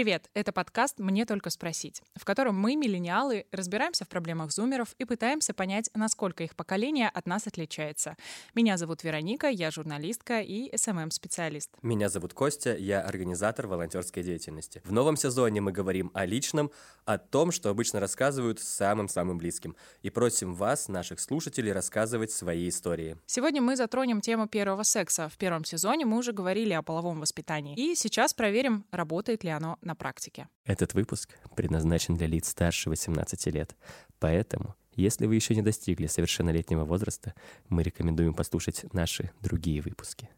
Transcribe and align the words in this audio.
Привет, 0.00 0.30
это 0.32 0.50
подкаст 0.50 0.98
«Мне 0.98 1.26
только 1.26 1.50
спросить», 1.50 2.00
в 2.14 2.24
котором 2.24 2.58
мы, 2.58 2.74
миллениалы, 2.74 3.44
разбираемся 3.52 4.06
в 4.06 4.08
проблемах 4.08 4.50
зумеров 4.50 4.94
и 4.96 5.04
пытаемся 5.04 5.52
понять, 5.52 5.90
насколько 5.92 6.42
их 6.42 6.56
поколение 6.56 7.10
от 7.10 7.26
нас 7.26 7.46
отличается. 7.46 8.16
Меня 8.54 8.78
зовут 8.78 9.04
Вероника, 9.04 9.48
я 9.48 9.70
журналистка 9.70 10.40
и 10.40 10.74
SMM-специалист. 10.74 11.68
Меня 11.82 12.08
зовут 12.08 12.32
Костя, 12.32 12.74
я 12.74 13.02
организатор 13.02 13.66
волонтерской 13.66 14.22
деятельности. 14.22 14.80
В 14.86 14.92
новом 14.92 15.18
сезоне 15.18 15.60
мы 15.60 15.70
говорим 15.70 16.10
о 16.14 16.24
личном, 16.24 16.70
о 17.04 17.18
том, 17.18 17.52
что 17.52 17.68
обычно 17.68 18.00
рассказывают 18.00 18.58
самым-самым 18.58 19.36
близким, 19.36 19.76
и 20.00 20.08
просим 20.08 20.54
вас, 20.54 20.88
наших 20.88 21.20
слушателей, 21.20 21.72
рассказывать 21.72 22.30
свои 22.30 22.70
истории. 22.70 23.18
Сегодня 23.26 23.60
мы 23.60 23.76
затронем 23.76 24.22
тему 24.22 24.48
первого 24.48 24.82
секса. 24.82 25.28
В 25.28 25.36
первом 25.36 25.66
сезоне 25.66 26.06
мы 26.06 26.16
уже 26.16 26.32
говорили 26.32 26.72
о 26.72 26.80
половом 26.80 27.20
воспитании. 27.20 27.76
И 27.76 27.94
сейчас 27.94 28.32
проверим, 28.32 28.86
работает 28.92 29.44
ли 29.44 29.50
оно 29.50 29.76
на 29.82 29.89
практике. 29.94 30.48
Этот 30.64 30.94
выпуск 30.94 31.38
предназначен 31.56 32.16
для 32.16 32.26
лиц 32.26 32.48
старше 32.48 32.90
18 32.90 33.46
лет, 33.46 33.76
поэтому 34.18 34.74
если 34.94 35.26
вы 35.26 35.36
еще 35.36 35.54
не 35.54 35.62
достигли 35.62 36.06
совершеннолетнего 36.06 36.84
возраста, 36.84 37.34
мы 37.68 37.82
рекомендуем 37.82 38.34
послушать 38.34 38.84
наши 38.92 39.30
другие 39.40 39.80
выпуски. 39.80 40.28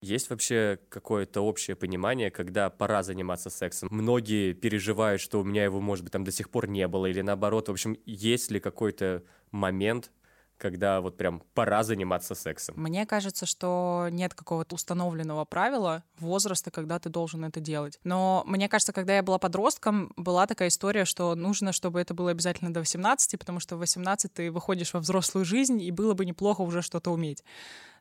Есть 0.00 0.30
вообще 0.30 0.78
какое-то 0.88 1.40
общее 1.40 1.74
понимание, 1.74 2.30
когда 2.30 2.70
пора 2.70 3.02
заниматься 3.02 3.50
сексом? 3.50 3.88
Многие 3.90 4.52
переживают, 4.52 5.20
что 5.20 5.40
у 5.40 5.44
меня 5.44 5.64
его, 5.64 5.80
может 5.80 6.04
быть, 6.04 6.12
там 6.12 6.22
до 6.22 6.30
сих 6.30 6.50
пор 6.50 6.68
не 6.68 6.86
было, 6.86 7.06
или 7.06 7.22
наоборот. 7.22 7.68
В 7.68 7.72
общем, 7.72 7.96
есть 8.04 8.52
ли 8.52 8.60
какой-то 8.60 9.24
момент, 9.50 10.12
когда 10.58 11.00
вот 11.00 11.16
прям 11.16 11.42
пора 11.54 11.82
заниматься 11.82 12.34
сексом? 12.34 12.74
Мне 12.78 13.06
кажется, 13.06 13.46
что 13.46 14.08
нет 14.10 14.34
какого-то 14.34 14.74
установленного 14.74 15.44
правила 15.44 16.02
возраста, 16.18 16.70
когда 16.70 16.98
ты 16.98 17.08
должен 17.08 17.44
это 17.44 17.60
делать. 17.60 17.98
Но 18.04 18.42
мне 18.46 18.68
кажется, 18.68 18.92
когда 18.92 19.16
я 19.16 19.22
была 19.22 19.38
подростком, 19.38 20.12
была 20.16 20.46
такая 20.46 20.68
история, 20.68 21.04
что 21.04 21.34
нужно, 21.34 21.72
чтобы 21.72 22.00
это 22.00 22.14
было 22.14 22.30
обязательно 22.30 22.72
до 22.72 22.80
18, 22.80 23.38
потому 23.38 23.60
что 23.60 23.76
в 23.76 23.80
18 23.80 24.32
ты 24.32 24.50
выходишь 24.50 24.94
во 24.94 25.00
взрослую 25.00 25.44
жизнь, 25.44 25.80
и 25.80 25.90
было 25.90 26.14
бы 26.14 26.24
неплохо 26.24 26.62
уже 26.62 26.82
что-то 26.82 27.10
уметь 27.10 27.42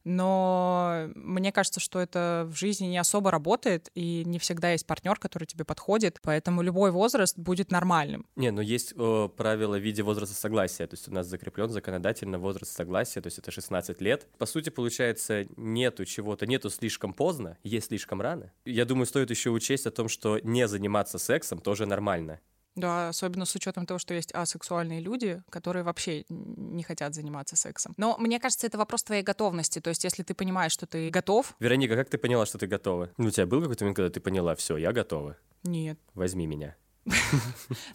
но 0.06 1.10
мне 1.16 1.52
кажется, 1.52 1.80
что 1.80 2.00
это 2.00 2.48
в 2.50 2.56
жизни 2.56 2.86
не 2.86 2.98
особо 2.98 3.32
работает, 3.32 3.90
и 3.96 4.24
не 4.26 4.40
всегда 4.40 4.72
есть 4.72 4.86
партнер, 4.86 5.18
который 5.20 5.46
тебе 5.46 5.66
подходит, 5.66 6.20
поэтому 6.22 6.62
любой 6.62 6.92
возраст 6.92 7.38
будет 7.38 7.72
нормальным. 7.72 8.26
Не, 8.36 8.52
но 8.52 8.62
есть 8.62 8.94
э, 8.96 9.30
правило 9.36 9.78
в 9.78 9.82
виде 9.82 10.04
возраста 10.04 10.36
согласия, 10.36 10.88
то 10.88 10.94
есть 10.94 11.08
у 11.08 11.12
нас 11.12 11.28
закреплен 11.28 11.70
законодательно 11.70 12.40
возраст 12.40 12.72
согласия, 12.72 13.20
то 13.20 13.28
есть 13.28 13.40
это 13.40 13.52
16 13.52 14.00
лет. 14.00 14.28
По 14.38 14.46
сути, 14.46 14.70
получается, 14.70 15.46
нету 15.58 16.06
чего-то, 16.06 16.46
нету 16.46 16.70
слишком 16.70 17.14
поздно, 17.14 17.58
есть 17.64 17.88
слишком 17.88 18.22
рано. 18.22 18.52
Я 18.64 18.86
думаю, 18.86 19.08
стоит 19.08 19.32
еще 19.32 19.50
учесть 19.50 19.88
о 19.88 19.92
том, 19.92 20.08
что 20.08 20.40
не 20.40 20.68
заниматься 20.68 21.18
сексом 21.18 21.60
тоже 21.60 21.86
нормально. 21.86 22.40
Да, 22.76 23.10
особенно 23.10 23.46
с 23.46 23.56
учетом 23.56 23.86
того, 23.86 24.00
что 24.00 24.14
есть 24.14 24.34
асексуальные 24.34 25.00
люди, 25.00 25.42
которые 25.50 25.84
вообще 25.84 26.26
не 26.30 26.84
хотят 26.84 27.16
заниматься 27.16 27.56
сексом. 27.56 27.94
Но 27.98 28.18
мне 28.18 28.40
кажется, 28.40 28.68
это 28.68 28.78
вопрос 28.78 29.04
твоей 29.04 29.24
готовности. 29.24 29.80
То 29.80 29.90
есть, 29.90 30.04
если 30.04 30.24
ты 30.24 30.34
понимаешь, 30.34 30.74
что 30.74 30.86
ты 30.86 31.10
готов. 31.10 31.56
Вероника, 31.60 31.96
как 31.96 32.10
ты 32.10 32.18
поняла, 32.18 32.46
что 32.46 32.58
ты 32.58 32.68
готова? 32.68 33.12
Ну, 33.18 33.28
у 33.28 33.32
тебя 33.32 33.46
был 33.46 33.62
какой-то 33.62 33.86
момент, 33.86 33.96
когда 33.96 34.10
ты 34.10 34.20
поняла, 34.20 34.56
все, 34.56 34.78
я 34.78 34.92
готова? 34.92 35.38
Нет. 35.64 35.98
Возьми 36.14 36.46
меня. 36.46 36.76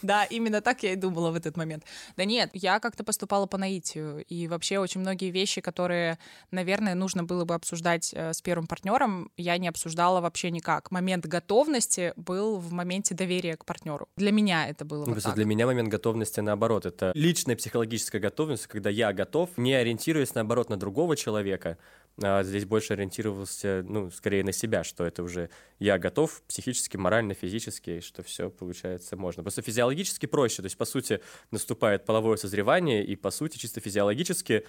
Да, 0.02 0.24
именно 0.24 0.60
так 0.60 0.82
я 0.82 0.92
и 0.92 0.96
думала 0.96 1.30
в 1.30 1.34
этот 1.34 1.56
момент. 1.56 1.84
Да 2.16 2.24
нет, 2.24 2.50
я 2.52 2.78
как-то 2.78 3.04
поступала 3.04 3.46
по 3.46 3.58
наитию. 3.58 4.24
И 4.28 4.48
вообще 4.48 4.78
очень 4.78 5.00
многие 5.00 5.30
вещи, 5.30 5.60
которые, 5.60 6.18
наверное, 6.50 6.94
нужно 6.94 7.24
было 7.24 7.44
бы 7.44 7.54
обсуждать 7.54 8.12
э, 8.14 8.32
с 8.32 8.40
первым 8.40 8.66
партнером, 8.66 9.30
я 9.36 9.58
не 9.58 9.68
обсуждала 9.68 10.20
вообще 10.20 10.50
никак. 10.50 10.90
Момент 10.90 11.26
готовности 11.26 12.12
был 12.16 12.58
в 12.58 12.72
моменте 12.72 13.14
доверия 13.14 13.56
к 13.56 13.64
партнеру. 13.64 14.08
Для 14.16 14.32
меня 14.32 14.68
это 14.68 14.84
было 14.84 15.04
ну, 15.06 15.14
вот 15.14 15.22
так. 15.22 15.34
Для 15.34 15.44
меня 15.44 15.66
момент 15.66 15.88
готовности 15.88 16.40
наоборот. 16.40 16.86
Это 16.86 17.12
личная 17.14 17.56
психологическая 17.56 18.20
готовность, 18.20 18.66
когда 18.66 18.90
я 18.90 19.12
готов, 19.12 19.50
не 19.56 19.74
ориентируясь 19.74 20.34
наоборот 20.34 20.70
на 20.70 20.76
другого 20.76 21.16
человека, 21.16 21.78
а 22.22 22.42
здесь 22.42 22.64
больше 22.64 22.92
ориентировался, 22.92 23.84
ну, 23.86 24.10
скорее 24.10 24.44
на 24.44 24.52
себя, 24.52 24.84
что 24.84 25.04
это 25.04 25.22
уже 25.22 25.50
я 25.78 25.98
готов 25.98 26.42
психически, 26.48 26.96
морально, 26.96 27.34
физически, 27.34 28.00
что 28.00 28.22
все 28.22 28.50
получается 28.50 29.16
можно. 29.16 29.42
Просто 29.42 29.62
физиологически 29.62 30.26
проще, 30.26 30.62
то 30.62 30.66
есть, 30.66 30.76
по 30.76 30.84
сути, 30.84 31.20
наступает 31.50 32.04
половое 32.04 32.36
созревание, 32.36 33.04
и, 33.04 33.16
по 33.16 33.30
сути, 33.30 33.58
чисто 33.58 33.80
физиологически 33.80 34.66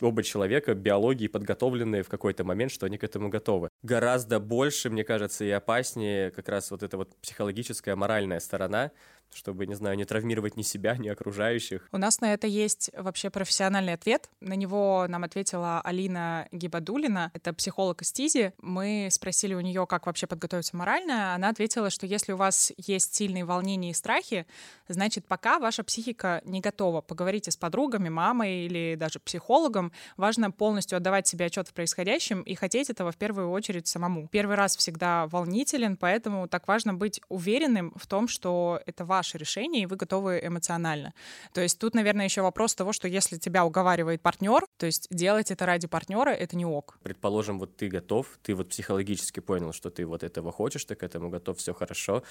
оба 0.00 0.22
человека 0.22 0.74
биологии 0.74 1.28
подготовленные 1.28 2.02
в 2.02 2.08
какой-то 2.08 2.44
момент, 2.44 2.72
что 2.72 2.86
они 2.86 2.98
к 2.98 3.04
этому 3.04 3.28
готовы. 3.28 3.68
Гораздо 3.82 4.40
больше, 4.40 4.90
мне 4.90 5.04
кажется, 5.04 5.44
и 5.44 5.50
опаснее 5.50 6.30
как 6.30 6.48
раз 6.48 6.70
вот 6.70 6.82
эта 6.82 6.96
вот 6.96 7.14
психологическая, 7.20 7.96
моральная 7.96 8.40
сторона, 8.40 8.90
чтобы, 9.34 9.66
не 9.66 9.74
знаю, 9.74 9.96
не 9.96 10.04
травмировать 10.04 10.56
ни 10.56 10.62
себя, 10.62 10.96
ни 10.96 11.08
окружающих. 11.08 11.88
У 11.92 11.98
нас 11.98 12.20
на 12.20 12.32
это 12.32 12.46
есть 12.46 12.90
вообще 12.96 13.30
профессиональный 13.30 13.94
ответ. 13.94 14.28
На 14.40 14.54
него 14.54 15.06
нам 15.08 15.24
ответила 15.24 15.80
Алина 15.80 16.48
Гибадулина, 16.52 17.30
это 17.34 17.52
психолог 17.52 18.02
из 18.02 18.12
ТИЗи. 18.12 18.52
Мы 18.60 19.08
спросили 19.10 19.54
у 19.54 19.60
нее, 19.60 19.86
как 19.86 20.06
вообще 20.06 20.26
подготовиться 20.26 20.76
морально. 20.76 21.34
Она 21.34 21.48
ответила, 21.48 21.90
что 21.90 22.06
если 22.06 22.32
у 22.32 22.36
вас 22.36 22.72
есть 22.76 23.14
сильные 23.14 23.44
волнения 23.44 23.90
и 23.90 23.94
страхи, 23.94 24.46
значит, 24.88 25.26
пока 25.26 25.58
ваша 25.58 25.84
психика 25.84 26.42
не 26.44 26.60
готова. 26.60 27.00
Поговорите 27.00 27.50
с 27.50 27.56
подругами, 27.56 28.08
мамой 28.08 28.66
или 28.66 28.96
даже 28.98 29.18
психологом. 29.18 29.92
Важно 30.16 30.50
полностью 30.50 30.96
отдавать 30.96 31.26
себе 31.26 31.46
отчет 31.46 31.68
в 31.68 31.72
происходящем 31.72 32.42
и 32.42 32.54
хотеть 32.54 32.90
этого 32.90 33.12
в 33.12 33.16
первую 33.16 33.50
очередь 33.50 33.86
самому. 33.86 34.28
Первый 34.28 34.56
раз 34.56 34.76
всегда 34.76 35.26
волнителен, 35.28 35.96
поэтому 35.96 36.48
так 36.48 36.68
важно 36.68 36.94
быть 36.94 37.20
уверенным 37.28 37.92
в 37.96 38.06
том, 38.06 38.28
что 38.28 38.80
это 38.86 39.04
ваш 39.04 39.21
ваше 39.22 39.38
решение, 39.38 39.82
и 39.82 39.86
вы 39.86 39.96
готовы 39.96 40.40
эмоционально. 40.42 41.14
То 41.52 41.60
есть 41.60 41.78
тут, 41.78 41.94
наверное, 41.94 42.24
еще 42.24 42.42
вопрос 42.42 42.74
того, 42.74 42.92
что 42.92 43.06
если 43.06 43.38
тебя 43.38 43.64
уговаривает 43.64 44.20
партнер, 44.20 44.66
то 44.78 44.86
есть 44.86 45.06
делать 45.10 45.52
это 45.52 45.64
ради 45.64 45.86
партнера, 45.86 46.30
это 46.30 46.56
не 46.56 46.66
ок. 46.66 46.98
Предположим, 47.04 47.60
вот 47.60 47.76
ты 47.76 47.88
готов, 47.88 48.26
ты 48.42 48.54
вот 48.54 48.70
психологически 48.70 49.38
понял, 49.40 49.72
что 49.72 49.90
ты 49.90 50.04
вот 50.04 50.24
этого 50.24 50.50
хочешь, 50.50 50.84
ты 50.84 50.96
к 50.96 51.04
этому 51.04 51.30
готов, 51.30 51.58
все 51.58 51.72
хорошо. 51.72 52.24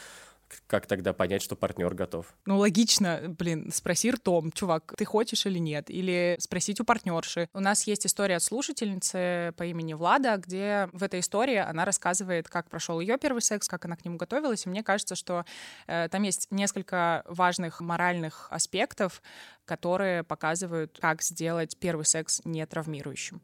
Как 0.67 0.85
тогда 0.85 1.13
понять, 1.13 1.41
что 1.41 1.55
партнер 1.55 1.93
готов? 1.93 2.25
Ну, 2.45 2.57
логично, 2.57 3.33
блин, 3.39 3.71
спроси 3.73 4.11
ртом, 4.11 4.51
чувак, 4.51 4.93
ты 4.97 5.05
хочешь 5.05 5.45
или 5.45 5.59
нет? 5.59 5.89
Или 5.89 6.35
спросить 6.39 6.81
у 6.81 6.83
партнерши. 6.83 7.47
У 7.53 7.61
нас 7.61 7.87
есть 7.87 8.05
история 8.05 8.35
от 8.35 8.43
слушательницы 8.43 9.53
по 9.55 9.63
имени 9.63 9.93
Влада, 9.93 10.35
где 10.35 10.89
в 10.91 11.03
этой 11.03 11.21
истории 11.21 11.55
она 11.55 11.85
рассказывает, 11.85 12.49
как 12.49 12.69
прошел 12.69 12.99
ее 12.99 13.17
первый 13.17 13.41
секс, 13.41 13.69
как 13.69 13.85
она 13.85 13.95
к 13.95 14.03
нему 14.03 14.17
готовилась. 14.17 14.65
И 14.65 14.69
мне 14.69 14.83
кажется, 14.83 15.15
что 15.15 15.45
э, 15.87 16.09
там 16.09 16.23
есть 16.23 16.47
несколько 16.51 16.80
несколько 16.81 17.23
важных 17.27 17.81
моральных 17.81 18.47
аспектов, 18.49 19.21
которые 19.65 20.23
показывают, 20.23 20.97
как 20.99 21.21
сделать 21.21 21.77
первый 21.79 22.05
секс 22.05 22.41
не 22.45 22.65
травмирующим. 22.65 23.41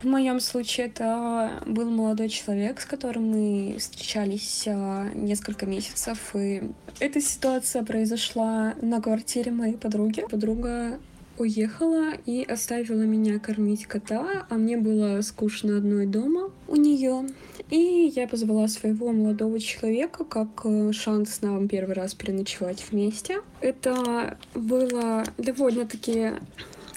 В 0.00 0.06
моем 0.06 0.40
случае 0.40 0.86
это 0.86 1.62
был 1.66 1.90
молодой 1.90 2.28
человек, 2.28 2.80
с 2.80 2.84
которым 2.84 3.30
мы 3.30 3.76
встречались 3.78 4.64
а, 4.66 5.08
несколько 5.14 5.66
месяцев. 5.66 6.34
И 6.34 6.62
эта 7.00 7.20
ситуация 7.20 7.84
произошла 7.84 8.74
на 8.82 9.00
квартире 9.00 9.52
моей 9.52 9.76
подруги. 9.76 10.24
Подруга 10.30 10.98
уехала 11.38 12.12
и 12.26 12.42
оставила 12.42 13.02
меня 13.02 13.38
кормить 13.38 13.86
кота, 13.86 14.46
а 14.48 14.54
мне 14.54 14.76
было 14.76 15.20
скучно 15.22 15.78
одной 15.78 16.06
дома 16.06 16.50
у 16.68 16.76
нее. 16.76 17.26
И 17.70 18.12
я 18.14 18.28
позвала 18.28 18.68
своего 18.68 19.12
молодого 19.12 19.58
человека 19.58 20.24
как 20.24 20.62
э, 20.64 20.92
шанс 20.92 21.40
нам 21.40 21.68
первый 21.68 21.94
раз 21.94 22.14
переночевать 22.14 22.84
вместе. 22.90 23.40
Это 23.60 24.38
было 24.54 25.24
довольно-таки 25.38 26.32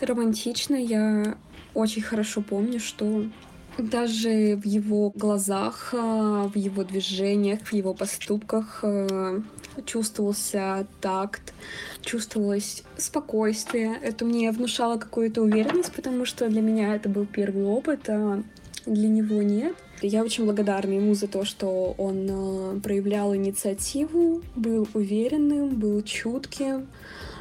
романтично. 0.01 0.75
Я 0.75 1.37
очень 1.73 2.01
хорошо 2.01 2.41
помню, 2.41 2.79
что 2.79 3.25
даже 3.77 4.55
в 4.55 4.65
его 4.65 5.11
глазах, 5.15 5.93
э, 5.93 5.97
в 5.97 6.55
его 6.55 6.83
движениях, 6.83 7.61
в 7.61 7.73
его 7.73 7.93
поступках 7.93 8.79
э, 8.83 9.41
чувствовался 9.85 10.87
такт, 11.01 11.53
чувствовалось 12.01 12.83
спокойствие. 12.97 13.97
Это 14.01 14.25
мне 14.25 14.51
внушало 14.51 14.97
какую-то 14.97 15.41
уверенность, 15.41 15.93
потому 15.93 16.25
что 16.25 16.49
для 16.49 16.61
меня 16.61 16.95
это 16.95 17.09
был 17.09 17.25
первый 17.25 17.65
опыт, 17.65 18.09
а 18.09 18.43
для 18.85 19.07
него 19.07 19.41
нет. 19.41 19.75
Я 20.01 20.23
очень 20.23 20.45
благодарна 20.45 20.93
ему 20.93 21.15
за 21.15 21.27
то, 21.27 21.43
что 21.43 21.95
он 21.97 22.27
э, 22.29 22.79
проявлял 22.81 23.35
инициативу, 23.35 24.43
был 24.55 24.87
уверенным, 24.93 25.69
был 25.69 26.03
чутким, 26.03 26.87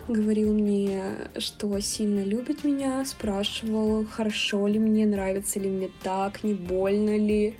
говорил 0.09 0.55
мне, 0.55 1.03
что 1.39 1.79
сильно 1.81 2.23
любит 2.25 2.65
меня, 2.65 3.05
спрашивал, 3.05 4.07
хорошо 4.07 4.67
ли 4.67 4.79
мне, 4.79 5.05
нравится 5.05 5.61
ли 5.61 5.69
мне 5.69 5.91
так, 6.03 6.45
не 6.45 6.55
больно 6.55 7.19
ли. 7.19 7.57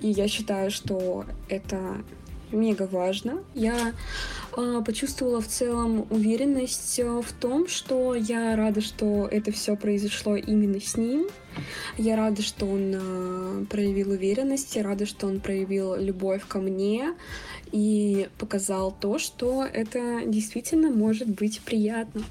И 0.00 0.08
я 0.08 0.28
считаю, 0.28 0.70
что 0.70 1.24
это 1.48 2.04
мега 2.52 2.88
важно. 2.90 3.44
Я 3.54 3.94
э, 4.56 4.82
почувствовала 4.84 5.40
в 5.40 5.48
целом 5.48 6.06
уверенность 6.10 6.98
э, 6.98 7.04
в 7.04 7.32
том, 7.32 7.68
что 7.68 8.14
я 8.14 8.56
рада, 8.56 8.80
что 8.80 9.26
это 9.26 9.52
все 9.52 9.76
произошло 9.76 10.36
именно 10.36 10.80
с 10.80 10.96
ним. 10.96 11.26
Я 11.98 12.16
рада, 12.16 12.42
что 12.42 12.66
он 12.66 12.92
э, 12.94 13.64
проявил 13.66 14.10
уверенность, 14.10 14.74
я 14.76 14.82
рада, 14.82 15.06
что 15.06 15.26
он 15.26 15.40
проявил 15.40 15.96
любовь 15.96 16.46
ко 16.46 16.58
мне 16.58 17.14
и 17.70 18.28
показал 18.38 18.92
то, 18.92 19.18
что 19.18 19.64
это 19.64 20.22
действительно 20.26 20.90
может 20.90 21.28
быть 21.28 21.60
приятно. 21.60 22.22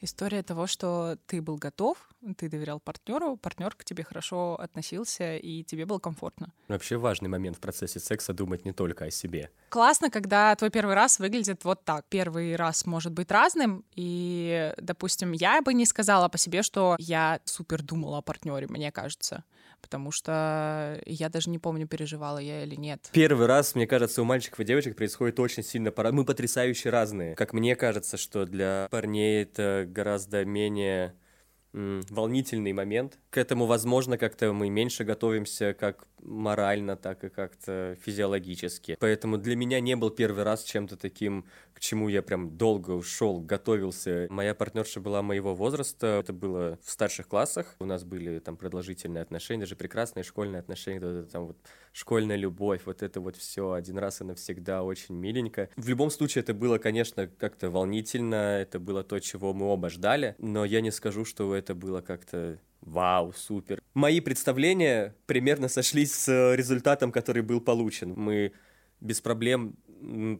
История 0.00 0.42
того, 0.42 0.66
что 0.66 1.18
ты 1.26 1.42
был 1.42 1.56
готов, 1.56 2.07
ты 2.36 2.48
доверял 2.48 2.80
партнеру, 2.80 3.36
партнер 3.36 3.74
к 3.74 3.84
тебе 3.84 4.04
хорошо 4.04 4.58
относился, 4.60 5.36
и 5.36 5.62
тебе 5.64 5.86
было 5.86 5.98
комфортно. 5.98 6.52
Вообще 6.68 6.96
важный 6.96 7.28
момент 7.28 7.56
в 7.56 7.60
процессе 7.60 8.00
секса 8.00 8.32
думать 8.32 8.64
не 8.64 8.72
только 8.72 9.06
о 9.06 9.10
себе. 9.10 9.50
Классно, 9.68 10.10
когда 10.10 10.54
твой 10.56 10.70
первый 10.70 10.94
раз 10.94 11.18
выглядит 11.18 11.64
вот 11.64 11.84
так. 11.84 12.04
Первый 12.08 12.56
раз 12.56 12.86
может 12.86 13.12
быть 13.12 13.30
разным, 13.30 13.84
и, 13.94 14.72
допустим, 14.78 15.32
я 15.32 15.62
бы 15.62 15.74
не 15.74 15.86
сказала 15.86 16.28
по 16.28 16.38
себе, 16.38 16.62
что 16.62 16.96
я 16.98 17.40
супер 17.44 17.82
думала 17.82 18.18
о 18.18 18.22
партнере, 18.22 18.66
мне 18.68 18.90
кажется 18.92 19.44
потому 19.80 20.10
что 20.10 21.00
я 21.06 21.28
даже 21.28 21.50
не 21.50 21.58
помню, 21.58 21.86
переживала 21.86 22.38
я 22.38 22.64
или 22.64 22.74
нет. 22.74 23.10
Первый 23.12 23.46
раз, 23.46 23.74
мне 23.74 23.86
кажется, 23.86 24.22
у 24.22 24.24
мальчиков 24.24 24.60
и 24.60 24.64
девочек 24.64 24.96
происходит 24.96 25.38
очень 25.40 25.62
сильно 25.62 25.90
пора. 25.90 26.12
Мы 26.12 26.24
потрясающе 26.24 26.90
разные. 26.90 27.34
Как 27.36 27.52
мне 27.52 27.76
кажется, 27.76 28.16
что 28.16 28.44
для 28.44 28.88
парней 28.90 29.42
это 29.42 29.86
гораздо 29.88 30.44
менее 30.44 31.14
волнительный 32.10 32.72
момент. 32.72 33.18
К 33.30 33.38
этому, 33.38 33.66
возможно, 33.66 34.18
как-то 34.18 34.52
мы 34.52 34.68
меньше 34.68 35.04
готовимся 35.04 35.74
как 35.74 36.06
морально, 36.20 36.96
так 36.96 37.22
и 37.24 37.28
как-то 37.28 37.96
физиологически. 38.04 38.96
Поэтому 38.98 39.38
для 39.38 39.56
меня 39.56 39.80
не 39.80 39.94
был 39.94 40.10
первый 40.10 40.44
раз 40.44 40.64
чем-то 40.64 40.96
таким, 40.96 41.44
к 41.74 41.80
чему 41.80 42.08
я 42.08 42.22
прям 42.22 42.56
долго 42.56 42.90
ушел, 42.90 43.40
готовился. 43.40 44.26
Моя 44.30 44.54
партнерша 44.54 45.00
была 45.00 45.22
моего 45.22 45.54
возраста, 45.54 46.20
это 46.20 46.32
было 46.32 46.78
в 46.84 46.90
старших 46.90 47.28
классах. 47.28 47.76
У 47.78 47.84
нас 47.84 48.02
были 48.04 48.40
там 48.40 48.56
продолжительные 48.56 49.22
отношения, 49.22 49.60
даже 49.60 49.76
прекрасные 49.76 50.24
школьные 50.24 50.60
отношения, 50.60 51.22
там 51.24 51.46
вот 51.48 51.56
школьная 51.92 52.36
любовь, 52.36 52.82
вот 52.84 53.02
это 53.02 53.20
вот 53.20 53.36
все 53.36 53.72
один 53.72 53.98
раз 53.98 54.20
и 54.20 54.24
навсегда 54.24 54.82
очень 54.82 55.14
миленько. 55.14 55.68
В 55.76 55.88
любом 55.88 56.10
случае 56.10 56.42
это 56.42 56.54
было, 56.54 56.78
конечно, 56.78 57.26
как-то 57.26 57.70
волнительно, 57.70 58.58
это 58.60 58.78
было 58.78 59.02
то, 59.02 59.18
чего 59.18 59.54
мы 59.54 59.66
оба 59.66 59.90
ждали, 59.90 60.34
но 60.38 60.64
я 60.64 60.80
не 60.80 60.90
скажу, 60.90 61.24
что 61.24 61.54
это 61.54 61.74
было 61.74 62.00
как-то 62.00 62.58
Вау, 62.80 63.32
супер. 63.32 63.82
Мои 63.94 64.20
представления 64.20 65.14
примерно 65.26 65.68
сошлись 65.68 66.14
с 66.14 66.54
результатом, 66.54 67.10
который 67.10 67.42
был 67.42 67.60
получен. 67.60 68.14
Мы 68.16 68.52
без 69.00 69.20
проблем 69.20 69.76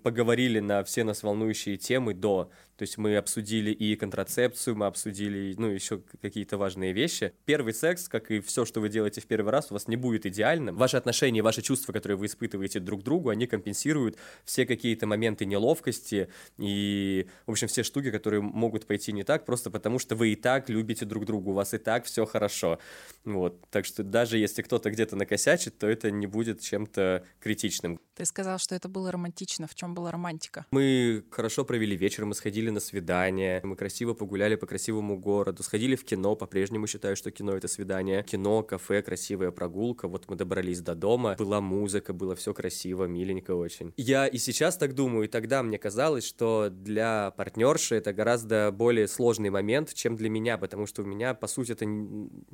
поговорили 0.03 0.61
на 0.61 0.85
все 0.85 1.05
нас 1.05 1.23
волнующие 1.23 1.77
темы 1.77 2.15
до. 2.15 2.51
То 2.79 2.85
есть 2.85 2.97
мы 2.97 3.17
обсудили 3.17 3.73
и 3.73 3.97
контрацепцию, 3.97 4.77
мы 4.77 4.87
обсудили, 4.87 5.53
ну, 5.59 5.67
еще 5.67 6.01
какие-то 6.23 6.57
важные 6.57 6.93
вещи. 6.93 7.33
Первый 7.45 7.75
секс, 7.75 8.09
как 8.09 8.31
и 8.31 8.39
все, 8.39 8.65
что 8.65 8.81
вы 8.81 8.89
делаете 8.89 9.21
в 9.21 9.27
первый 9.27 9.51
раз, 9.51 9.71
у 9.71 9.75
вас 9.75 9.89
не 9.89 9.97
будет 9.97 10.27
идеальным. 10.27 10.77
Ваши 10.77 10.97
отношения, 10.97 11.43
ваши 11.43 11.61
чувства, 11.61 11.93
которые 11.93 12.17
вы 12.17 12.27
испытываете 12.27 12.79
друг 12.79 13.01
к 13.01 13.03
другу, 13.03 13.31
они 13.31 13.49
компенсируют 13.49 14.17
все 14.45 14.65
какие-то 14.65 15.09
моменты 15.09 15.45
неловкости 15.45 16.29
и, 16.57 17.27
в 17.47 17.51
общем, 17.51 17.67
все 17.67 17.83
штуки, 17.83 18.13
которые 18.13 18.43
могут 18.43 18.87
пойти 18.87 19.13
не 19.13 19.25
так, 19.25 19.45
просто 19.45 19.73
потому 19.73 19.99
что 19.99 20.15
вы 20.15 20.29
и 20.29 20.37
так 20.37 20.71
любите 20.71 21.05
друг 21.05 21.25
друга, 21.25 21.49
у 21.49 21.55
вас 21.55 21.75
и 21.75 21.79
так 21.79 22.05
все 22.05 22.27
хорошо. 22.27 22.79
Вот. 23.25 23.61
Так 23.71 23.87
что 23.87 24.05
даже 24.05 24.39
если 24.39 24.63
кто-то 24.63 24.91
где-то 24.91 25.17
накосячит, 25.17 25.79
то 25.79 25.89
это 25.89 26.13
не 26.13 26.29
будет 26.29 26.61
чем-то 26.61 27.25
критичным. 27.41 27.99
Ты 28.15 28.25
сказал, 28.25 28.59
что 28.59 28.77
это 28.77 28.89
было 28.89 29.11
романтично. 29.11 29.67
В 29.67 29.75
чем 29.75 29.95
была 29.95 30.13
романтика? 30.13 30.65
Мы 30.71 31.25
хорошо 31.31 31.65
провели 31.65 31.97
вечер, 31.97 32.25
мы 32.25 32.35
сходили 32.35 32.68
на 32.71 32.81
свидание, 32.81 33.61
мы 33.65 33.77
красиво 33.77 34.15
погуляли 34.15 34.55
по 34.57 34.67
красивому 34.67 35.19
городу, 35.19 35.63
сходили 35.63 35.97
в 35.97 36.05
кино, 36.05 36.37
по-прежнему 36.37 36.87
считаю, 36.87 37.17
что 37.17 37.31
кино— 37.31 37.53
это 37.57 37.69
свидание. 37.69 38.23
Кино, 38.23 38.63
кафе, 38.63 39.03
красивая 39.03 39.51
прогулка, 39.51 40.09
вот 40.09 40.29
мы 40.29 40.37
добрались 40.37 40.81
до 40.81 40.95
дома, 40.95 41.37
была 41.39 41.61
музыка, 41.61 42.13
было 42.13 42.35
все 42.35 42.55
красиво, 42.55 43.05
миленько 43.05 43.55
очень. 43.55 43.93
Я 43.97 44.27
и 44.27 44.39
сейчас 44.39 44.77
так 44.77 44.95
думаю, 44.95 45.25
и 45.25 45.29
тогда 45.29 45.63
мне 45.63 45.79
казалось, 45.79 46.25
что 46.25 46.69
для 46.71 47.33
партнерши 47.37 47.97
это 47.97 48.13
гораздо 48.13 48.71
более 48.73 49.09
сложный 49.09 49.51
момент, 49.51 49.95
чем 49.95 50.17
для 50.17 50.29
меня, 50.29 50.59
потому 50.59 50.87
что 50.87 51.03
у 51.03 51.05
меня, 51.05 51.35
по 51.35 51.47
сути, 51.47 51.73
это 51.73 51.87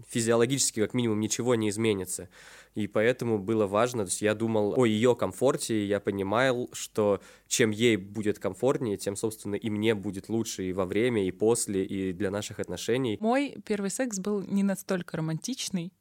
физиологически 0.08 0.80
как 0.80 0.94
минимум 0.94 1.20
ничего 1.20 1.54
не 1.54 1.68
изменится. 1.70 2.28
И 2.74 2.88
поэтому 2.88 3.38
было 3.38 3.66
важно, 3.66 4.04
то 4.04 4.10
есть 4.10 4.22
я 4.22 4.34
думал 4.34 4.74
о 4.76 4.84
ее 4.84 5.14
комфорте, 5.14 5.74
и 5.74 5.86
я 5.86 6.00
понимал, 6.00 6.68
что 6.72 7.20
чем 7.46 7.70
ей 7.70 7.96
будет 7.96 8.38
комфортнее, 8.38 8.96
тем, 8.96 9.16
собственно, 9.16 9.54
и 9.54 9.70
мне 9.70 9.94
будет 10.04 10.28
лучше 10.28 10.62
и 10.64 10.72
во 10.72 10.84
время, 10.84 11.26
и 11.26 11.32
после, 11.32 11.84
и 11.84 12.12
для 12.12 12.30
наших 12.30 12.60
отношений. 12.60 13.16
Мой 13.20 13.56
первый 13.64 13.90
секс 13.90 14.18
был 14.18 14.42
не 14.42 14.62
настолько 14.62 15.16
романтичный. 15.16 15.92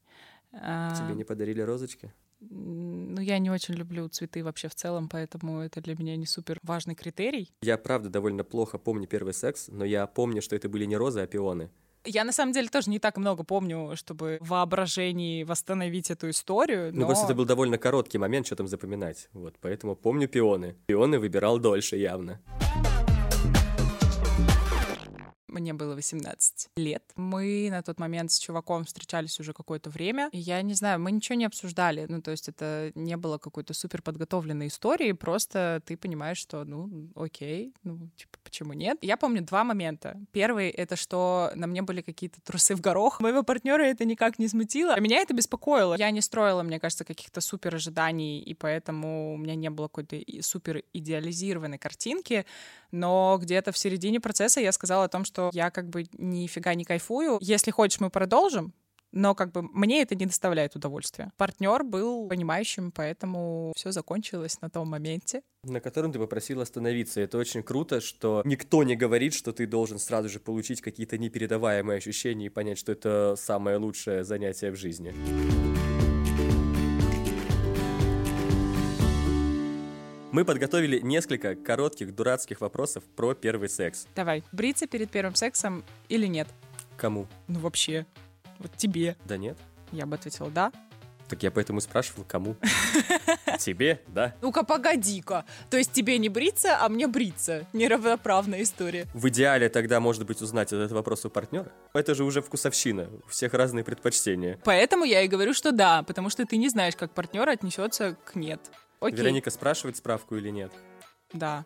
А, 0.52 0.94
Тебе 0.96 1.16
не 1.16 1.24
подарили 1.24 1.62
розочки? 1.62 2.14
Ну, 2.50 3.22
я 3.22 3.40
не 3.40 3.50
очень 3.50 3.76
люблю 3.76 4.08
цветы 4.10 4.44
вообще 4.44 4.68
в 4.68 4.76
целом, 4.76 5.08
поэтому 5.08 5.62
это 5.62 5.82
для 5.82 5.96
меня 5.96 6.18
не 6.18 6.26
супер 6.26 6.60
важный 6.64 6.96
критерий. 6.96 7.50
Я, 7.62 7.78
правда, 7.78 8.10
довольно 8.10 8.44
плохо 8.44 8.78
помню 8.78 9.08
первый 9.08 9.34
секс, 9.34 9.70
но 9.70 9.86
я 9.86 10.06
помню, 10.08 10.42
что 10.42 10.56
это 10.56 10.68
были 10.68 10.86
не 10.86 10.98
розы, 10.98 11.22
а 11.22 11.28
пионы. 11.28 11.70
Я 12.06 12.26
на 12.26 12.34
самом 12.34 12.52
деле 12.52 12.68
тоже 12.68 12.90
не 12.90 13.00
так 13.00 13.18
много 13.18 13.44
помню, 13.44 13.96
чтобы 13.96 14.38
в 14.42 14.50
воображении 14.50 15.44
восстановить 15.46 16.12
эту 16.12 16.30
историю. 16.30 16.92
Ну, 16.92 17.00
но... 17.00 17.02
Ну, 17.02 17.06
просто 17.08 17.26
это 17.26 17.36
был 17.36 17.46
довольно 17.46 17.78
короткий 17.78 18.18
момент, 18.18 18.46
что 18.46 18.58
там 18.58 18.68
запоминать. 18.68 19.30
Вот, 19.32 19.56
поэтому 19.62 19.96
помню 19.96 20.28
пионы. 20.28 20.76
Пионы 20.86 21.18
выбирал 21.18 21.60
дольше 21.60 21.96
явно. 21.96 22.42
Мне 25.54 25.74
было 25.74 25.94
18 25.94 26.70
лет. 26.78 27.04
Мы 27.16 27.68
на 27.70 27.84
тот 27.84 28.00
момент 28.00 28.32
с 28.32 28.40
чуваком 28.40 28.86
встречались 28.86 29.40
уже 29.40 29.54
какое-то 29.54 29.92
время. 29.92 30.30
И 30.32 30.40
я 30.40 30.62
не 30.64 30.74
знаю, 30.74 31.00
мы 31.00 31.12
ничего 31.12 31.36
не 31.36 31.46
обсуждали. 31.46 32.08
Ну, 32.10 32.22
то 32.22 32.32
есть 32.32 32.50
это 32.50 32.92
не 32.96 33.16
было 33.18 33.38
какой-то 33.38 33.74
супер 33.74 34.02
подготовленной 34.02 34.68
истории. 34.68 35.12
Просто 35.12 35.82
ты 35.86 35.96
понимаешь, 35.96 36.40
что, 36.40 36.64
ну, 36.66 37.12
окей, 37.16 37.74
ну, 37.84 38.10
типа, 38.18 38.40
почему 38.44 38.74
нет? 38.74 38.98
Я 39.02 39.16
помню 39.16 39.44
два 39.44 39.64
момента. 39.64 40.20
Первый— 40.32 40.70
это 40.72 40.96
что 40.96 41.52
на 41.54 41.68
мне 41.68 41.84
были 41.84 42.02
какие-то 42.02 42.42
трусы 42.42 42.76
в 42.76 42.82
горох. 42.82 43.20
Моего 43.20 43.44
партнера 43.44 43.84
это 43.84 44.06
никак 44.06 44.40
не 44.40 44.48
смутило. 44.48 44.94
А 44.96 45.00
меня 45.00 45.20
это 45.20 45.34
беспокоило. 45.34 45.96
Я 45.98 46.10
не 46.10 46.22
строила, 46.22 46.64
мне 46.64 46.80
кажется, 46.80 47.06
каких-то 47.06 47.42
супер 47.42 47.76
ожиданий, 47.76 48.42
и 48.42 48.54
поэтому 48.56 49.36
у 49.36 49.38
меня 49.38 49.56
не 49.56 49.70
было 49.70 49.88
какой-то 49.88 50.18
супер 50.42 50.84
идеализированной 50.94 51.78
картинки. 51.78 52.46
Но 52.94 53.40
где-то 53.42 53.72
в 53.72 53.78
середине 53.78 54.20
процесса 54.20 54.62
я 54.62 54.72
сказала 54.72 55.06
о 55.06 55.10
том, 55.10 55.26
что 55.26 55.50
я 55.52 55.72
как 55.72 55.90
бы 55.90 56.06
нифига 56.14 56.76
не 56.76 56.86
кайфую. 56.86 57.40
Если 57.42 57.72
хочешь, 57.72 58.00
мы 58.00 58.12
продолжим, 58.12 58.72
но 59.12 59.34
как 59.34 59.52
бы 59.52 59.64
мне 59.64 60.04
это 60.04 60.14
не 60.14 60.28
доставляет 60.28 60.76
удовольствия. 60.76 61.32
Партнер 61.38 61.84
был 61.84 62.28
понимающим, 62.28 62.92
поэтому 62.92 63.74
все 63.76 63.92
закончилось 63.92 64.62
на 64.62 64.70
том 64.70 64.90
моменте. 64.90 65.42
На 65.64 65.80
котором 65.80 66.12
ты 66.12 66.20
попросил 66.20 66.62
остановиться. 66.62 67.20
Это 67.20 67.40
очень 67.40 67.64
круто, 67.64 68.00
что 68.00 68.44
никто 68.46 68.84
не 68.84 68.96
говорит, 68.96 69.34
что 69.34 69.54
ты 69.54 69.66
должен 69.66 69.98
сразу 69.98 70.30
же 70.30 70.40
получить 70.40 70.82
какие-то 70.82 71.18
непередаваемые 71.18 71.98
ощущения 71.98 72.46
и 72.46 72.50
понять, 72.50 72.78
что 72.78 72.92
это 72.92 73.36
самое 73.38 73.78
лучшее 73.78 74.24
занятие 74.24 74.70
в 74.70 74.76
жизни. 74.76 75.14
Мы 80.34 80.46
подготовили 80.46 81.00
несколько 81.00 81.54
коротких 81.54 82.16
дурацких 82.16 82.60
вопросов 82.60 83.04
про 83.16 83.36
первый 83.36 83.70
секс. 83.70 84.08
Давай, 84.16 84.44
бриться 84.52 84.88
перед 84.88 85.12
первым 85.12 85.36
сексом 85.36 85.84
или 86.10 86.26
нет? 86.26 86.48
Кому? 86.98 87.28
Ну 87.48 87.60
вообще, 87.60 88.08
вот 88.58 88.76
тебе. 88.76 89.16
Да 89.26 89.38
нет. 89.38 89.60
Я 89.92 90.08
бы 90.08 90.16
ответила 90.16 90.50
да. 90.50 90.72
Так 91.30 91.44
я 91.44 91.52
поэтому 91.52 91.82
спрашивал, 91.82 92.26
кому? 92.28 92.56
Тебе, 93.60 94.02
да? 94.08 94.36
Ну-ка, 94.42 94.64
погоди-ка. 94.64 95.46
То 95.70 95.78
есть 95.78 95.92
тебе 95.92 96.18
не 96.18 96.30
бриться, 96.30 96.78
а 96.80 96.90
мне 96.90 97.08
бриться. 97.08 97.66
Неравноправная 97.72 98.64
история. 98.64 99.06
В 99.14 99.30
идеале 99.30 99.70
тогда, 99.70 100.00
может 100.00 100.26
быть, 100.26 100.42
узнать 100.42 100.74
этот 100.74 100.92
вопрос 100.92 101.26
у 101.26 101.30
партнера. 101.30 101.72
Это 101.94 102.14
же 102.14 102.24
уже 102.24 102.42
вкусовщина. 102.42 103.08
У 103.26 103.30
всех 103.30 103.54
разные 103.54 103.84
предпочтения. 103.84 104.60
Поэтому 104.64 105.06
я 105.06 105.22
и 105.22 105.28
говорю, 105.28 105.54
что 105.54 105.72
да, 105.72 106.04
потому 106.04 106.30
что 106.30 106.46
ты 106.46 106.58
не 106.58 106.70
знаешь, 106.70 106.96
как 106.96 107.12
партнер 107.12 107.48
отнесется 107.48 108.18
к 108.26 108.36
нет. 108.36 108.60
Окей. 109.04 109.18
Вероника 109.18 109.50
спрашивает 109.50 109.98
справку 109.98 110.36
или 110.36 110.50
нет? 110.50 110.72
Да. 111.32 111.66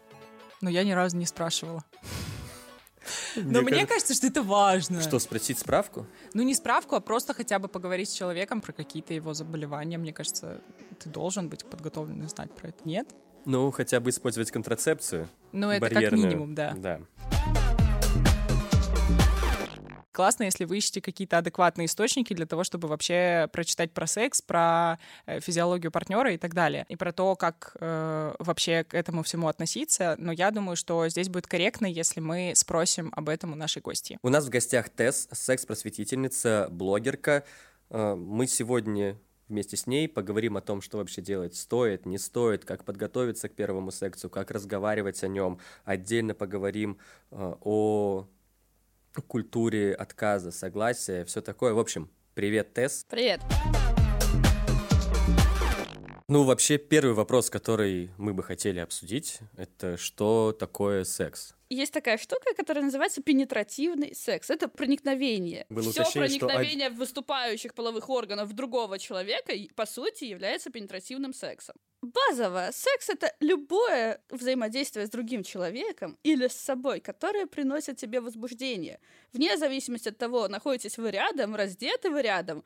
Но 0.62 0.70
я 0.70 0.84
ни 0.84 0.92
разу 0.92 1.18
не 1.18 1.26
спрашивала. 1.26 1.84
Но 3.36 3.62
мне 3.62 3.86
кажется, 3.86 4.14
что 4.14 4.28
это 4.28 4.42
важно. 4.42 5.02
Что, 5.02 5.20
спросить 5.20 5.60
справку? 5.60 6.06
Ну, 6.34 6.44
не 6.44 6.56
справку, 6.56 6.96
а 6.96 7.00
просто 7.00 7.34
хотя 7.34 7.60
бы 7.60 7.68
поговорить 7.68 8.10
с 8.10 8.14
человеком 8.14 8.62
про 8.62 8.74
какие-то 8.74 9.14
его 9.14 9.34
заболевания. 9.34 9.98
Мне 9.98 10.14
кажется, 10.14 10.62
ты 11.00 11.10
должен 11.10 11.50
быть 11.50 11.66
подготовлен 11.66 12.24
и 12.24 12.28
знать 12.28 12.52
про 12.52 12.70
это. 12.70 12.80
Нет? 12.86 13.08
Ну, 13.46 13.72
хотя 13.72 14.00
бы 14.00 14.10
использовать 14.10 14.52
контрацепцию. 14.52 15.30
Ну, 15.52 15.70
это 15.70 15.90
как 15.90 16.12
минимум, 16.12 16.56
да. 16.56 16.74
Да. 16.76 17.02
Классно, 20.18 20.46
если 20.46 20.66
вы 20.66 20.80
ищете 20.80 21.00
какие-то 21.00 21.38
адекватные 21.38 21.86
источники 21.86 22.34
для 22.34 22.48
того, 22.48 22.64
чтобы 22.64 22.88
вообще 22.88 23.48
прочитать 23.54 23.92
про 23.92 24.08
секс, 24.08 24.42
про 24.42 24.98
э, 25.28 25.40
физиологию 25.42 25.92
партнера 25.92 26.34
и 26.34 26.38
так 26.38 26.56
далее, 26.56 26.88
и 26.90 26.96
про 26.96 27.12
то, 27.12 27.36
как 27.36 27.78
э, 27.80 28.34
вообще 28.40 28.84
к 28.84 28.96
этому 28.96 29.22
всему 29.22 29.48
относиться. 29.48 30.16
Но 30.18 30.32
я 30.32 30.50
думаю, 30.50 30.76
что 30.76 31.08
здесь 31.08 31.30
будет 31.30 31.46
корректно, 31.46 31.86
если 31.86 32.20
мы 32.20 32.54
спросим 32.56 33.14
об 33.16 33.30
этом 33.30 33.52
у 33.52 33.56
нашей 33.56 33.84
гости. 33.84 34.18
У 34.24 34.30
нас 34.30 34.48
в 34.48 34.50
гостях 34.50 34.90
Тесс, 34.90 35.28
секс-просветительница, 35.32 36.68
блогерка. 36.72 37.44
Э, 37.92 38.16
мы 38.16 38.48
сегодня 38.48 39.20
вместе 39.48 39.78
с 39.78 39.86
ней 39.86 40.10
поговорим 40.10 40.58
о 40.58 40.62
том, 40.62 40.82
что 40.82 40.98
вообще 40.98 41.22
делать 41.22 41.56
стоит, 41.56 42.08
не 42.08 42.18
стоит, 42.18 42.66
как 42.66 42.86
подготовиться 42.86 43.50
к 43.50 43.54
первому 43.54 43.92
сексу, 43.92 44.32
как 44.32 44.50
разговаривать 44.50 45.24
о 45.24 45.28
нем. 45.28 45.60
Отдельно 45.86 46.34
поговорим 46.34 46.98
э, 47.30 47.54
о 47.62 48.28
культуре 49.22 49.94
отказа, 49.94 50.52
согласия, 50.52 51.26
все 51.26 51.42
такое. 51.42 51.74
В 51.74 51.80
общем, 51.80 52.10
привет, 52.34 52.74
Тесс. 52.74 53.06
Привет. 53.10 53.42
Ну, 56.30 56.44
вообще, 56.44 56.78
первый 56.78 57.14
вопрос, 57.14 57.50
который 57.50 58.12
мы 58.18 58.34
бы 58.34 58.44
хотели 58.44 58.80
обсудить, 58.80 59.40
это 59.56 59.96
что 59.96 60.52
такое 60.52 61.06
секс? 61.06 61.57
Есть 61.70 61.94
такая 61.94 62.18
штука, 62.18 62.54
которая 62.56 62.86
называется 62.86 63.22
пенетративный 63.22 64.16
секс. 64.16 64.50
Это 64.50 64.68
проникновение. 64.68 65.66
Было 65.70 65.92
Все 65.92 66.02
уточнение, 66.02 66.30
что 66.30 66.48
проникновение 66.48 66.90
выступающих 66.90 67.74
половых 67.74 68.10
органов 68.10 68.54
другого 68.54 68.98
человека, 69.00 69.54
по 69.76 69.86
сути, 69.86 70.26
является 70.26 70.70
пенетративным 70.70 71.34
сексом. 71.34 71.76
Базово, 72.02 72.70
секс— 72.72 73.10
это 73.10 73.36
любое 73.40 74.22
взаимодействие 74.30 75.08
с 75.08 75.10
другим 75.10 75.44
человеком 75.44 76.18
или 76.24 76.48
с 76.48 76.54
собой, 76.54 77.00
которое 77.00 77.48
приносит 77.48 77.98
тебе 77.98 78.22
возбуждение. 78.22 79.00
Вне 79.34 79.58
зависимости 79.58 80.10
от 80.10 80.18
того, 80.18 80.48
находитесь 80.48 80.98
вы 80.98 81.12
рядом, 81.12 81.56
раздеты 81.56 82.12
вы 82.12 82.22
рядом, 82.22 82.64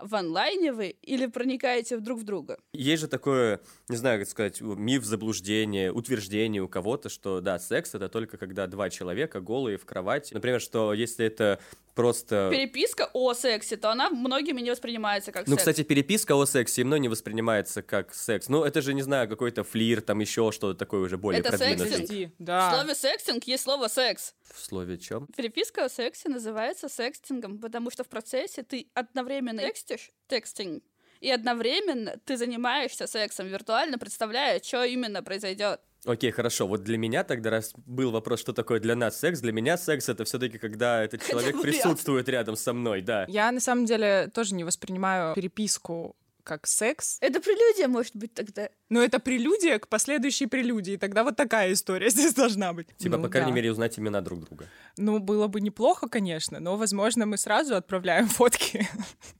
в 0.00 0.14
онлайне 0.14 0.72
вы 0.72 0.88
или 1.02 1.26
проникаете 1.26 1.98
друг 1.98 2.20
в 2.20 2.24
друга? 2.24 2.58
Есть 2.72 3.02
же 3.02 3.08
такое, 3.08 3.60
не 3.88 3.96
знаю, 3.96 4.20
как 4.20 4.28
сказать, 4.28 4.60
миф 4.60 5.04
заблуждение, 5.04 5.92
утверждение 5.92 6.62
у 6.62 6.68
кого-то, 6.68 7.08
что 7.08 7.40
да, 7.40 7.58
секс 7.58 7.94
это 7.94 8.08
только 8.08 8.36
когда 8.36 8.66
два 8.66 8.90
человека 8.90 9.40
голые 9.40 9.78
в 9.78 9.84
кровати. 9.84 10.34
Например, 10.34 10.60
что 10.60 10.92
если 10.92 11.26
это 11.26 11.60
просто... 11.98 12.48
Переписка 12.52 13.10
о 13.12 13.34
сексе, 13.34 13.76
то 13.76 13.90
она 13.90 14.08
многими 14.08 14.60
не 14.60 14.70
воспринимается 14.70 15.32
как 15.32 15.48
ну, 15.48 15.56
секс. 15.56 15.62
кстати, 15.62 15.82
переписка 15.82 16.36
о 16.36 16.46
сексе 16.46 16.84
мной 16.84 17.00
не 17.00 17.08
воспринимается 17.08 17.82
как 17.82 18.14
секс. 18.14 18.48
Ну, 18.48 18.62
это 18.62 18.82
же, 18.82 18.94
не 18.94 19.02
знаю, 19.02 19.28
какой-то 19.28 19.64
флир, 19.64 20.00
там 20.00 20.20
еще 20.20 20.52
что-то 20.52 20.78
такое 20.78 21.00
уже 21.00 21.18
более 21.18 21.40
Это 21.40 21.48
продвинутое. 21.48 21.90
секстинг. 21.90 22.34
Да. 22.38 22.70
В 22.70 22.74
слове 22.76 22.94
секстинг 22.94 23.44
есть 23.48 23.64
слово 23.64 23.88
секс. 23.88 24.36
В 24.44 24.60
слове 24.60 24.96
чем? 24.96 25.26
Переписка 25.36 25.86
о 25.86 25.88
сексе 25.88 26.28
называется 26.28 26.88
секстингом, 26.88 27.58
потому 27.58 27.90
что 27.90 28.04
в 28.04 28.08
процессе 28.08 28.62
ты 28.62 28.86
одновременно 28.94 29.60
текстишь, 29.60 30.12
текстинг, 30.28 30.84
и 31.18 31.32
одновременно 31.32 32.16
ты 32.24 32.36
занимаешься 32.36 33.08
сексом 33.08 33.48
виртуально, 33.48 33.98
представляя, 33.98 34.60
что 34.62 34.84
именно 34.84 35.20
произойдет. 35.24 35.80
Окей, 36.04 36.30
хорошо. 36.30 36.66
Вот 36.66 36.84
для 36.84 36.96
меня 36.98 37.24
тогда, 37.24 37.50
раз 37.50 37.72
был 37.86 38.10
вопрос, 38.10 38.40
что 38.40 38.52
такое 38.52 38.80
для 38.80 38.94
нас 38.94 39.18
секс, 39.18 39.40
для 39.40 39.52
меня 39.52 39.76
секс 39.76 40.08
это 40.08 40.24
все-таки, 40.24 40.58
когда 40.58 41.02
этот 41.02 41.22
человек 41.28 41.60
присутствует 41.60 42.28
рядом 42.28 42.56
со 42.56 42.72
мной, 42.72 43.02
да. 43.02 43.24
Я 43.28 43.50
на 43.52 43.60
самом 43.60 43.84
деле 43.84 44.30
тоже 44.32 44.54
не 44.54 44.64
воспринимаю 44.64 45.34
переписку 45.34 46.16
как 46.48 46.66
секс. 46.66 47.18
Это 47.20 47.40
прелюдия, 47.40 47.86
может 47.88 48.16
быть, 48.16 48.32
тогда. 48.32 48.70
Но 48.88 49.02
это 49.02 49.18
прелюдия 49.20 49.78
к 49.78 49.86
последующей 49.88 50.46
прелюдии. 50.46 50.96
Тогда 50.96 51.22
вот 51.22 51.36
такая 51.36 51.72
история 51.74 52.08
здесь 52.16 52.32
должна 52.34 52.72
быть. 52.72 52.88
Типа, 52.96 53.18
Ну 53.18 53.22
по 53.24 53.28
крайней 53.28 53.50
да. 53.52 53.56
мере, 53.56 53.70
узнать 53.70 53.98
имена 53.98 54.20
друг 54.22 54.40
друга. 54.44 54.66
Ну, 54.96 55.18
было 55.18 55.46
бы 55.46 55.60
неплохо, 55.60 56.08
конечно, 56.08 56.58
но, 56.58 56.76
возможно, 56.76 57.26
мы 57.26 57.36
сразу 57.36 57.76
отправляем 57.76 58.26
фотки 58.38 58.88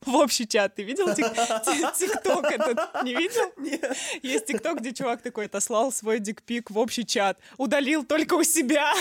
в 0.04 0.14
общий 0.14 0.46
чат. 0.46 0.74
Ты 0.74 0.82
видел 0.82 1.06
тик- 1.14 1.32
ти- 1.64 2.06
тикток 2.06 2.44
этот? 2.44 2.78
Не 3.02 3.14
видел? 3.14 3.52
Нет. 3.56 3.96
Есть 4.22 4.46
тикток, 4.46 4.80
где 4.80 4.92
чувак 4.92 5.22
такой 5.22 5.46
отослал 5.46 5.90
свой 5.92 6.20
дикпик 6.20 6.70
в 6.70 6.78
общий 6.78 7.06
чат. 7.06 7.38
Удалил 7.56 8.04
только 8.04 8.34
у 8.34 8.42
себя. 8.44 8.92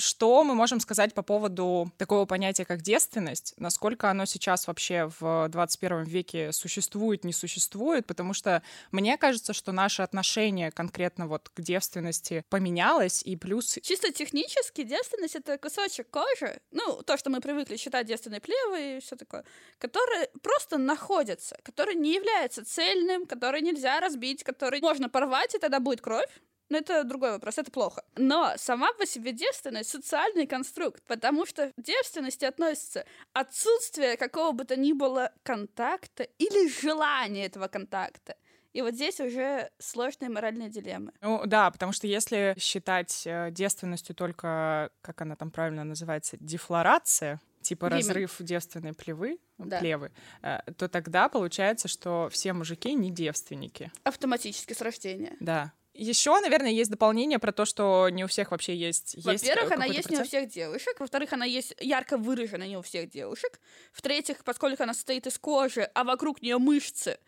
Что 0.00 0.42
мы 0.44 0.54
можем 0.54 0.80
сказать 0.80 1.12
по 1.12 1.22
поводу 1.22 1.92
такого 1.98 2.24
понятия, 2.24 2.64
как 2.64 2.80
девственность? 2.80 3.52
Насколько 3.58 4.10
оно 4.10 4.24
сейчас 4.24 4.66
вообще 4.66 5.10
в 5.20 5.48
21 5.48 6.04
веке 6.04 6.52
существует, 6.52 7.22
не 7.22 7.32
существует? 7.32 8.06
Потому 8.06 8.32
что 8.32 8.62
мне 8.92 9.18
кажется, 9.18 9.52
что 9.52 9.72
наше 9.72 10.02
отношение 10.02 10.70
конкретно 10.70 11.26
вот 11.26 11.50
к 11.50 11.60
девственности 11.60 12.44
поменялось, 12.48 13.22
и 13.22 13.36
плюс 13.36 13.78
Чисто 13.82 14.10
технически 14.10 14.84
девственность— 14.84 15.34
это 15.36 15.58
кусочек 15.58 16.08
кожи, 16.10 16.60
ну, 16.70 17.02
то, 17.02 17.18
что 17.18 17.28
мы 17.28 17.40
привыкли 17.40 17.76
считать 17.76 18.06
девственной 18.06 18.40
плевой 18.40 18.96
и 18.96 19.00
все 19.00 19.16
такое, 19.16 19.44
который 19.78 20.28
просто 20.42 20.78
находится, 20.78 21.58
который 21.62 21.94
не 21.94 22.14
является 22.14 22.64
цельным, 22.64 23.26
который 23.26 23.60
нельзя 23.60 24.00
разбить, 24.00 24.44
который 24.44 24.80
можно 24.80 25.10
порвать, 25.10 25.54
и 25.54 25.58
тогда 25.58 25.78
будет 25.78 26.00
кровь. 26.00 26.30
Но 26.70 26.78
это 26.78 27.04
другой 27.04 27.32
вопрос, 27.32 27.58
это 27.58 27.70
плохо. 27.70 28.04
Но 28.16 28.54
сама 28.56 28.92
по 28.94 29.04
себе 29.04 29.32
девственность— 29.32 29.90
социальный 29.90 30.46
конструкт, 30.46 31.02
потому 31.06 31.44
что 31.44 31.72
к 31.76 31.82
девственности 31.82 32.44
относится 32.44 33.04
отсутствие 33.32 34.16
какого 34.16 34.52
бы 34.52 34.64
то 34.64 34.76
ни 34.76 34.92
было 34.92 35.32
контакта 35.42 36.22
или 36.38 36.68
желание 36.80 37.46
этого 37.46 37.66
контакта. 37.68 38.36
И 38.72 38.82
вот 38.82 38.94
здесь 38.94 39.18
уже 39.18 39.68
сложные 39.78 40.28
моральные 40.30 40.70
дилеммы. 40.70 41.12
Ну 41.20 41.42
да, 41.44 41.72
потому 41.72 41.90
что 41.90 42.06
если 42.06 42.54
считать 42.56 43.24
э, 43.26 43.50
девственностью 43.50 44.14
только, 44.14 44.90
как 45.02 45.20
она 45.22 45.34
там 45.34 45.50
правильно 45.50 45.82
называется, 45.82 46.36
дефлорация, 46.38 47.40
типа 47.62 47.86
Гимен. 47.86 47.98
разрыв 47.98 48.36
девственной 48.38 48.94
плевы, 48.94 49.40
Да. 49.58 49.80
плевы, 49.80 50.12
э, 50.42 50.60
то 50.78 50.88
тогда 50.88 51.28
получается, 51.28 51.88
что 51.88 52.28
все 52.30 52.52
мужики 52.52 52.94
не 52.94 53.10
девственники. 53.10 53.90
Автоматически 54.04 54.72
с 54.72 54.80
рождения. 54.80 55.36
Да. 55.40 55.72
Еще, 55.92 56.38
наверное, 56.40 56.70
есть 56.70 56.90
дополнение 56.90 57.38
про 57.38 57.52
то, 57.52 57.64
что 57.64 58.08
не 58.10 58.24
у 58.24 58.26
всех 58.28 58.52
вообще 58.52 58.76
есть. 58.76 59.16
Во-первых, 59.24 59.72
она 59.72 59.84
есть 59.84 60.08
не 60.08 60.16
у 60.16 60.20
процент. 60.20 60.28
всех 60.28 60.48
девушек. 60.48 61.00
Во-вторых, 61.00 61.32
она 61.32 61.44
есть 61.44 61.74
ярко 61.80 62.16
выражена 62.16 62.64
не 62.64 62.76
у 62.76 62.82
всех 62.82 63.10
девушек. 63.10 63.60
В-третьих, 63.92 64.44
поскольку 64.44 64.82
она 64.82 64.94
состоит 64.94 65.26
из 65.26 65.38
кожи, 65.38 65.90
а 65.94 66.04
вокруг 66.04 66.42
нее 66.42 66.58
мышцы, 66.58 67.18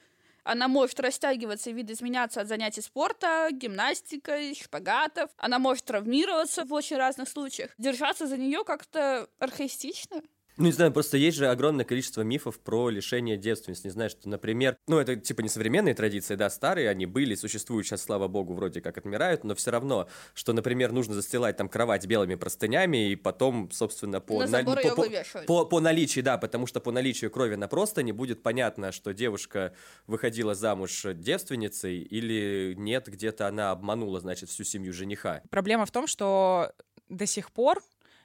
она 0.45 0.69
может 0.69 0.99
растягиваться 1.01 1.71
и 1.71 1.73
видоизменяться 1.73 2.41
от 2.41 2.49
занятий 2.49 2.81
спорта, 2.81 3.49
гимнастикой, 3.53 4.55
шпагатов. 4.55 5.31
Она 5.37 5.59
может 5.59 5.85
травмироваться 5.85 6.65
в 6.65 6.73
очень 6.73 6.97
разных 6.97 7.29
случаях. 7.29 7.71
Держаться 7.79 8.27
за 8.27 8.37
нее 8.37 8.65
как-то 8.65 9.29
архаистично. 9.39 10.23
Ну, 10.59 10.65
не 10.67 10.73
знаю, 10.73 10.93
просто 10.93 11.17
есть 11.17 11.37
же 11.39 11.49
огромное 11.49 11.85
количество 11.85 12.23
мифов 12.23 12.61
про 12.61 12.91
лишение 12.91 13.37
девственности. 13.37 13.87
Не 13.87 13.91
знаю, 13.93 14.11
что, 14.11 14.29
например, 14.29 14.77
ну, 14.87 14.99
это 14.99 15.17
типа 15.17 15.41
не 15.41 15.49
современные 15.49 15.95
традиции, 15.95 16.35
да, 16.35 16.51
старые 16.51 16.91
они 16.91 17.07
были, 17.07 17.35
существуют 17.35 17.87
сейчас, 17.87 18.03
слава 18.03 18.29
богу, 18.29 18.53
вроде 18.55 18.81
как 18.81 18.99
отмирают, 18.99 19.45
но 19.45 19.55
все 19.55 19.71
равно, 19.71 20.09
что, 20.35 20.53
например, 20.53 20.93
нужно 20.93 21.15
застилать 21.15 21.57
там 21.57 21.69
кровать 21.69 22.07
белыми 22.07 22.35
простынями 22.35 23.11
и 23.11 23.17
потом, 23.17 23.71
собственно, 23.71 24.21
по, 24.21 24.41
На 24.41 24.47
забор 24.47 24.81
по- 24.83 24.95
по- 24.95 25.43
по, 25.47 25.65
по 25.65 25.81
наличию, 25.81 26.25
да, 26.25 26.37
потому 26.39 26.67
что 26.67 26.81
по 26.81 26.93
наличию 26.93 27.31
крови 27.31 27.55
на 27.55 27.69
простыне 27.69 28.13
будет 28.13 28.43
понятно, 28.43 28.93
что 28.93 29.13
девушка 29.15 29.75
выходила 30.07 30.55
замуж 30.55 31.07
девственницей 31.15 31.99
или 31.99 32.75
нет, 32.77 33.09
где-то 33.09 33.49
она 33.49 33.71
обманула, 33.71 34.21
значит, 34.21 34.51
всю 34.51 34.65
семью 34.65 34.93
жениха. 34.93 35.43
Проблема 35.51 35.87
в 35.87 35.91
том, 35.91 36.07
что 36.07 36.73
до 37.09 37.27
сих 37.27 37.53
пор 37.53 37.83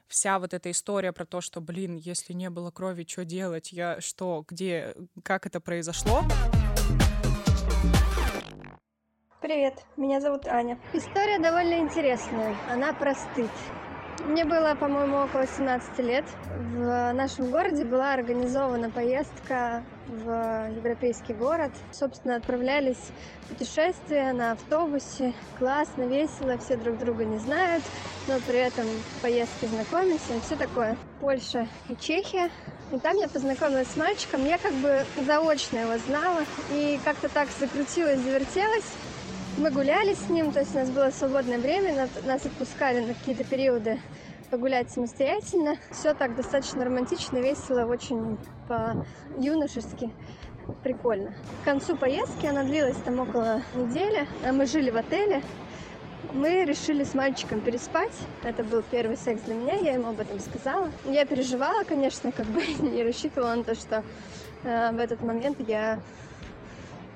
вся 0.07 0.39
вот 0.39 0.53
эта 0.53 0.71
история 0.71 1.11
про 1.11 1.25
то, 1.25 1.41
что, 1.41 1.61
блин, 1.61 1.95
если 1.95 2.33
не 2.33 2.49
было 2.49 2.71
крови, 2.71 3.05
что 3.07 3.25
делать, 3.25 3.71
я 3.71 4.01
что, 4.01 4.45
где, 4.47 4.95
как 5.23 5.45
это 5.45 5.59
произошло, 5.59 6.23
Привет, 9.39 9.85
меня 9.97 10.19
зовут 10.19 10.47
Аня. 10.47 10.79
История 10.93 11.37
довольно 11.39 11.77
интересная. 11.77 12.55
Она 12.69 12.91
про 12.91 13.13
стыд. 13.13 13.51
Мне 14.27 14.43
было, 14.43 14.75
по-моему, 14.75 15.23
около 15.23 15.47
17 15.47 15.99
лет. 15.99 16.25
В 16.75 17.13
нашем 17.13 17.49
городе 17.49 17.85
была 17.85 18.11
организована 18.11 18.89
поездка 18.89 19.85
в 20.05 20.69
европейский 20.75 21.33
город. 21.33 21.71
Собственно, 21.93 22.35
отправлялись 22.35 22.99
в 23.43 23.53
путешествие 23.53 24.33
на 24.33 24.51
автобусе. 24.51 25.33
Классно, 25.57 26.03
весело, 26.03 26.57
все 26.57 26.75
друг 26.75 26.97
друга 26.97 27.23
не 27.23 27.37
знают, 27.37 27.85
но 28.27 28.37
при 28.45 28.59
этом 28.59 28.85
в 28.85 29.21
поездке 29.21 29.67
знакомимся 29.67 30.41
все 30.45 30.57
такое. 30.57 30.97
Польша 31.21 31.65
и 31.87 31.95
Чехия. 31.95 32.49
И 32.91 32.99
там 32.99 33.15
я 33.15 33.29
познакомилась 33.29 33.87
с 33.87 33.95
мальчиком. 33.95 34.45
Я 34.45 34.57
как 34.57 34.73
бы 34.73 35.05
заочно 35.25 35.77
его 35.77 35.97
знала. 35.99 36.41
И 36.73 36.99
как-то 37.05 37.29
так 37.29 37.47
закрутилась, 37.57 38.19
завертелась. 38.19 38.91
Мы 39.57 39.71
гуляли 39.71 40.13
с 40.13 40.29
ним, 40.29 40.51
то 40.51 40.59
есть 40.59 40.75
у 40.75 40.77
нас 40.77 40.91
было 40.91 41.09
свободное 41.09 41.57
время, 41.57 42.07
нас- 42.25 42.45
отпускали 42.45 42.99
на 43.03 43.15
какие-то 43.15 43.43
периоды 43.43 43.99
погулять 44.51 44.91
самостоятельно. 44.91 45.77
Все 45.91 46.13
так 46.13 46.35
достаточно 46.35 46.85
романтично, 46.85 47.39
весело, 47.39 47.85
очень 47.85 48.37
по-юношески. 48.67 50.11
Прикольно. 50.83 51.33
К 51.61 51.65
концу 51.65 51.97
поездки, 51.97 52.45
она 52.45 52.63
длилась 52.63 52.97
там 52.97 53.19
около 53.19 53.63
недели, 53.75 54.27
а 54.45 54.53
мы 54.53 54.67
жили 54.67 54.91
в 54.91 54.97
отеле, 54.97 55.41
Мы 56.33 56.65
решили 56.65 57.03
с 57.03 57.15
мальчиком 57.15 57.61
переспать. 57.61 58.13
Это 58.43 58.63
был 58.63 58.83
первый 58.91 59.17
секс 59.17 59.41
для 59.43 59.55
меня, 59.55 59.73
я 59.75 59.93
ему 59.93 60.09
об 60.09 60.19
этом 60.19 60.39
сказала. 60.39 60.91
Я 61.05 61.25
переживала, 61.25 61.83
конечно, 61.83 62.31
как 62.31 62.45
бы 62.45 62.61
не 62.79 63.03
рассчитывала 63.03 63.55
на 63.55 63.63
то, 63.63 63.73
что 63.73 64.03
э, 64.63 64.91
в 64.91 64.99
этот 64.99 65.23
момент 65.23 65.57
я 65.67 65.99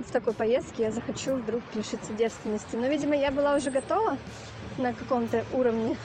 в 0.04 0.12
такой 0.12 0.34
поездке 0.34 0.84
я 0.84 0.92
захочу 0.92 1.36
вдруг 1.36 1.62
лишиться 1.74 2.14
девственности. 2.14 2.76
Но, 2.76 2.88
видимо, 2.88 3.16
я 3.16 3.32
была 3.32 3.56
уже 3.56 3.72
готова 3.72 4.18
на 4.78 4.94
каком-то 4.94 5.46
уровне. 5.54 5.98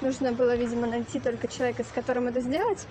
Нужно 0.00 0.32
было, 0.32 0.56
видимо, 0.56 0.86
найти 0.86 1.20
только 1.20 1.48
человека, 1.48 1.84
с 1.84 1.88
которым 1.88 2.28
это 2.28 2.40
сделать. 2.40 2.86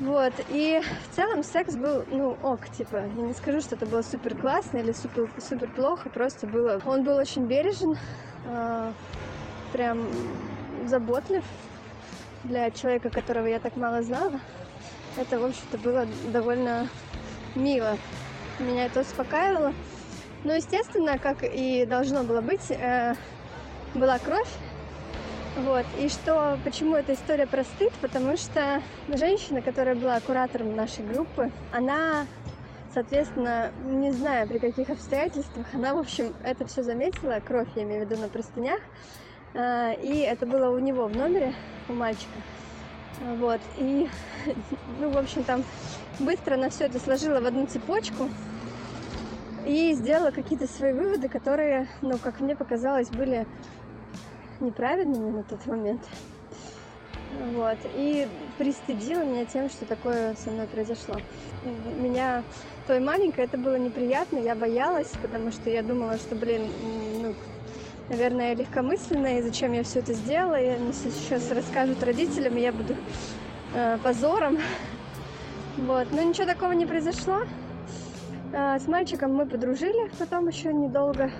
Вот, 0.00 0.32
и 0.50 0.80
в 1.10 1.16
целом 1.16 1.42
секс 1.42 1.74
был, 1.74 2.04
ну, 2.10 2.36
ок, 2.42 2.68
типа, 2.68 2.96
я 2.96 3.22
не 3.22 3.32
скажу, 3.32 3.60
что 3.60 3.76
это 3.76 3.86
было 3.86 4.02
супер 4.02 4.36
классно 4.36 4.78
или 4.78 4.92
супер, 4.92 5.30
супер 5.38 5.70
плохо, 5.70 6.10
просто 6.10 6.46
было, 6.46 6.80
он 6.84 7.02
был 7.02 7.16
очень 7.16 7.46
бережен, 7.46 7.96
э, 8.46 8.92
прям 9.72 10.06
заботлив 10.86 11.44
для 12.44 12.70
человека, 12.70 13.08
которого 13.08 13.46
я 13.46 13.58
так 13.58 13.76
мало 13.76 14.02
знала. 14.02 14.40
Это, 15.16 15.38
в 15.38 15.44
общем-то, 15.44 15.78
было 15.78 16.06
довольно 16.30 16.88
мило 17.54 17.96
меня 18.62 18.86
это 18.86 19.00
успокаивало. 19.00 19.72
Ну, 20.44 20.54
естественно, 20.54 21.18
как 21.18 21.42
и 21.42 21.84
должно 21.84 22.24
было 22.24 22.40
быть, 22.40 22.70
э, 22.70 23.14
была 23.94 24.18
кровь. 24.18 24.48
Вот. 25.56 25.84
И 25.98 26.08
что, 26.08 26.58
почему 26.64 26.94
эта 26.96 27.14
история 27.14 27.46
про 27.46 27.64
стыд? 27.64 27.92
Потому 28.00 28.36
что 28.36 28.82
женщина, 29.08 29.60
которая 29.60 29.94
была 29.94 30.20
куратором 30.20 30.74
нашей 30.76 31.04
группы, 31.04 31.50
она, 31.72 32.26
соответственно, 32.94 33.70
не 33.84 34.12
знаю 34.12 34.48
при 34.48 34.58
каких 34.58 34.88
обстоятельствах, 34.90 35.66
она, 35.74 35.94
в 35.94 35.98
общем, 35.98 36.32
это 36.44 36.66
все 36.66 36.82
заметила, 36.82 37.40
кровь, 37.44 37.68
я 37.74 37.82
имею 37.82 38.06
в 38.06 38.10
виду, 38.10 38.20
на 38.20 38.28
простынях. 38.28 38.80
Э, 39.54 39.94
и 40.00 40.20
это 40.20 40.46
было 40.46 40.70
у 40.70 40.78
него 40.78 41.06
в 41.06 41.16
номере, 41.16 41.52
у 41.88 41.92
мальчика. 41.92 42.38
Вот. 43.38 43.60
И, 43.76 44.08
ну, 45.00 45.10
в 45.10 45.18
общем, 45.18 45.44
там 45.44 45.64
быстро 46.20 46.54
она 46.54 46.70
все 46.70 46.84
это 46.84 46.98
сложила 46.98 47.40
в 47.40 47.46
одну 47.46 47.66
цепочку 47.66 48.28
и 49.66 49.92
сделала 49.94 50.30
какие-то 50.30 50.66
свои 50.66 50.92
выводы, 50.92 51.28
которые, 51.28 51.88
ну, 52.02 52.18
как 52.18 52.40
мне 52.40 52.56
показалось, 52.56 53.08
были 53.08 53.46
неправильными 54.60 55.30
на 55.30 55.42
тот 55.42 55.66
момент. 55.66 56.02
Вот. 57.52 57.78
И 57.94 58.28
пристыдила 58.58 59.22
меня 59.24 59.44
тем, 59.44 59.68
что 59.68 59.84
такое 59.86 60.34
со 60.34 60.50
мной 60.50 60.66
произошло. 60.66 61.16
Меня 61.98 62.42
той 62.86 63.00
маленькой 63.00 63.44
это 63.44 63.56
было 63.56 63.76
неприятно, 63.76 64.38
я 64.38 64.54
боялась, 64.54 65.12
потому 65.22 65.52
что 65.52 65.70
я 65.70 65.82
думала, 65.82 66.16
что, 66.16 66.34
блин, 66.34 66.62
ну, 67.22 67.34
наверное, 68.08 68.54
легкомысленная, 68.54 69.38
и 69.38 69.42
зачем 69.42 69.72
я 69.72 69.84
все 69.84 70.00
это 70.00 70.12
сделала, 70.12 70.60
и 70.60 70.76
сейчас 70.92 71.50
расскажут 71.52 72.02
родителям, 72.02 72.56
и 72.56 72.60
я 72.60 72.72
буду 72.72 72.96
э, 73.74 73.98
позором. 74.02 74.58
Вот. 75.80 76.10
Но 76.12 76.22
ничего 76.22 76.46
такого 76.46 76.72
не 76.72 76.86
произошло. 76.86 77.44
А, 78.52 78.78
с 78.78 78.86
мальчиком 78.86 79.34
мы 79.34 79.46
подружили 79.46 80.10
потом 80.18 80.48
еще 80.48 80.72
недолго. 80.72 81.30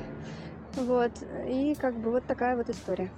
Вот. 0.76 1.12
И 1.46 1.74
как 1.74 1.98
бы 2.00 2.10
вот 2.10 2.24
такая 2.26 2.56
вот 2.56 2.70
история. 2.70 3.10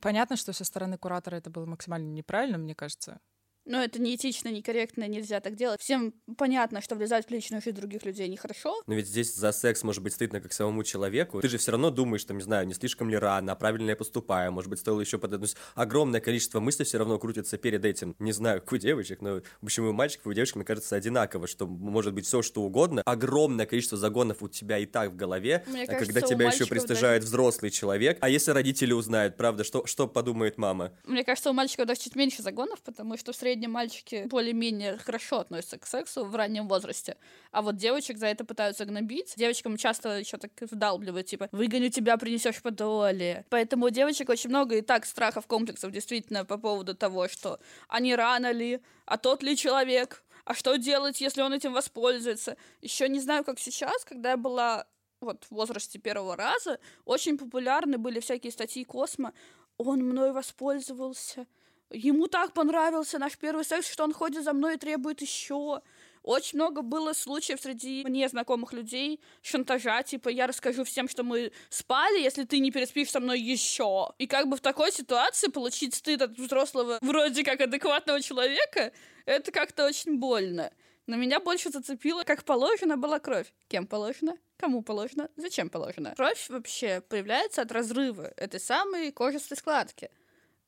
Понятно, 0.00 0.36
что 0.36 0.52
со 0.52 0.64
стороны 0.64 0.98
куратора 0.98 1.36
это 1.36 1.50
было 1.50 1.66
максимально 1.66 2.08
неправильно, 2.08 2.58
мне 2.58 2.74
кажется. 2.74 3.20
Но 3.66 3.82
это 3.82 4.00
неэтично, 4.00 4.48
некорректно, 4.48 5.08
нельзя 5.08 5.40
так 5.40 5.56
делать. 5.56 5.80
Всем 5.80 6.14
понятно, 6.38 6.80
что 6.80 6.94
влезать 6.94 7.26
в 7.26 7.30
личную 7.30 7.60
жизнь 7.60 7.76
других 7.76 8.04
людей 8.04 8.28
нехорошо. 8.28 8.80
Но 8.86 8.94
ведь 8.94 9.08
здесь 9.08 9.34
за 9.34 9.50
секс 9.50 9.82
может 9.82 10.02
быть 10.04 10.14
стыдно 10.14 10.40
как 10.40 10.52
самому 10.52 10.84
человеку. 10.84 11.40
Ты 11.40 11.48
же 11.48 11.58
все 11.58 11.72
равно 11.72 11.90
думаешь, 11.90 12.20
что, 12.20 12.32
не 12.32 12.42
знаю, 12.42 12.66
не 12.68 12.74
слишком 12.74 13.10
ли 13.10 13.16
рано, 13.16 13.52
а 13.52 13.56
правильно 13.56 13.90
я 13.90 13.96
поступаю, 13.96 14.52
может 14.52 14.70
быть, 14.70 14.78
стоило 14.78 15.00
еще 15.00 15.18
подать. 15.18 15.56
огромное 15.74 16.20
количество 16.20 16.60
мыслей 16.60 16.84
все 16.84 16.98
равно 16.98 17.18
крутится 17.18 17.58
перед 17.58 17.84
этим. 17.84 18.14
Не 18.20 18.30
знаю, 18.30 18.60
как 18.60 18.72
у 18.72 18.76
девочек, 18.76 19.20
но, 19.20 19.40
в 19.60 19.64
общем, 19.64 19.86
у 19.86 19.92
мальчиков, 19.92 20.26
и 20.26 20.28
у 20.30 20.32
девочек, 20.32 20.56
мне 20.56 20.64
кажется, 20.64 20.94
одинаково, 20.94 21.48
что 21.48 21.66
может 21.66 22.14
быть 22.14 22.26
все, 22.26 22.42
что 22.42 22.62
угодно. 22.62 23.02
Огромное 23.04 23.66
количество 23.66 23.98
загонов 23.98 24.42
у 24.42 24.48
тебя 24.48 24.78
и 24.78 24.86
так 24.86 25.10
в 25.10 25.16
голове, 25.16 25.64
Мне 25.66 25.82
а 25.82 25.86
кажется, 25.86 26.12
когда 26.12 26.26
тебя 26.26 26.46
еще 26.46 26.66
пристыжает 26.66 27.22
даже... 27.22 27.30
взрослый 27.30 27.72
человек. 27.72 28.18
А 28.20 28.28
если 28.28 28.52
родители 28.52 28.92
узнают, 28.92 29.36
правда, 29.36 29.64
что, 29.64 29.86
что 29.86 30.06
подумает 30.06 30.56
мама? 30.56 30.92
Мне 31.04 31.24
кажется, 31.24 31.50
у 31.50 31.52
мальчиков 31.52 31.86
даже 31.86 32.00
чуть 32.00 32.14
меньше 32.14 32.42
загонов, 32.42 32.80
потому 32.82 33.16
что 33.16 33.32
в 33.32 33.36
среднем 33.36 33.55
мальчики 33.64 34.26
более-менее 34.26 34.98
хорошо 34.98 35.38
относятся 35.38 35.78
к 35.78 35.86
сексу 35.86 36.26
в 36.26 36.36
раннем 36.36 36.68
возрасте. 36.68 37.16
А 37.52 37.62
вот 37.62 37.76
девочек 37.76 38.18
за 38.18 38.26
это 38.26 38.44
пытаются 38.44 38.84
гнобить. 38.84 39.32
Девочкам 39.36 39.78
часто 39.78 40.18
еще 40.18 40.36
так 40.36 40.50
вдалбливают, 40.60 41.26
типа, 41.26 41.48
выгоню 41.52 41.88
тебя, 41.88 42.18
принесешь 42.18 42.60
подоле. 42.60 43.46
Поэтому 43.48 43.86
у 43.86 43.90
девочек 43.90 44.28
очень 44.28 44.50
много 44.50 44.76
и 44.76 44.82
так 44.82 45.06
страхов, 45.06 45.46
комплексов 45.46 45.90
действительно 45.92 46.44
по 46.44 46.58
поводу 46.58 46.94
того, 46.94 47.28
что 47.28 47.58
они 47.88 48.14
рано 48.14 48.52
ли, 48.52 48.80
а 49.06 49.16
тот 49.16 49.42
ли 49.42 49.56
человек, 49.56 50.22
а 50.44 50.54
что 50.54 50.76
делать, 50.76 51.20
если 51.20 51.40
он 51.40 51.52
этим 51.54 51.72
воспользуется. 51.72 52.56
Еще 52.82 53.08
не 53.08 53.20
знаю, 53.20 53.44
как 53.44 53.58
сейчас, 53.58 54.04
когда 54.04 54.32
я 54.32 54.36
была 54.36 54.86
вот 55.20 55.44
в 55.44 55.52
возрасте 55.52 55.98
первого 55.98 56.36
раза, 56.36 56.78
очень 57.04 57.38
популярны 57.38 57.98
были 57.98 58.20
всякие 58.20 58.52
статьи 58.52 58.84
Космо. 58.84 59.32
Он 59.76 60.02
мной 60.02 60.32
воспользовался, 60.32 61.46
Ему 61.90 62.26
так 62.26 62.52
понравился 62.52 63.18
наш 63.18 63.38
первый 63.38 63.64
секс, 63.64 63.90
что 63.90 64.04
он 64.04 64.12
ходит 64.12 64.42
за 64.42 64.52
мной 64.52 64.74
и 64.74 64.78
требует 64.78 65.20
еще. 65.20 65.82
Очень 66.24 66.58
много 66.58 66.82
было 66.82 67.12
случаев 67.12 67.60
среди 67.60 68.02
мне 68.04 68.28
знакомых 68.28 68.72
людей 68.72 69.20
шантажа, 69.42 70.02
типа 70.02 70.28
я 70.28 70.48
расскажу 70.48 70.82
всем, 70.82 71.08
что 71.08 71.22
мы 71.22 71.52
спали, 71.68 72.20
если 72.20 72.42
ты 72.42 72.58
не 72.58 72.72
переспишь 72.72 73.10
со 73.10 73.20
мной 73.20 73.40
еще. 73.40 74.08
И 74.18 74.26
как 74.26 74.48
бы 74.48 74.56
в 74.56 74.60
такой 74.60 74.90
ситуации 74.90 75.48
получить 75.48 75.94
стыд 75.94 76.22
от 76.22 76.36
взрослого, 76.36 76.98
вроде 77.00 77.44
как 77.44 77.60
адекватного 77.60 78.20
человека, 78.20 78.92
это 79.24 79.52
как-то 79.52 79.86
очень 79.86 80.18
больно. 80.18 80.72
Но 81.06 81.14
меня 81.14 81.38
больше 81.38 81.70
зацепило, 81.70 82.24
как 82.24 82.42
положено 82.42 82.96
была 82.96 83.20
кровь. 83.20 83.52
Кем 83.68 83.86
положено? 83.86 84.36
Кому 84.56 84.82
положено? 84.82 85.28
Зачем 85.36 85.70
положено? 85.70 86.14
Кровь 86.16 86.48
вообще 86.48 87.00
появляется 87.00 87.62
от 87.62 87.70
разрыва 87.70 88.32
этой 88.36 88.58
самой 88.58 89.12
кожистой 89.12 89.56
складки 89.56 90.10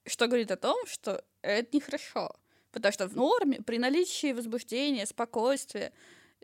что 0.08 0.26
говорит 0.26 0.50
о 0.50 0.56
том, 0.56 0.86
что 0.86 1.24
это 1.42 1.76
нехорошо. 1.76 2.34
Потому 2.72 2.92
что 2.92 3.08
в 3.08 3.16
норме, 3.16 3.60
при 3.60 3.78
наличии 3.78 4.32
возбуждения, 4.32 5.06
спокойствия, 5.06 5.92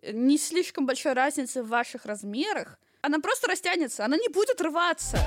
э, 0.03 0.13
не 0.13 0.39
слишком 0.39 0.87
большой 0.87 1.13
разницы 1.13 1.63
в 1.63 1.69
ваших 1.69 2.07
размерах, 2.07 2.79
она 3.03 3.19
просто 3.21 3.49
растянется, 3.49 4.05
она 4.05 4.17
не 4.17 4.29
будет 4.29 4.61
рваться. 4.61 5.19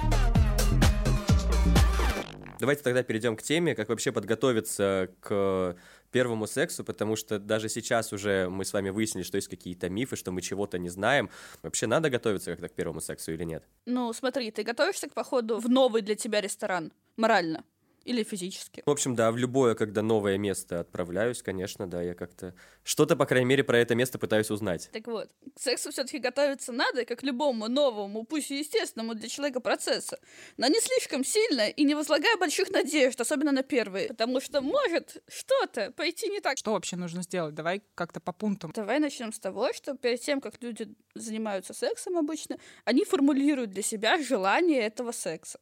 Давайте 2.60 2.82
тогда 2.82 3.04
перейдем 3.04 3.36
к 3.36 3.43
теме, 3.43 3.76
как 3.76 3.89
вообще 3.89 4.12
подготовиться 4.12 5.10
к 5.21 5.78
первому 6.12 6.47
сексу, 6.47 6.84
потому 6.84 7.15
что 7.15 7.38
даже 7.38 7.69
сейчас 7.69 8.13
уже 8.13 8.50
мы 8.50 8.65
с 8.65 8.73
вами 8.73 8.89
выяснили, 8.89 9.23
что 9.23 9.36
есть 9.36 9.47
какие-то 9.47 9.89
мифы, 9.89 10.15
что 10.15 10.32
мы 10.32 10.41
чего-то 10.41 10.80
не 10.80 10.89
знаем. 10.89 11.30
Вообще 11.62 11.86
надо 11.86 12.10
готовиться 12.10 12.52
как-то 12.52 12.69
к 12.69 12.73
первому 12.73 13.00
сексу 13.00 13.32
или 13.32 13.43
нет? 13.43 13.63
Ну, 13.86 14.12
смотри, 14.13 14.50
ты 14.50 14.63
готовишься 14.63 15.08
к 15.08 15.13
походу 15.13 15.60
в 15.60 15.69
новый 15.69 16.02
для 16.02 16.15
тебя 16.15 16.41
ресторан 16.41 16.91
морально? 17.15 17.63
Или 18.08 18.24
физически. 18.24 18.84
В 18.86 18.89
общем, 18.89 19.15
да, 19.15 19.32
в 19.32 19.38
любое, 19.38 19.76
когда 19.76 20.02
новое 20.02 20.38
место 20.38 20.80
отправляюсь, 20.80 21.43
конечно, 21.43 21.88
да, 21.88 22.02
я 22.02 22.13
как-то 22.13 22.56
что-то, 22.84 23.17
по 23.17 23.26
крайней 23.26 23.48
мере, 23.48 23.63
про 23.65 23.80
это 23.80 23.96
место 23.96 24.17
пытаюсь 24.17 24.50
узнать. 24.50 24.89
Так 24.93 25.08
вот, 25.08 25.30
к 25.56 25.60
сексу 25.60 25.91
все-таки 25.91 26.20
готовиться 26.20 26.72
надо, 26.72 27.04
как 27.04 27.22
любому 27.22 27.67
новому, 27.67 28.24
пусть 28.24 28.50
и 28.52 28.60
естественному 28.60 29.13
для 29.13 29.28
человека 29.28 29.60
процессу, 29.60 30.15
но 30.56 30.67
не 30.67 30.80
слишком 30.80 31.26
сильно 31.26 31.67
и 31.67 31.84
не 31.84 31.96
возлагая 31.96 32.38
больших 32.38 32.70
надежд, 32.70 33.20
особенно 33.20 33.52
на 33.52 33.63
первые, 33.63 34.08
потому 34.08 34.39
что 34.39 34.62
может 34.62 35.22
что-то 35.28 35.91
пойти 35.91 36.30
не 36.30 36.39
так. 36.39 36.58
Что 36.58 36.72
вообще 36.72 36.96
нужно 36.96 37.24
сделать? 37.24 37.56
Давай 37.56 37.82
как-то 37.96 38.22
по 38.22 38.32
пунктам. 38.32 38.72
Давай 38.74 39.00
начнем 39.00 39.34
с 39.34 39.39
того, 39.39 39.74
что 39.74 39.98
перед 39.98 40.22
тем, 40.22 40.39
как 40.39 40.63
люди 40.63 40.88
занимаются 41.13 41.74
сексом 41.74 42.17
обычно, 42.17 42.58
они 42.86 43.04
формулируют 43.04 43.72
для 43.72 43.84
себя 43.84 44.17
желание 44.22 44.82
этого 44.82 45.12
секса. 45.12 45.60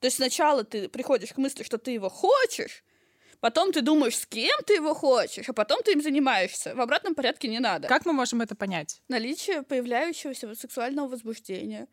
То 0.00 0.06
есть 0.06 0.16
сначала 0.16 0.64
ты 0.64 0.88
приходишь 0.88 1.32
к 1.32 1.38
мысли, 1.38 1.62
что 1.62 1.78
ты 1.78 1.90
его 1.90 2.08
хочешь, 2.08 2.84
потом 3.40 3.72
ты 3.72 3.82
думаешь, 3.82 4.16
с 4.16 4.26
кем 4.26 4.56
ты 4.66 4.74
его 4.74 4.94
хочешь, 4.94 5.48
а 5.48 5.52
потом 5.52 5.82
ты 5.82 5.92
им 5.92 6.02
занимаешься. 6.02 6.74
В 6.74 6.80
обратном 6.80 7.14
порядке 7.14 7.48
не 7.48 7.58
надо. 7.58 7.88
Как 7.88 8.06
мы 8.06 8.12
можем 8.12 8.40
это 8.40 8.54
понять? 8.54 9.02
Наличие 9.08 9.62
появляющегося 9.62 10.54
сексуального 10.54 11.08
возбуждения, 11.08 11.88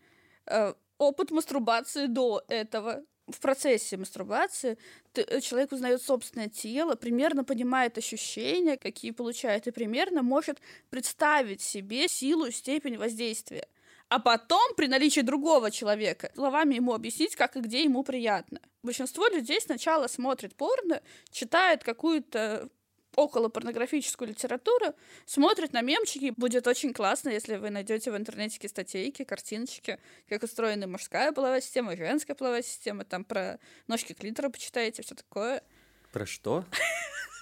э, 0.46 0.74
опыт 0.98 1.32
мастурбации 1.32 2.06
до 2.08 2.44
этого, 2.48 3.04
в 3.28 3.40
процессе 3.40 3.98
мастурбации 3.98 4.78
ты, 5.12 5.24
э, 5.24 5.42
человек 5.42 5.72
узнает 5.72 6.02
собственное 6.02 6.48
тело, 6.48 6.96
примерно 6.96 7.44
понимает 7.44 7.98
ощущения, 7.98 8.78
какие 8.78 9.12
получает, 9.12 9.66
и 9.66 9.72
примерно 9.72 10.22
может 10.22 10.60
представить 10.92 11.62
себе 11.62 12.08
силу, 12.08 12.52
степень 12.52 12.98
воздействия 12.98 13.68
а 14.10 14.20
потом 14.20 14.76
при 14.76 14.88
наличии 14.88 15.22
другого 15.22 15.72
человека 15.72 16.32
словами 16.36 16.76
ему 16.76 16.94
объяснить, 16.94 17.36
как 17.36 17.56
и 17.56 17.62
где 17.62 17.84
ему 17.84 18.04
приятно. 18.04 18.60
Большинство 18.84 19.28
людей 19.28 19.60
сначала 19.60 20.08
смотрит 20.08 20.56
порно, 20.56 21.02
читает 21.32 21.84
какую-то 21.84 22.70
около 23.16 23.50
порнографическую 23.50 24.30
литературу, 24.30 24.94
смотрит 25.26 25.74
на 25.74 25.82
мемчики. 25.82 26.34
Будет 26.36 26.68
очень 26.68 26.94
классно, 26.94 27.30
если 27.30 27.56
вы 27.56 27.70
найдете 27.70 28.12
в 28.12 28.18
интернете 28.18 28.68
статейки, 28.68 29.24
картиночки, 29.24 30.00
как 30.30 30.44
устроена 30.44 30.88
мужская 30.88 31.32
половая 31.32 31.62
система, 31.62 31.96
женская 31.96 32.36
половая 32.36 32.62
система, 32.62 33.06
там 33.06 33.24
про 33.24 33.60
ножки 33.88 34.14
клитора 34.14 34.50
почитаете, 34.50 35.02
все 35.02 35.16
такое. 35.16 35.64
Про 36.12 36.26
что? 36.26 36.66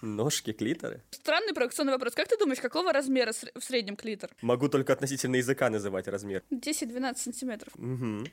Ножки 0.03 0.51
клитора? 0.51 1.01
Странный 1.11 1.53
провокационный 1.53 1.93
вопрос. 1.93 2.13
Как 2.13 2.27
ты 2.27 2.37
думаешь, 2.37 2.59
какого 2.59 2.91
размера 2.91 3.31
в 3.31 3.63
среднем 3.63 3.95
клитор? 3.95 4.31
Могу 4.41 4.67
только 4.67 4.91
относительно 4.91 5.37
языка 5.37 5.69
называть 5.69 6.09
размер. 6.09 6.43
10-12 6.51 7.15
сантиметров. 7.15 7.73
Угу. 7.77 7.85
Ну, 7.85 8.27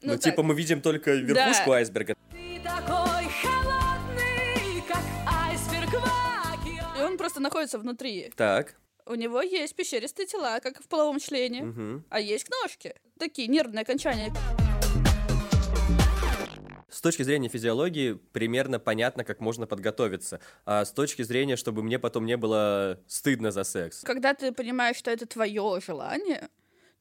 ну 0.00 0.16
типа 0.16 0.42
мы 0.42 0.54
видим 0.54 0.80
только 0.80 1.12
верхушку 1.12 1.70
да. 1.70 1.76
айсберга. 1.76 2.16
Ты 2.30 2.58
такой 2.64 3.26
холодный, 3.42 4.82
как 4.88 5.04
айсберг 5.26 5.90
И 6.98 7.02
он 7.02 7.18
просто 7.18 7.40
находится 7.40 7.78
внутри. 7.78 8.32
Так. 8.34 8.74
У 9.04 9.14
него 9.14 9.42
есть 9.42 9.76
пещеристые 9.76 10.26
тела, 10.26 10.60
как 10.60 10.82
в 10.82 10.88
половом 10.88 11.20
члене, 11.20 11.64
угу. 11.64 12.02
а 12.08 12.18
есть 12.18 12.48
ножки. 12.62 12.94
Такие 13.18 13.48
нервные 13.48 13.82
окончания. 13.82 14.32
С 16.94 17.00
точки 17.00 17.24
зрения 17.24 17.48
физиологии 17.48 18.12
примерно 18.12 18.78
понятно, 18.78 19.24
как 19.24 19.40
можно 19.40 19.66
подготовиться. 19.66 20.38
А 20.64 20.84
с 20.84 20.92
точки 20.92 21.22
зрения, 21.22 21.56
чтобы 21.56 21.82
мне 21.82 21.98
потом 21.98 22.24
не 22.24 22.36
было 22.36 23.00
стыдно 23.08 23.50
за 23.50 23.64
секс. 23.64 24.02
Когда 24.02 24.32
ты 24.32 24.52
понимаешь, 24.52 24.96
что 24.96 25.10
это 25.10 25.26
твое 25.26 25.80
желание, 25.84 26.48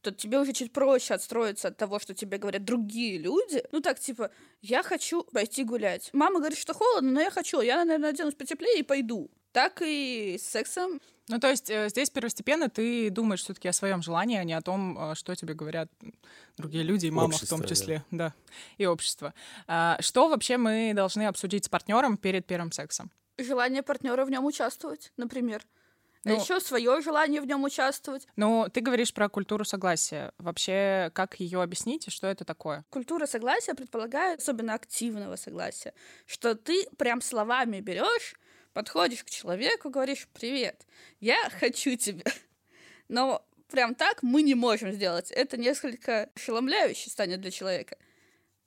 то 0.02 0.12
тебе 0.12 0.40
уже 0.40 0.54
чуть 0.54 0.74
проще 0.74 1.14
отстроиться 1.14 1.68
от 1.68 1.78
того, 1.78 2.00
что 2.00 2.16
тебе 2.16 2.40
говорят 2.40 2.66
другие 2.66 3.20
люди. 3.20 3.64
Ну 3.72 3.82
так, 3.82 4.00
типа, 4.00 4.32
я 4.64 4.82
хочу 4.82 5.26
пойти 5.26 5.64
гулять. 5.64 6.10
Мама 6.12 6.40
говорит, 6.40 6.58
что 6.58 6.74
холодно, 6.74 7.12
но 7.12 7.22
я 7.22 7.30
хочу. 7.30 7.62
Я, 7.62 7.86
наверное, 7.86 8.10
оденусь 8.10 8.34
потеплее 8.34 8.80
и 8.80 8.84
пойду. 8.84 9.30
Так 9.52 9.84
и 9.86 10.40
с 10.40 10.50
сексом 10.50 11.02
ну, 11.30 11.40
то 11.40 11.50
есть 11.50 11.70
э, 11.70 11.88
здесь 11.90 12.10
первостепенно 12.10 12.70
ты 12.70 13.10
думаешь 13.10 13.42
все-таки 13.42 13.68
о 13.70 13.74
своем 13.74 14.02
желании, 14.02 14.38
а 14.38 14.44
не 14.44 14.54
о 14.54 14.62
том, 14.62 15.12
э, 15.12 15.16
что 15.16 15.36
тебе 15.36 15.54
говорят 15.54 15.90
другие 16.58 16.84
люди, 16.84 17.06
и 17.06 17.12
мама 17.12 17.28
общество, 17.28 17.56
в 17.56 17.60
том 17.60 17.68
числе, 17.68 18.04
да. 18.12 18.30
да, 18.30 18.34
и 18.78 18.86
общество. 18.86 19.34
А, 19.68 19.98
что 20.02 20.28
вообще 20.28 20.58
мы 20.58 20.92
должны 20.94 21.26
обсудить 21.26 21.66
с 21.66 21.70
партнером 21.70 22.18
перед 22.18 22.46
первым 22.46 22.72
сексом? 22.72 23.10
Желание 23.38 23.84
партнера 23.84 24.26
в 24.26 24.30
нем 24.30 24.46
участвовать, 24.46 25.14
например. 25.16 25.64
А 26.26 26.30
ну, 26.30 26.36
а 26.36 26.42
еще 26.42 26.60
свое 26.60 27.02
желание 27.02 27.42
в 27.42 27.46
нем 27.46 27.64
участвовать. 27.64 28.28
Ну, 28.38 28.68
ты 28.72 28.80
говоришь 28.82 29.14
про 29.14 29.28
культуру 29.28 29.66
согласия. 29.66 30.32
Вообще, 30.38 31.12
как 31.14 31.40
ее 31.40 31.62
объяснить 31.62 32.08
и 32.08 32.12
что 32.12 32.28
это 32.28 32.46
такое? 32.46 32.86
Культура 32.90 33.26
согласия 33.26 33.74
предполагает 33.74 34.40
особенно 34.40 34.74
активного 34.74 35.36
согласия, 35.36 35.94
что 36.26 36.56
ты 36.56 36.86
прям 36.98 37.22
словами 37.22 37.82
берешь 37.82 38.36
подходишь 38.74 39.24
к 39.24 39.30
человеку, 39.30 39.90
говоришь, 39.90 40.28
привет, 40.34 40.86
я 41.20 41.50
хочу 41.60 41.96
тебя. 41.96 42.32
Но 43.08 43.46
прям 43.70 43.96
так 43.96 44.24
мы 44.24 44.42
не 44.42 44.56
можем 44.56 44.92
сделать. 44.92 45.32
Это 45.32 45.58
несколько 45.58 46.30
ошеломляюще 46.36 47.10
станет 47.10 47.42
для 47.42 47.52
человека. 47.52 47.98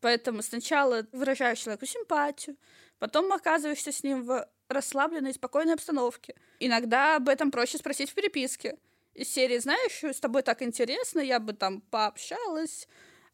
Поэтому 0.01 0.43
сначала 0.43 1.07
выражаешь 1.13 1.59
человеку 1.59 1.87
симпатию, 1.87 2.57
потом 2.99 3.33
оказываешься 3.33 3.93
с 3.93 4.03
ним 4.03 4.25
в 4.25 4.49
расслабленной, 4.69 5.35
спокойной 5.35 5.75
обстановке. 5.75 6.35
Иногда 6.61 7.17
об 7.17 7.29
этом 7.29 7.51
проще 7.51 7.79
спросить 7.79 8.11
в 8.11 8.15
переписке. 8.15 8.77
Из 9.15 9.33
серии, 9.33 9.59
знаешь, 9.59 10.05
с 10.05 10.21
тобой 10.21 10.43
так 10.43 10.61
интересно, 10.63 11.21
я 11.21 11.41
бы 11.41 11.55
там 11.55 11.81
пообщалась, 11.81 12.87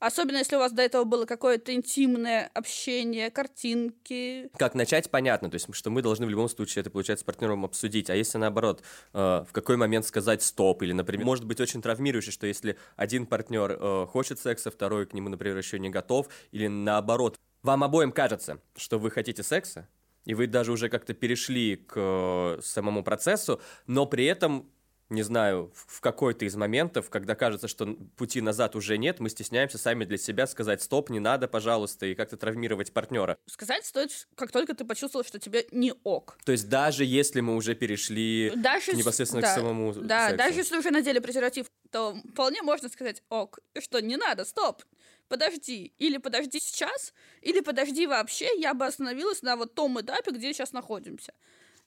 Особенно, 0.02 0.38
если 0.38 0.56
у 0.56 0.58
вас 0.58 0.72
до 0.72 0.82
этого 0.82 1.04
было 1.04 1.26
какое-то 1.26 1.72
интимное 1.72 2.50
общение, 2.54 3.30
картинки. 3.30 4.50
Как 4.58 4.74
начать, 4.74 5.08
понятно. 5.08 5.48
То 5.48 5.54
есть, 5.54 5.72
что 5.72 5.90
мы 5.90 6.02
должны 6.02 6.26
в 6.26 6.28
любом 6.28 6.48
случае 6.48 6.80
это, 6.80 6.90
получается, 6.90 7.22
с 7.22 7.24
партнером 7.24 7.64
обсудить. 7.64 8.10
А 8.10 8.16
если 8.16 8.36
наоборот, 8.38 8.82
э, 9.12 9.18
в 9.48 9.52
какой 9.52 9.76
момент 9.76 10.04
сказать 10.04 10.42
стоп? 10.42 10.82
Или, 10.82 10.92
например, 10.92 11.24
может 11.24 11.44
быть 11.44 11.60
очень 11.60 11.80
травмирующе, 11.80 12.32
что 12.32 12.48
если 12.48 12.76
один 12.96 13.26
партнер 13.26 13.78
э, 13.78 14.06
хочет 14.08 14.40
секса, 14.40 14.72
второй 14.72 15.06
к 15.06 15.12
нему, 15.12 15.28
например, 15.28 15.56
еще 15.56 15.78
не 15.78 15.88
готов, 15.88 16.26
или 16.50 16.66
наоборот, 16.66 17.38
вам 17.62 17.84
обоим 17.84 18.10
кажется, 18.10 18.58
что 18.74 18.98
вы 18.98 19.12
хотите 19.12 19.44
секса, 19.44 19.88
и 20.24 20.34
вы 20.34 20.48
даже 20.48 20.72
уже 20.72 20.88
как-то 20.88 21.14
перешли 21.14 21.76
к 21.76 21.94
э, 21.94 22.60
самому 22.60 23.04
процессу, 23.04 23.60
но 23.86 24.06
при 24.06 24.24
этом 24.24 24.68
не 25.12 25.22
знаю, 25.22 25.72
в 25.74 26.00
какой-то 26.00 26.44
из 26.44 26.56
моментов, 26.56 27.10
когда 27.10 27.34
кажется, 27.34 27.68
что 27.68 27.86
пути 28.16 28.40
назад 28.40 28.74
уже 28.74 28.98
нет, 28.98 29.20
мы 29.20 29.28
стесняемся 29.30 29.78
сами 29.78 30.04
для 30.04 30.18
себя 30.18 30.46
сказать 30.46 30.82
«стоп, 30.82 31.10
не 31.10 31.20
надо, 31.20 31.48
пожалуйста», 31.48 32.06
и 32.06 32.14
как-то 32.14 32.36
травмировать 32.36 32.92
партнера. 32.92 33.36
Сказать 33.46 33.84
стоит, 33.86 34.26
как 34.34 34.50
только 34.50 34.74
ты 34.74 34.84
почувствовал, 34.84 35.24
что 35.24 35.38
тебе 35.38 35.66
не 35.70 35.94
ок. 36.02 36.38
То 36.44 36.52
есть 36.52 36.68
даже 36.68 37.04
если 37.04 37.40
мы 37.40 37.54
уже 37.54 37.74
перешли 37.74 38.52
даже, 38.56 38.92
непосредственно 38.92 39.42
да, 39.42 39.52
к 39.52 39.54
самому 39.54 39.92
Да, 39.94 40.28
сексу. 40.28 40.36
даже 40.38 40.58
если 40.58 40.76
уже 40.78 40.90
надели 40.90 41.18
презерватив, 41.18 41.66
то 41.90 42.16
вполне 42.32 42.62
можно 42.62 42.88
сказать 42.88 43.22
«ок», 43.28 43.60
что 43.78 44.00
не 44.00 44.16
надо, 44.16 44.44
стоп, 44.44 44.82
подожди, 45.28 45.92
или 45.98 46.18
подожди 46.18 46.58
сейчас, 46.58 47.14
или 47.40 47.60
подожди 47.60 48.06
вообще, 48.06 48.48
я 48.58 48.74
бы 48.74 48.86
остановилась 48.86 49.42
на 49.42 49.56
вот 49.56 49.74
том 49.74 50.00
этапе, 50.00 50.30
где 50.32 50.52
сейчас 50.52 50.72
находимся. 50.72 51.32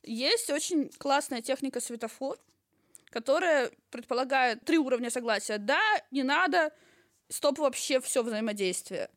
Есть 0.03 0.49
очень 0.51 0.89
классная 0.97 1.41
техника 1.41 1.79
светофор, 1.81 2.37
которая 3.15 3.71
предполагает 3.91 4.65
три 4.65 4.77
уровня 4.77 5.09
согласия. 5.09 5.57
Да, 5.57 5.79
не 6.11 6.23
надо, 6.23 6.73
стоп 7.29 7.59
вообще 7.59 8.01
все 8.01 8.21
взаимодействие. 8.21 9.09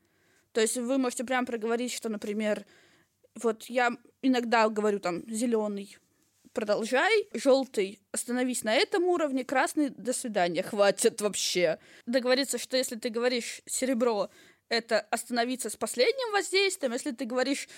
То 0.52 0.60
есть 0.60 0.76
вы 0.76 0.98
можете 0.98 1.24
прям 1.24 1.44
проговорить, 1.44 1.92
что, 1.92 2.08
например, 2.08 2.64
вот 3.34 3.64
я 3.64 3.90
иногда 4.22 4.68
говорю 4.68 5.00
там 5.00 5.28
зеленый, 5.28 5.98
продолжай, 6.52 7.26
желтый, 7.32 8.00
остановись 8.12 8.62
на 8.62 8.72
этом 8.72 9.02
уровне, 9.02 9.44
красный, 9.44 9.88
до 9.88 10.12
свидания, 10.12 10.62
хватит 10.62 11.20
вообще. 11.20 11.80
Договориться, 12.06 12.56
что 12.56 12.76
если 12.76 12.94
ты 12.94 13.08
говоришь 13.08 13.62
серебро, 13.66 14.30
это 14.68 15.00
остановиться 15.10 15.70
с 15.70 15.76
последним 15.76 16.32
воздействием, 16.32 16.92
если 16.92 17.10
ты 17.10 17.24
говоришь 17.24 17.68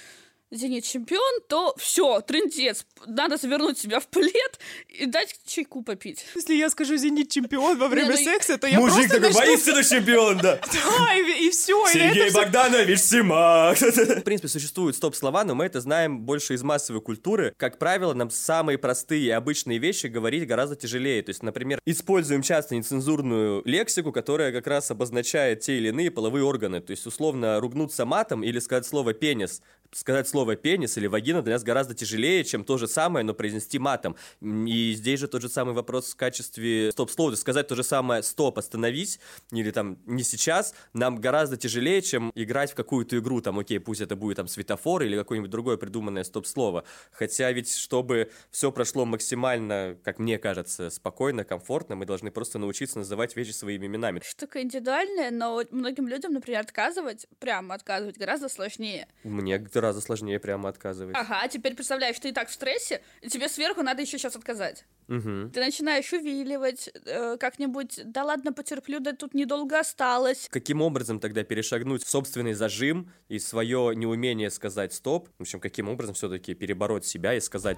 Зенит 0.53 0.85
чемпион, 0.85 1.43
то 1.49 1.75
все, 1.77 2.21
трендец. 2.23 2.85
Надо 3.07 3.37
завернуть 3.37 3.79
себя 3.79 4.01
в 4.01 4.09
плед 4.09 4.59
и 4.89 5.07
дать 5.07 5.39
чайку 5.47 5.83
попить. 5.83 6.25
Если 6.35 6.55
я 6.55 6.69
скажу 6.71 6.97
Зенит 6.97 7.31
чемпион 7.31 7.79
во 7.79 7.87
время 7.87 8.15
Не, 8.15 8.17
ну, 8.17 8.17
секса, 8.17 8.59
то 8.59 8.67
я 8.67 8.81
Мужик 8.81 9.09
просто 9.09 9.21
такой, 9.21 9.29
начну... 9.29 9.47
воистину 9.47 9.83
чемпион, 9.85 10.39
да. 10.39 10.61
Да, 10.73 11.15
и, 11.15 11.47
и 11.47 11.51
все. 11.51 11.87
Сергей 11.93 12.33
Богданович 12.33 12.99
Симак. 12.99 13.79
В 13.81 14.23
принципе, 14.23 14.49
существуют 14.49 14.97
стоп-слова, 14.97 15.45
но 15.45 15.55
мы 15.55 15.67
это 15.67 15.81
знаем 15.81 16.21
больше 16.23 16.55
из 16.55 16.65
массовой 16.65 17.01
культуры. 17.01 17.55
Как 17.57 17.79
правило, 17.79 18.13
нам 18.13 18.31
самые 18.31 18.77
простые 18.77 19.27
и 19.27 19.31
обычные 19.31 19.79
вещи 19.79 20.09
говорить 20.09 20.49
гораздо 20.49 20.75
тяжелее. 20.75 21.23
То 21.23 21.31
есть, 21.31 21.45
например, 21.45 21.81
используем 21.87 22.43
часто 22.43 22.75
нецензурную 22.75 23.63
лексику, 23.65 24.11
которая 24.11 24.51
как 24.51 24.67
раз 24.67 24.91
обозначает 24.91 25.61
те 25.61 25.77
или 25.77 25.91
иные 25.91 26.11
половые 26.11 26.45
органы. 26.45 26.81
То 26.81 26.91
есть, 26.91 27.07
условно, 27.07 27.61
ругнуться 27.61 28.05
матом 28.05 28.43
или 28.43 28.59
сказать 28.59 28.85
слово 28.85 29.15
«пенис» 29.15 29.63
сказать 29.93 30.29
слово 30.29 30.40
пенис 30.57 30.97
или 30.97 31.07
вагина 31.07 31.43
для 31.43 31.55
нас 31.55 31.63
гораздо 31.63 31.95
тяжелее, 31.95 32.45
чем 32.45 32.65
то 32.65 32.79
же 32.79 32.89
самое, 32.89 33.25
но 33.25 33.35
произнести 33.35 33.79
матом. 33.79 34.17
И 34.41 34.93
здесь 34.97 35.21
же 35.21 35.29
тот 35.29 35.43
же 35.43 35.49
самый 35.49 35.75
вопрос 35.75 36.13
в 36.13 36.17
качестве 36.17 36.93
стоп-слова. 36.93 37.35
Сказать 37.35 37.69
то 37.69 37.75
же 37.75 37.83
самое 37.83 38.23
«стоп, 38.23 38.59
остановись» 38.59 39.21
или 39.51 39.71
там 39.71 39.99
«не 40.07 40.23
сейчас» 40.23 40.75
нам 40.93 41.21
гораздо 41.21 41.57
тяжелее, 41.57 42.03
чем 42.03 42.33
играть 42.35 42.73
в 42.73 42.75
какую-то 42.75 43.19
игру, 43.19 43.41
там, 43.41 43.59
окей, 43.59 43.81
пусть 43.81 44.01
это 44.01 44.17
будет 44.17 44.37
там 44.37 44.49
светофор 44.49 45.03
или 45.03 45.17
какое-нибудь 45.17 45.51
другое 45.51 45.77
придуманное 45.77 46.25
стоп-слово. 46.25 46.85
Хотя 47.13 47.51
ведь, 47.53 47.73
чтобы 47.75 48.31
все 48.51 48.71
прошло 48.73 49.05
максимально, 49.05 49.97
как 50.05 50.19
мне 50.19 50.39
кажется, 50.39 50.91
спокойно, 50.91 51.45
комфортно, 51.45 51.97
мы 51.97 52.07
должны 52.07 52.31
просто 52.31 52.59
научиться 52.59 52.99
называть 52.99 53.37
вещи 53.37 53.53
своими 53.53 53.87
именами. 53.87 54.21
Штука 54.25 54.63
индивидуальная, 54.63 55.31
но 55.31 55.63
многим 55.71 56.09
людям, 56.09 56.33
например, 56.33 56.61
отказывать, 56.61 57.27
прямо 57.39 57.75
отказывать 57.75 58.19
гораздо 58.19 58.49
сложнее. 58.49 59.09
Мне 59.25 59.61
раза 59.75 60.01
сложнее 60.01 60.30
прямо 60.39 60.69
отказывать. 60.69 61.17
Ага, 61.17 61.41
а 61.43 61.49
теперь 61.49 61.75
представляешь, 61.75 62.19
ты 62.19 62.29
и 62.29 62.33
так 62.33 62.49
в 62.49 62.53
стрессе, 62.53 63.03
и 63.21 63.29
тебе 63.29 63.49
сверху 63.49 63.83
надо 63.83 64.03
еще 64.03 64.19
сейчас 64.19 64.37
отказать. 64.37 64.85
Угу. 65.09 65.51
Ты 65.53 65.61
начинаешь 65.61 66.13
увиливать, 66.13 66.89
э, 67.05 67.37
как-нибудь, 67.39 68.01
да 68.05 68.25
ладно, 68.25 68.53
потерплю, 68.53 69.01
да 69.01 69.13
тут 69.13 69.35
недолго 69.35 69.81
осталось. 69.81 70.49
Каким 70.51 70.83
образом 70.83 71.19
тогда 71.19 71.43
перешагнуть 71.43 72.07
собственный 72.07 72.53
зажим 72.53 73.11
и 73.29 73.39
свое 73.39 73.93
неумение 73.97 74.51
сказать 74.51 74.95
стоп? 74.95 75.29
В 75.39 75.43
общем, 75.43 75.59
каким 75.59 75.89
образом 75.89 76.15
все-таки 76.15 76.55
перебороть 76.55 77.05
себя 77.05 77.35
и 77.35 77.41
сказать... 77.41 77.77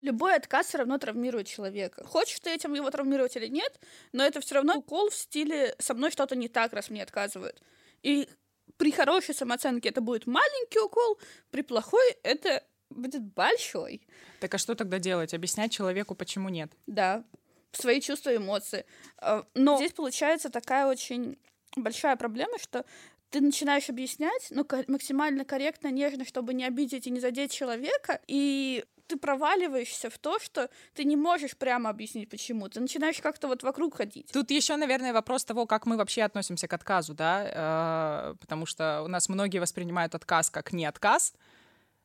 Любой 0.00 0.36
отказ 0.36 0.68
все 0.68 0.78
равно 0.78 0.96
травмирует 0.96 1.48
человека. 1.48 2.02
Хочешь 2.04 2.40
ты 2.40 2.50
этим 2.50 2.72
его 2.72 2.90
травмировать 2.90 3.36
или 3.36 3.46
нет, 3.46 3.78
но 4.12 4.24
это 4.24 4.40
все 4.40 4.54
равно 4.54 4.78
укол 4.78 5.10
в 5.10 5.14
стиле 5.14 5.74
«со 5.78 5.92
мной 5.92 6.10
что-то 6.10 6.34
не 6.34 6.48
так, 6.48 6.72
раз 6.72 6.88
мне 6.88 7.02
отказывают». 7.02 7.60
И 8.02 8.28
при 8.78 8.90
хорошей 8.90 9.34
самооценке 9.34 9.90
это 9.90 10.00
будет 10.00 10.26
маленький 10.26 10.78
укол, 10.80 11.18
при 11.50 11.62
плохой 11.62 12.16
это 12.22 12.64
будет 12.90 13.22
большой. 13.22 14.00
Так 14.40 14.54
а 14.54 14.58
что 14.58 14.74
тогда 14.74 14.98
делать? 14.98 15.34
Объяснять 15.34 15.72
человеку, 15.72 16.14
почему 16.14 16.48
нет? 16.48 16.72
Да, 16.86 17.24
свои 17.72 18.00
чувства 18.00 18.32
и 18.32 18.36
эмоции. 18.36 18.86
А, 19.18 19.44
но 19.54 19.76
здесь 19.76 19.92
получается 19.92 20.48
такая 20.48 20.86
очень 20.86 21.38
большая 21.76 22.16
проблема, 22.16 22.58
что 22.58 22.84
ты 23.30 23.40
начинаешь 23.40 23.90
объяснять, 23.90 24.48
ну, 24.50 24.66
максимально 24.86 25.44
корректно, 25.44 25.88
нежно, 25.88 26.24
чтобы 26.24 26.54
не 26.54 26.64
обидеть 26.64 27.06
и 27.06 27.10
не 27.10 27.20
задеть 27.20 27.52
человека, 27.52 28.20
и 28.26 28.84
ты 29.08 29.16
проваливаешься 29.16 30.10
в 30.10 30.18
то, 30.18 30.38
что 30.38 30.70
ты 30.94 31.04
не 31.04 31.16
можешь 31.16 31.56
прямо 31.56 31.90
объяснить, 31.90 32.28
почему. 32.28 32.68
Ты 32.68 32.80
начинаешь 32.80 33.20
как-то 33.20 33.48
вот 33.48 33.62
вокруг 33.62 33.96
ходить. 33.96 34.30
Тут 34.32 34.50
еще, 34.50 34.76
наверное, 34.76 35.12
вопрос 35.12 35.44
того, 35.44 35.66
как 35.66 35.86
мы 35.86 35.96
вообще 35.96 36.22
относимся 36.22 36.68
к 36.68 36.72
отказу, 36.74 37.14
да, 37.14 38.30
э, 38.30 38.34
потому 38.40 38.66
что 38.66 39.02
у 39.02 39.08
нас 39.08 39.28
многие 39.28 39.58
воспринимают 39.58 40.14
отказ 40.14 40.50
как 40.50 40.72
не 40.72 40.84
отказ. 40.84 41.34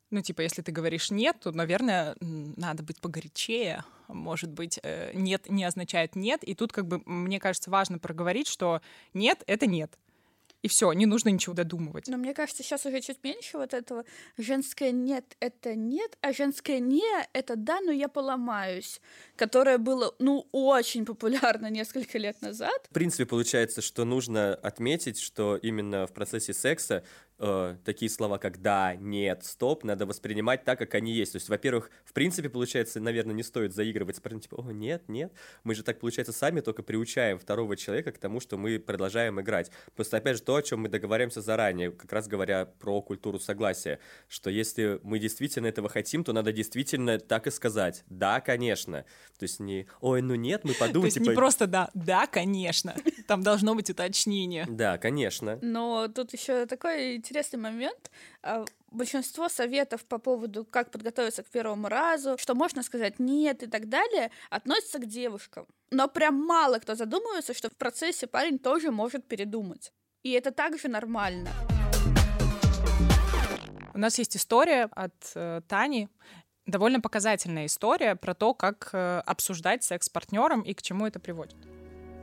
Ну, 0.10 0.22
типа, 0.22 0.42
если 0.42 0.62
ты 0.62 0.72
говоришь 0.72 1.12
нет, 1.12 1.38
то, 1.40 1.52
наверное, 1.52 2.16
надо 2.20 2.84
быть 2.84 3.02
погорячее. 3.02 3.84
Может 4.08 4.52
быть, 4.52 4.80
э, 4.84 5.12
нет 5.14 5.50
не 5.50 5.64
означает 5.64 6.16
нет. 6.16 6.44
И 6.44 6.56
тут, 6.56 6.72
как 6.72 6.88
бы, 6.88 7.02
мне 7.06 7.40
кажется, 7.40 7.70
важно 7.70 8.00
проговорить, 8.00 8.48
что 8.48 8.82
нет— 9.14 9.44
это 9.48 9.66
нет 9.66 9.98
и 10.64 10.70
все, 10.70 10.92
не 10.94 11.06
нужно 11.06 11.30
ничего 11.30 11.54
додумывать. 11.54 12.08
Но 12.08 12.18
мне 12.18 12.34
кажется, 12.34 12.64
сейчас 12.64 12.86
уже 12.86 13.02
чуть 13.02 13.24
меньше 13.24 13.58
вот 13.58 13.74
этого 13.74 14.06
женское 14.38 14.92
нет 14.92 15.36
это 15.40 15.76
нет, 15.76 16.18
а 16.22 16.32
женское 16.32 16.80
не 16.80 17.04
это 17.34 17.56
да, 17.56 17.82
но 17.82 17.92
я 17.92 18.08
поломаюсь, 18.08 19.02
которое 19.36 19.78
было 19.78 20.16
ну 20.20 20.48
очень 20.52 21.06
популярно 21.06 21.70
несколько 21.70 22.18
лет 22.18 22.42
назад. 22.42 22.88
В 22.90 22.94
принципе, 22.94 23.26
получается, 23.26 23.82
что 23.82 24.06
нужно 24.06 24.56
отметить, 24.56 25.20
что 25.20 25.58
именно 25.58 26.08
в 26.08 26.14
процессе 26.14 26.54
секса 26.54 27.04
э, 27.44 27.78
такие 27.84 28.10
слова, 28.10 28.38
как 28.38 28.62
да, 28.62 28.96
нет, 28.96 29.44
стоп, 29.44 29.84
надо 29.84 30.06
воспринимать 30.06 30.64
так, 30.64 30.80
как 30.80 30.96
они 30.96 31.14
есть. 31.14 31.34
То 31.34 31.38
есть, 31.38 31.50
во-первых, 31.50 31.92
в 32.06 32.14
принципе, 32.14 32.50
получается, 32.50 33.00
наверное, 33.00 33.36
не 33.36 33.44
стоит 33.44 33.74
заигрывать 33.74 34.16
с 34.16 34.20
парнем, 34.20 34.40
типа, 34.40 34.56
о, 34.56 34.72
нет, 34.72 35.10
нет. 35.10 35.34
Мы 35.64 35.76
же 35.76 35.84
так, 35.84 36.00
получается, 36.00 36.34
сами 36.34 36.62
только 36.62 36.84
приучаем 36.84 37.38
второго 37.38 37.76
человека 37.76 38.12
к 38.12 38.18
тому, 38.18 38.40
что 38.40 38.58
мы 38.58 38.80
продолжаем 38.80 39.40
играть. 39.42 39.72
Просто, 39.96 40.18
опять 40.18 40.38
же, 40.38 40.44
то, 40.44 40.56
о 40.56 40.62
чем 40.62 40.82
мы 40.82 40.90
договариваемся 40.90 41.42
заранее, 41.42 41.92
как 41.92 42.12
раз 42.14 42.28
говоря 42.28 42.66
про 42.66 43.02
культуру 43.02 43.40
согласия, 43.40 44.00
что 44.28 44.50
если 44.50 45.00
мы 45.04 45.20
действительно 45.20 45.68
этого 45.68 45.90
хотим, 45.90 46.24
то 46.24 46.34
надо 46.34 46.52
действительно 46.52 47.20
так 47.20 47.48
и 47.48 47.52
сказать. 47.52 48.04
Да, 48.08 48.40
конечно. 48.40 49.06
То 49.38 49.44
есть 49.44 49.60
не, 49.60 49.88
ой, 50.00 50.22
ну 50.22 50.36
нет, 50.36 50.64
мы 50.64 50.74
подумаем. 50.74 51.02
То 51.02 51.06
есть 51.08 51.18
типа... 51.18 51.30
не 51.30 51.36
просто 51.36 51.68
да, 51.68 51.90
да, 51.94 52.28
конечно. 52.28 52.96
Там 53.28 53.42
должно 53.44 53.76
быть 53.76 53.90
уточнение. 53.90 54.66
Да, 54.70 54.98
конечно. 54.98 55.60
Но 55.62 56.08
тут 56.08 56.34
еще 56.34 56.66
такой 56.66 57.20
интересный 57.34 57.60
момент. 57.60 58.12
А, 58.44 58.66
большинство 58.92 59.50
советов 59.50 60.06
по 60.06 60.20
поводу, 60.20 60.66
как 60.66 60.92
подготовиться 60.92 61.42
к 61.42 61.48
первому 61.48 61.90
разу, 61.90 62.38
что 62.38 62.54
можно 62.54 62.84
сказать 62.84 63.20
нет 63.20 63.64
и 63.64 63.68
так 63.68 63.90
далее, 63.90 64.30
относятся 64.52 65.00
к 65.00 65.06
девушкам. 65.06 65.66
Но 65.92 66.08
прям 66.08 66.36
мало 66.36 66.78
кто 66.80 66.96
задумывается, 66.96 67.54
что 67.54 67.70
в 67.70 67.74
процессе 67.76 68.28
парень 68.28 68.60
тоже 68.60 68.92
может 68.92 69.26
передумать. 69.26 69.92
И 70.24 70.32
это 70.32 70.52
также 70.52 70.88
нормально. 70.88 71.50
У 73.96 73.98
нас 73.98 74.20
есть 74.20 74.38
история 74.38 74.90
от 74.92 75.32
э, 75.36 75.62
Тани, 75.68 76.10
довольно 76.66 77.02
показательная 77.02 77.66
история 77.66 78.16
про 78.16 78.34
то, 78.34 78.54
как 78.54 78.90
э, 78.94 79.22
обсуждать 79.26 79.84
секс 79.84 80.06
с 80.06 80.10
партнером 80.10 80.62
и 80.62 80.74
к 80.74 80.82
чему 80.82 81.08
это 81.08 81.20
приводит. 81.20 81.56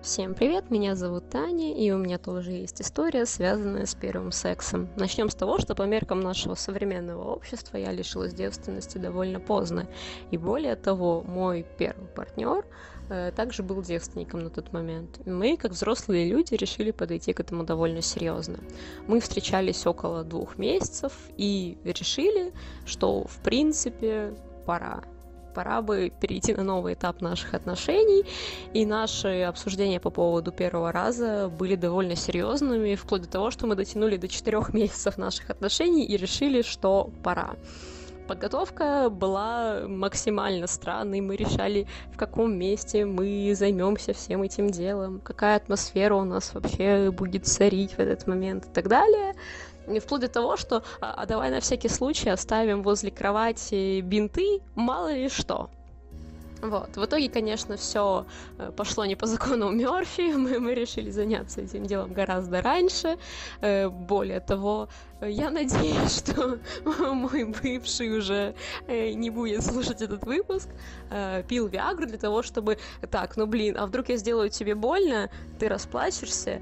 Всем 0.03 0.33
привет, 0.33 0.71
меня 0.71 0.95
зовут 0.95 1.29
Таня, 1.29 1.75
и 1.75 1.91
у 1.91 1.99
меня 1.99 2.17
тоже 2.17 2.53
есть 2.53 2.81
история, 2.81 3.27
связанная 3.27 3.85
с 3.85 3.95
первым 3.95 4.33
сексом. 4.33 4.89
Начнем 4.97 5.29
с 5.29 5.35
того, 5.35 5.59
что 5.59 5.75
по 5.75 5.83
меркам 5.83 6.21
нашего 6.21 6.55
современного 6.55 7.31
общества 7.31 7.77
я 7.77 7.93
лишилась 7.93 8.33
девственности 8.33 8.97
довольно 8.97 9.41
поздно. 9.41 9.87
И 10.31 10.39
более 10.39 10.75
того, 10.77 11.21
мой 11.21 11.67
первый 11.77 12.07
партнер 12.07 12.65
э, 13.11 13.31
также 13.37 13.63
был 13.63 13.83
девственником 13.83 14.43
на 14.43 14.49
тот 14.49 14.73
момент. 14.73 15.21
Мы, 15.27 15.59
как 15.59 15.73
взрослые 15.73 16.31
люди, 16.31 16.55
решили 16.55 16.93
подойти 16.93 17.35
к 17.35 17.41
этому 17.41 17.65
довольно 17.65 18.01
серьезно. 18.01 18.59
Мы 19.07 19.21
встречались 19.21 19.87
около 19.87 20.25
двух 20.25 20.57
месяцев 20.57 21.13
и 21.37 21.77
решили, 21.85 22.55
что 22.87 23.27
в 23.27 23.37
принципе 23.43 24.33
пора 24.65 25.03
пора 25.55 25.83
бы 25.83 26.13
перейти 26.21 26.55
на 26.55 26.63
новый 26.63 26.95
этап 26.95 27.21
наших 27.21 27.55
отношений, 27.55 28.25
и 28.73 28.87
наши 28.87 29.43
обсуждения 29.43 30.01
по 30.01 30.11
поводу 30.11 30.53
первого 30.53 30.93
раза 30.93 31.49
были 31.49 31.77
довольно 31.77 32.17
серьезными, 32.17 32.95
вплоть 32.95 33.23
до 33.23 33.29
того, 33.29 33.51
что 33.51 33.67
мы 33.67 33.75
дотянули 33.75 34.17
до 34.17 34.29
четырех 34.29 34.73
месяцев 34.75 35.19
наших 35.19 35.51
отношений 35.51 36.05
и 36.05 36.17
решили, 36.17 36.63
что 36.63 37.11
пора 37.23 37.57
подготовка 38.31 39.11
была 39.11 39.89
максимально 39.89 40.69
странной. 40.69 41.21
Мы 41.21 41.35
решали, 41.35 41.89
в 42.13 42.17
каком 42.17 42.57
месте 42.57 43.05
мы 43.05 43.53
займемся 43.57 44.13
всем 44.13 44.43
этим 44.43 44.71
делом, 44.71 45.21
какая 45.21 45.57
атмосфера 45.57 46.15
у 46.15 46.23
нас 46.23 46.55
вообще 46.55 47.11
будет 47.11 47.49
царить 47.49 47.95
в 47.95 47.99
этот 47.99 48.29
момент 48.29 48.67
и 48.67 48.69
так 48.69 48.87
далее. 48.87 49.35
Вплоть 49.99 50.21
до 50.21 50.29
того, 50.29 50.57
что 50.57 50.85
а, 51.01 51.15
а 51.17 51.27
давай 51.27 51.51
на 51.51 51.61
всякий 51.61 51.89
случай 51.89 52.31
оставим 52.31 52.83
возле 52.83 53.11
кровати 53.11 54.01
бинты, 54.01 54.61
мало 54.77 55.13
ли 55.13 55.29
что. 55.29 55.71
Вот. 56.63 56.97
В 56.97 57.05
итоге, 57.05 57.29
конечно, 57.29 57.77
все 57.77 58.27
э, 58.59 58.71
пошло 58.77 59.07
не 59.07 59.17
по 59.17 59.27
закону 59.27 59.71
Мерфи. 59.71 60.33
Мы, 60.37 60.61
мы 60.61 60.75
решили 60.75 61.11
заняться 61.11 61.63
этим 61.63 61.87
делом 61.87 62.13
гораздо 62.13 62.61
раньше. 62.61 63.19
Э, 63.61 63.89
более 63.89 64.41
того, 64.41 64.89
я 65.23 65.51
надеюсь, 65.51 66.19
что 66.19 66.59
мой 66.85 67.45
бывший 67.45 68.17
уже 68.17 68.55
э, 68.87 69.13
не 69.13 69.31
будет 69.31 69.65
слушать 69.65 70.03
этот 70.03 70.25
выпуск. 70.25 70.69
Пил 71.49 71.67
Виагру 71.67 72.07
для 72.07 72.19
того, 72.19 72.43
чтобы... 72.43 72.79
Так, 73.11 73.37
ну 73.37 73.47
блин, 73.47 73.77
а 73.79 73.87
вдруг 73.87 74.09
я 74.11 74.17
сделаю 74.17 74.51
тебе 74.51 74.75
больно, 74.75 75.31
ты 75.59 75.69
расплачешься, 75.69 76.61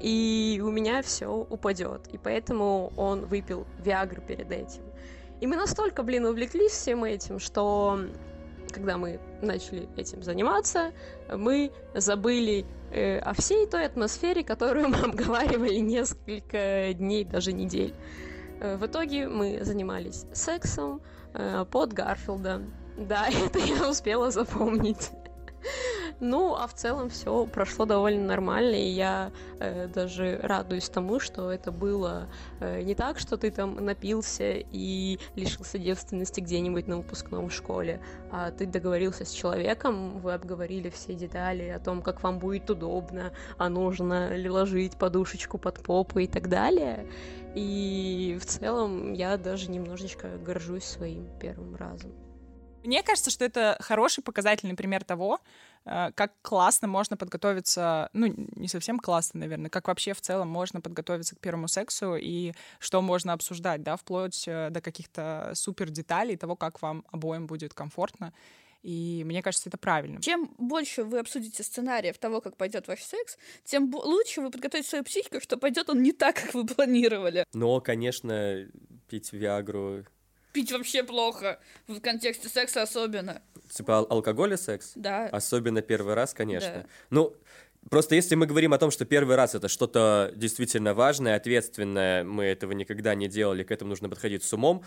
и 0.00 0.60
у 0.64 0.70
меня 0.70 1.02
все 1.02 1.26
упадет. 1.28 2.08
И 2.12 2.18
поэтому 2.18 2.92
он 2.96 3.26
выпил 3.26 3.66
Виагру 3.78 4.22
перед 4.22 4.50
этим. 4.50 4.82
И 5.40 5.46
мы 5.46 5.56
настолько, 5.56 6.02
блин, 6.02 6.26
увлеклись 6.26 6.72
всем 6.72 7.04
этим, 7.04 7.38
что 7.38 7.98
когда 8.72 8.98
мы 8.98 9.20
начали 9.42 9.88
этим 9.96 10.22
заниматься, 10.22 10.92
мы 11.34 11.72
забыли 11.94 12.66
э, 12.90 13.18
о 13.18 13.32
всей 13.32 13.66
той 13.66 13.86
атмосфере, 13.86 14.44
которую 14.44 14.88
мы 14.90 14.98
обговаривали 14.98 15.76
несколько 15.76 16.92
дней, 16.94 17.24
даже 17.24 17.52
недель. 17.52 17.94
Э, 18.60 18.76
в 18.76 18.86
итоге 18.86 19.28
мы 19.28 19.60
занимались 19.62 20.26
сексом 20.32 21.00
э, 21.34 21.64
под 21.70 21.92
Гарфилда. 21.92 22.62
Да, 22.98 23.28
это 23.46 23.58
я 23.58 23.88
успела 23.88 24.30
запомнить. 24.30 25.10
Ну, 26.20 26.54
а 26.54 26.66
в 26.66 26.72
целом 26.72 27.10
все 27.10 27.46
прошло 27.46 27.84
довольно 27.84 28.24
нормально, 28.24 28.74
и 28.74 28.88
я 28.88 29.32
э, 29.60 29.86
даже 29.88 30.40
радуюсь 30.42 30.88
тому, 30.88 31.20
что 31.20 31.50
это 31.50 31.70
было 31.70 32.28
э, 32.60 32.80
не 32.82 32.94
так, 32.94 33.18
что 33.18 33.36
ты 33.36 33.50
там 33.50 33.84
напился 33.84 34.52
и 34.54 35.18
лишился 35.34 35.78
девственности 35.78 36.40
где-нибудь 36.40 36.86
на 36.86 36.96
выпускном 36.96 37.50
в 37.50 37.52
школе, 37.52 38.00
а 38.30 38.50
ты 38.50 38.64
договорился 38.64 39.26
с 39.26 39.30
человеком, 39.30 40.18
вы 40.20 40.32
обговорили 40.32 40.88
все 40.88 41.12
детали 41.14 41.68
о 41.68 41.78
том, 41.78 42.00
как 42.00 42.22
вам 42.22 42.38
будет 42.38 42.70
удобно, 42.70 43.32
а 43.58 43.68
нужно 43.68 44.34
ли 44.34 44.48
ложить 44.48 44.96
подушечку 44.96 45.58
под 45.58 45.82
попу 45.82 46.18
и 46.18 46.26
так 46.26 46.48
далее. 46.48 47.06
И 47.54 48.38
в 48.40 48.46
целом 48.46 49.12
я 49.12 49.36
даже 49.36 49.70
немножечко 49.70 50.28
горжусь 50.38 50.84
своим 50.84 51.28
первым 51.38 51.76
разом. 51.76 52.12
Мне 52.86 53.02
кажется, 53.02 53.32
что 53.32 53.44
это 53.44 53.76
хороший 53.80 54.22
показательный 54.22 54.76
пример 54.76 55.02
того, 55.02 55.40
как 55.86 56.32
классно 56.42 56.88
можно 56.88 57.16
подготовиться, 57.16 58.10
ну, 58.12 58.26
не 58.56 58.66
совсем 58.66 58.98
классно, 58.98 59.40
наверное, 59.40 59.70
как 59.70 59.86
вообще 59.86 60.14
в 60.14 60.20
целом 60.20 60.48
можно 60.48 60.80
подготовиться 60.80 61.36
к 61.36 61.40
первому 61.40 61.68
сексу 61.68 62.16
и 62.16 62.52
что 62.80 63.00
можно 63.02 63.32
обсуждать, 63.32 63.82
да, 63.84 63.96
вплоть 63.96 64.48
э, 64.48 64.70
до 64.70 64.80
каких-то 64.80 65.52
супер 65.54 65.90
деталей 65.90 66.36
того, 66.36 66.56
как 66.56 66.82
вам 66.82 67.04
обоим 67.12 67.46
будет 67.46 67.72
комфортно. 67.72 68.32
И 68.82 69.22
мне 69.24 69.42
кажется, 69.42 69.68
это 69.68 69.78
правильно. 69.78 70.20
Чем 70.20 70.54
больше 70.58 71.04
вы 71.04 71.18
обсудите 71.18 71.62
сценариев 71.62 72.18
того, 72.18 72.40
как 72.40 72.56
пойдет 72.56 72.88
ваш 72.88 73.02
секс, 73.02 73.36
тем 73.64 73.92
лучше 73.94 74.40
вы 74.40 74.50
подготовите 74.50 74.88
свою 74.88 75.04
психику, 75.04 75.40
что 75.40 75.56
пойдет 75.56 75.88
он 75.88 76.02
не 76.02 76.12
так, 76.12 76.36
как 76.36 76.54
вы 76.54 76.66
планировали. 76.66 77.44
Но, 77.52 77.80
конечно, 77.80 78.66
пить 79.08 79.32
Виагру 79.32 80.04
пить 80.56 80.72
вообще 80.72 81.04
плохо, 81.04 81.60
в 81.86 82.00
контексте 82.00 82.48
секса 82.48 82.80
особенно. 82.80 83.42
Типа 83.70 83.98
ал- 83.98 84.06
алкоголь 84.08 84.54
и 84.54 84.56
секс? 84.56 84.92
Да. 84.94 85.26
Особенно 85.26 85.82
первый 85.82 86.14
раз, 86.14 86.32
конечно. 86.32 86.82
Да. 86.82 86.86
Ну, 87.10 87.36
просто 87.90 88.14
если 88.14 88.36
мы 88.36 88.46
говорим 88.46 88.72
о 88.72 88.78
том, 88.78 88.90
что 88.90 89.04
первый 89.04 89.36
раз 89.36 89.54
это 89.54 89.68
что-то 89.68 90.32
действительно 90.34 90.94
важное, 90.94 91.36
ответственное, 91.36 92.24
мы 92.24 92.44
этого 92.44 92.72
никогда 92.72 93.14
не 93.14 93.28
делали, 93.28 93.64
к 93.64 93.70
этому 93.70 93.90
нужно 93.90 94.08
подходить 94.08 94.44
с 94.44 94.52
умом, 94.54 94.82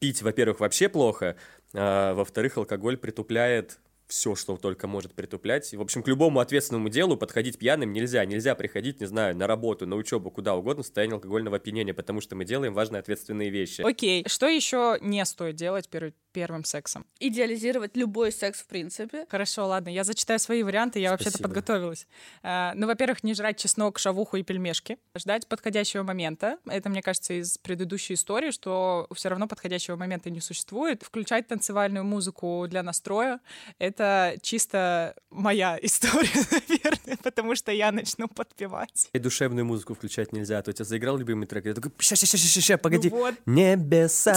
пить, 0.00 0.20
во-первых, 0.20 0.60
вообще 0.60 0.90
плохо, 0.90 1.36
а, 1.72 2.12
во-вторых, 2.12 2.58
алкоголь 2.58 2.98
притупляет 2.98 3.78
все, 4.10 4.34
что 4.34 4.56
только 4.56 4.86
может 4.86 5.14
притуплять. 5.14 5.72
В 5.72 5.80
общем, 5.80 6.02
к 6.02 6.08
любому 6.08 6.40
ответственному 6.40 6.88
делу 6.88 7.16
подходить 7.16 7.58
пьяным 7.58 7.92
нельзя. 7.92 8.24
Нельзя 8.24 8.54
приходить, 8.54 9.00
не 9.00 9.06
знаю, 9.06 9.36
на 9.36 9.46
работу, 9.46 9.86
на 9.86 9.96
учебу, 9.96 10.30
куда 10.30 10.54
угодно 10.56 10.82
в 10.82 10.86
состоянии 10.86 11.14
алкогольного 11.14 11.56
опьянения, 11.56 11.94
потому 11.94 12.20
что 12.20 12.34
мы 12.36 12.44
делаем 12.44 12.74
важные 12.74 13.00
ответственные 13.00 13.50
вещи. 13.50 13.82
Окей, 13.82 14.24
что 14.26 14.48
еще 14.48 14.98
не 15.00 15.24
стоит 15.24 15.54
делать 15.54 15.88
перед 15.88 16.16
первым 16.32 16.64
сексом? 16.64 17.06
Идеализировать 17.20 17.96
любой 17.96 18.32
секс 18.32 18.60
в 18.60 18.66
принципе. 18.66 19.26
Хорошо, 19.28 19.66
ладно, 19.66 19.88
я 19.88 20.04
зачитаю 20.04 20.38
свои 20.38 20.62
варианты, 20.62 20.98
я 20.98 21.10
вообще-то 21.10 21.38
подготовилась. 21.38 22.06
А, 22.42 22.72
Ну, 22.74 22.86
во-первых, 22.86 23.22
не 23.22 23.34
жрать 23.34 23.58
чеснок, 23.58 23.98
шавуху 23.98 24.36
и 24.36 24.42
пельмешки. 24.42 24.98
Ждать 25.16 25.46
подходящего 25.46 26.02
момента. 26.02 26.58
Это, 26.66 26.88
мне 26.88 27.02
кажется, 27.02 27.34
из 27.34 27.58
предыдущей 27.58 28.14
истории, 28.14 28.50
что 28.50 29.06
все 29.14 29.28
равно 29.28 29.46
подходящего 29.46 29.96
момента 29.96 30.30
не 30.30 30.40
существует. 30.40 31.02
Включать 31.02 31.46
танцевальную 31.46 32.04
музыку 32.04 32.66
для 32.68 32.82
настроя— 32.82 33.40
это 33.78 33.99
чисто 34.42 35.14
моя 35.30 35.78
история, 35.82 36.28
наверное, 36.68 37.16
потому 37.22 37.54
что 37.54 37.72
я 37.72 37.92
начну 37.92 38.28
подпевать. 38.28 39.08
И 39.12 39.18
душевную 39.18 39.64
музыку 39.64 39.94
включать 39.94 40.32
нельзя, 40.32 40.58
а 40.58 40.62
то 40.62 40.70
у 40.70 40.72
тебя 40.72 40.84
заиграл 40.84 41.16
любимый 41.16 41.46
трек, 41.46 41.66
и 41.66 41.68
я 41.68 41.74
такой, 41.74 41.92
ща, 41.98 42.16
ща, 42.16 42.26
ща, 42.26 42.36
ща, 42.38 42.60
ща, 42.60 42.78
погоди. 42.78 43.10
Ну 43.10 43.16
вот. 43.16 43.34
Небеса. 43.46 44.36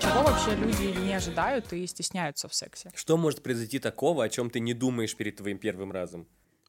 Чего 0.00 0.22
вообще 0.22 0.54
люди 0.56 0.98
не 1.06 1.14
ожидают 1.14 1.72
и 1.72 1.86
стесняются 1.86 2.48
в 2.48 2.54
сексе? 2.54 2.90
Что 2.94 3.16
может 3.16 3.42
произойти 3.42 3.78
такого, 3.78 4.24
о 4.24 4.28
чем 4.28 4.50
ты 4.50 4.60
не 4.60 4.74
думаешь 4.74 5.16
перед 5.16 5.36
твоим 5.36 5.58
первым 5.58 5.92
разом? 5.92 6.26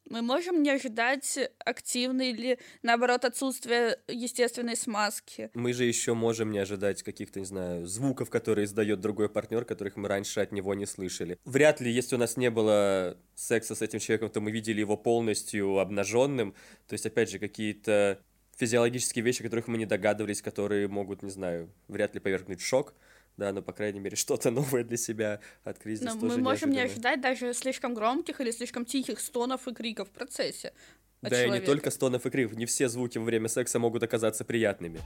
Мы 0.09 0.21
можем 0.21 0.61
не 0.61 0.69
ожидать 0.69 1.39
активной 1.59 2.29
или, 2.29 2.59
наоборот, 2.83 3.25
отсутствия 3.25 3.99
естественной 4.07 4.75
смазки. 4.75 5.49
Мы 5.53 5.73
же 5.73 5.85
еще 5.85 6.13
можем 6.13 6.51
не 6.51 6.59
ожидать 6.59 7.01
каких-то, 7.01 7.39
не 7.39 7.45
знаю, 7.45 7.87
звуков, 7.87 8.29
которые 8.29 8.65
издает 8.65 9.01
другой 9.01 9.29
партнер, 9.29 9.65
которых 9.65 9.95
мы 9.95 10.07
раньше 10.07 10.41
от 10.41 10.51
него 10.51 10.75
не 10.75 10.85
слышали. 10.85 11.39
Вряд 11.45 11.81
ли, 11.81 11.91
если 11.91 12.15
у 12.15 12.19
нас 12.19 12.37
не 12.37 12.51
было 12.51 13.17
секса 13.33 13.73
с 13.73 13.81
этим 13.81 13.99
человеком, 13.99 14.29
то 14.29 14.41
мы 14.41 14.51
видели 14.51 14.79
его 14.79 14.95
полностью 14.95 15.79
обнаженным. 15.79 16.53
То 16.87 16.93
есть, 16.93 17.05
опять 17.05 17.31
же, 17.31 17.39
какие-то 17.39 18.19
физиологические 18.57 19.23
вещи, 19.23 19.43
которых 19.43 19.67
мы 19.67 19.77
не 19.77 19.85
догадывались, 19.85 20.41
которые 20.41 20.87
могут, 20.87 21.23
не 21.23 21.31
знаю, 21.31 21.69
вряд 21.87 22.13
ли 22.13 22.19
повергнуть 22.19 22.61
в 22.61 22.65
шок. 22.65 22.93
Да, 23.37 23.51
но, 23.51 23.61
по 23.61 23.73
крайней 23.73 23.99
мере, 23.99 24.15
что-то 24.17 24.51
новое 24.51 24.83
для 24.83 24.97
себя 24.97 25.39
открыть 25.63 25.97
здесь 25.97 26.13
Но 26.13 26.19
тоже 26.19 26.37
мы 26.37 26.43
можем 26.43 26.69
не 26.69 26.77
неожиданно. 26.77 27.09
ожидать 27.09 27.21
даже 27.21 27.53
слишком 27.53 27.93
громких 27.93 28.41
или 28.41 28.51
слишком 28.51 28.85
тихих 28.85 29.19
стонов 29.19 29.67
и 29.67 29.73
криков 29.73 30.09
в 30.09 30.11
процессе. 30.11 30.73
Да, 31.21 31.29
и 31.29 31.39
не 31.39 31.45
человека. 31.45 31.65
только 31.65 31.91
стонов 31.91 32.25
и 32.25 32.29
криков. 32.29 32.55
Не 32.55 32.65
все 32.65 32.87
звуки 32.87 33.17
во 33.17 33.23
время 33.23 33.47
секса 33.47 33.79
могут 33.79 34.03
оказаться 34.03 34.45
приятными. 34.45 34.99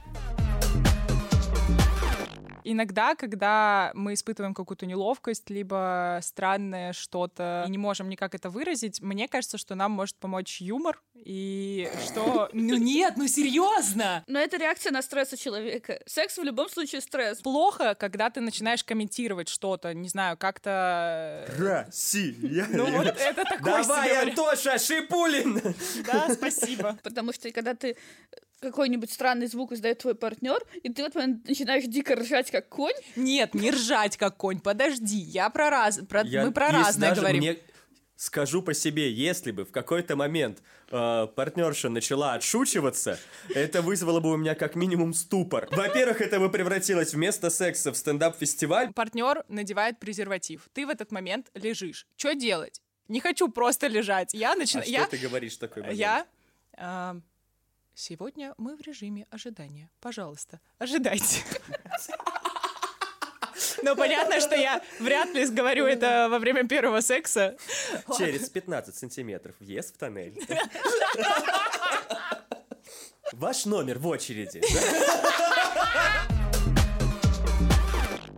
Иногда, 2.72 3.16
когда 3.16 3.90
мы 3.94 4.14
испытываем 4.14 4.54
какую-то 4.54 4.86
неловкость, 4.86 5.50
либо 5.50 6.20
странное 6.22 6.92
что-то, 6.92 7.64
и 7.66 7.70
не 7.70 7.78
можем 7.78 8.08
никак 8.08 8.32
это 8.36 8.48
выразить, 8.48 9.00
мне 9.00 9.26
кажется, 9.26 9.58
что 9.58 9.74
нам 9.74 9.90
может 9.90 10.14
помочь 10.16 10.60
юмор, 10.60 11.02
и 11.14 11.90
что... 12.06 12.48
Ну 12.60 12.76
нет, 12.76 13.14
ну 13.16 13.26
серьезно! 13.26 14.22
Но 14.28 14.38
это 14.38 14.56
реакция 14.56 14.92
на 14.92 15.02
стресс 15.02 15.32
у 15.32 15.36
человека. 15.36 16.00
Секс 16.06 16.38
в 16.38 16.44
любом 16.44 16.68
случае 16.68 17.00
стресс. 17.00 17.40
Плохо, 17.40 17.96
когда 17.96 18.30
ты 18.30 18.40
начинаешь 18.40 18.84
комментировать 18.84 19.48
что-то, 19.48 19.92
не 19.92 20.08
знаю, 20.08 20.36
как-то... 20.36 21.46
Россия! 21.58 22.68
Ну 22.70 22.88
вот 22.98 23.06
это 23.06 23.42
такой 23.42 23.82
Давай. 23.82 24.28
Антоша, 24.28 24.78
Шипулин! 24.78 25.60
Да, 26.06 26.32
спасибо. 26.32 26.96
Потому 27.02 27.32
что 27.32 27.50
когда 27.50 27.74
ты 27.74 27.96
какой-нибудь 28.60 29.10
странный 29.12 29.46
звук 29.46 29.72
издает 29.72 29.98
твой 29.98 30.14
партнер, 30.14 30.58
и 30.82 30.88
ты 30.92 31.02
в 31.02 31.06
этот 31.06 31.14
момент 31.16 31.48
начинаешь 31.48 31.84
дико 31.84 32.14
ржать 32.16 32.50
как 32.50 32.68
конь, 32.68 32.94
Нет, 33.16 33.54
не 33.54 33.70
ржать 33.70 34.16
как 34.16 34.36
конь, 34.36 34.60
подожди, 34.60 35.16
я 35.18 35.50
про 35.50 35.70
раз... 35.70 35.98
Про... 36.08 36.22
Я- 36.22 36.44
Мы 36.44 36.52
про 36.52 36.70
разное 36.70 37.10
даже 37.10 37.20
говорим. 37.22 37.42
мне- 37.42 37.58
Скажу 38.16 38.60
по 38.60 38.74
себе, 38.74 39.10
если 39.10 39.50
бы 39.50 39.64
в 39.64 39.72
какой-то 39.72 40.14
момент 40.14 40.58
э, 40.90 41.26
партнерша 41.34 41.88
начала 41.88 42.34
отшучиваться, 42.34 43.18
это 43.54 43.80
вызвало 43.80 44.20
бы 44.20 44.30
у 44.32 44.36
меня 44.36 44.54
как 44.54 44.74
минимум 44.74 45.14
ступор. 45.14 45.66
Во-первых, 45.70 46.20
это 46.20 46.38
бы 46.38 46.50
превратилось 46.50 47.14
вместо 47.14 47.48
секса 47.48 47.92
в 47.92 47.96
стендап-фестиваль. 47.96 48.92
Партнер 48.92 49.42
надевает 49.48 49.98
презерватив. 49.98 50.68
Ты 50.74 50.86
в 50.86 50.90
этот 50.90 51.12
момент 51.12 51.46
лежишь. 51.54 52.06
Что 52.14 52.34
делать? 52.34 52.82
Не 53.08 53.20
хочу 53.20 53.48
просто 53.48 53.86
лежать. 53.86 54.34
Я 54.34 54.52
А 54.52 54.54
начинаю... 54.54 54.84
что 54.84 54.92
я... 54.92 55.06
ты 55.06 55.16
говоришь 55.16 55.56
такой 55.56 55.80
момент? 55.80 55.98
Я... 55.98 56.26
а, 56.76 57.16
Сегодня 58.00 58.54
мы 58.56 58.76
в 58.76 58.80
режиме 58.80 59.26
ожидания. 59.28 59.90
Пожалуйста, 60.00 60.58
ожидайте. 60.78 61.44
Но 63.82 63.94
понятно, 63.94 64.40
что 64.40 64.54
я 64.54 64.82
вряд 65.00 65.34
ли 65.34 65.46
говорю 65.48 65.84
это 65.84 66.28
во 66.30 66.38
время 66.38 66.66
первого 66.66 67.02
секса. 67.02 67.58
Через 68.16 68.48
15 68.48 68.94
сантиметров 68.94 69.54
въезд 69.60 69.94
в 69.94 69.98
тоннель. 69.98 70.34
Ваш 73.34 73.66
номер 73.66 73.98
в 73.98 74.06
очереди. 74.06 74.62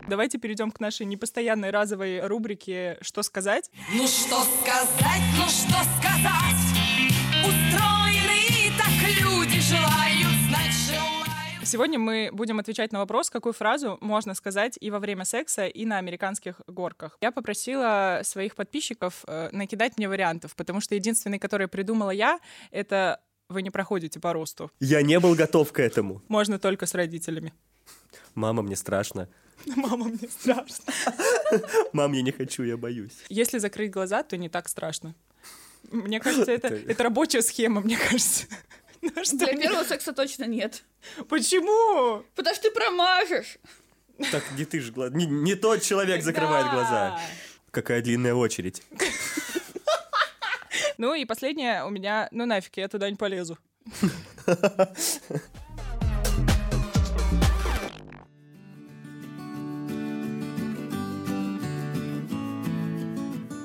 Давайте 0.08 0.38
перейдем 0.38 0.72
к 0.72 0.80
нашей 0.80 1.06
непостоянной 1.06 1.70
разовой 1.70 2.26
рубрике 2.26 2.98
«Что 3.00 3.22
сказать?». 3.22 3.70
Ну 3.92 4.08
что 4.08 4.42
сказать, 4.42 5.22
ну 5.36 5.44
что 5.44 5.78
сказать? 6.00 6.62
Устроены 7.46 8.01
Сегодня 11.64 11.98
мы 11.98 12.28
будем 12.32 12.58
отвечать 12.58 12.92
на 12.92 12.98
вопрос, 12.98 13.30
какую 13.30 13.54
фразу 13.54 13.96
можно 14.02 14.34
сказать 14.34 14.76
и 14.78 14.90
во 14.90 14.98
время 14.98 15.24
секса, 15.24 15.66
и 15.66 15.86
на 15.86 15.96
американских 15.96 16.60
горках. 16.66 17.16
Я 17.22 17.32
попросила 17.32 18.20
своих 18.24 18.56
подписчиков 18.56 19.24
э, 19.26 19.48
накидать 19.52 19.96
мне 19.96 20.06
вариантов, 20.06 20.54
потому 20.54 20.82
что 20.82 20.94
единственный, 20.94 21.38
который 21.38 21.68
придумала 21.68 22.10
я, 22.10 22.40
это 22.72 23.22
«Вы 23.48 23.62
не 23.62 23.70
проходите 23.70 24.20
по 24.20 24.34
росту». 24.34 24.70
Я 24.80 25.00
не 25.00 25.18
был 25.18 25.34
готов 25.34 25.72
к 25.72 25.78
этому. 25.78 26.20
Можно 26.28 26.58
только 26.58 26.84
с 26.84 26.94
родителями. 26.94 27.54
Мама, 28.34 28.60
мне 28.60 28.76
страшно. 28.76 29.30
Мама, 29.76 30.08
мне 30.08 30.28
страшно. 30.28 30.92
Мам, 31.94 32.12
я 32.12 32.20
не 32.20 32.32
хочу, 32.32 32.64
я 32.64 32.76
боюсь. 32.76 33.16
Если 33.30 33.56
закрыть 33.56 33.90
глаза, 33.90 34.22
то 34.22 34.36
не 34.36 34.50
так 34.50 34.68
страшно. 34.68 35.14
Мне 35.90 36.20
кажется, 36.20 36.52
это, 36.52 36.68
это 36.68 37.02
рабочая 37.02 37.42
схема, 37.42 37.80
мне 37.80 37.96
кажется. 37.96 38.46
Что 39.24 39.36
для 39.36 39.56
первого 39.56 39.84
секса 39.84 40.12
точно 40.12 40.44
нет. 40.44 40.82
Почему? 41.28 42.24
Потому 42.34 42.54
что 42.54 42.68
ты 42.68 42.70
промажешь. 42.74 43.58
Так 44.30 44.44
не 44.56 44.64
ты 44.64 44.80
же 44.80 44.92
глаза. 44.92 45.14
Не, 45.16 45.26
не 45.26 45.54
тот 45.56 45.82
человек 45.82 46.22
закрывает 46.22 46.66
Да. 46.66 46.72
глаза. 46.72 47.20
Какая 47.70 48.02
длинная 48.02 48.34
очередь. 48.34 48.82
Ну 50.98 51.14
и 51.14 51.24
последнее 51.24 51.84
у 51.84 51.90
меня, 51.90 52.28
ну 52.30 52.46
нафиг, 52.46 52.76
я 52.76 52.86
туда 52.88 53.10
не 53.10 53.16
полезу. 53.16 53.58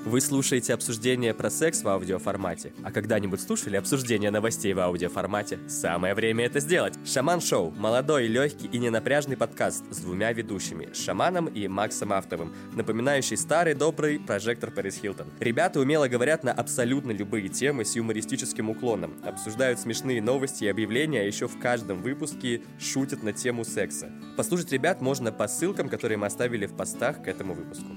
Вы 0.08 0.22
слушаете 0.22 0.74
обсуждение 0.74 1.34
про 1.34 1.50
секс 1.50 1.84
в 1.84 1.88
аудиоформате. 1.90 2.72
А 2.82 2.94
когда-нибудь 2.94 3.42
слушали 3.42 3.76
обсуждение 3.76 4.32
новостей 4.32 4.72
в 4.72 4.80
аудиоформате? 4.80 5.60
Самое 5.68 6.14
время 6.14 6.46
это 6.46 6.62
сделать. 6.62 6.94
Шаман 7.06 7.42
Шоу– 7.42 7.72
молодой, 7.78 8.28
легкий 8.28 8.68
и 8.68 8.78
ненапряжный 8.78 9.36
подкаст 9.36 9.84
с 9.92 9.98
двумя 9.98 10.32
ведущими– 10.32 10.88
Шаманом 10.94 11.48
и 11.48 11.68
Максом 11.68 12.14
Автовым, 12.14 12.56
напоминающий 12.72 13.36
старый 13.36 13.74
добрый 13.74 14.18
прожектор 14.18 14.72
Пэрис 14.72 14.96
Хилтон. 14.96 15.28
Ребята 15.42 15.82
умело 15.82 16.08
говорят 16.08 16.42
на 16.46 16.54
абсолютно 16.54 17.12
любые 17.12 17.50
темы 17.50 17.84
с 17.84 17.98
юмористическим 17.98 18.70
уклоном, 18.70 19.18
обсуждают 19.26 19.78
смешные 19.78 20.22
новости 20.22 20.64
и 20.64 20.70
объявления, 20.70 21.20
а 21.20 21.26
еще 21.26 21.50
в 21.50 21.60
каждом 21.60 22.02
выпуске 22.02 22.62
шутят 22.80 23.24
на 23.24 23.34
тему 23.34 23.66
секса. 23.66 24.10
Послушать 24.38 24.72
ребят 24.72 25.02
можно 25.02 25.34
по 25.34 25.50
ссылкам, 25.50 25.90
которые 25.90 26.18
мы 26.18 26.28
оставили 26.28 26.66
в 26.66 26.78
постах 26.78 27.22
к 27.24 27.28
этому 27.28 27.54
выпуску. 27.54 27.92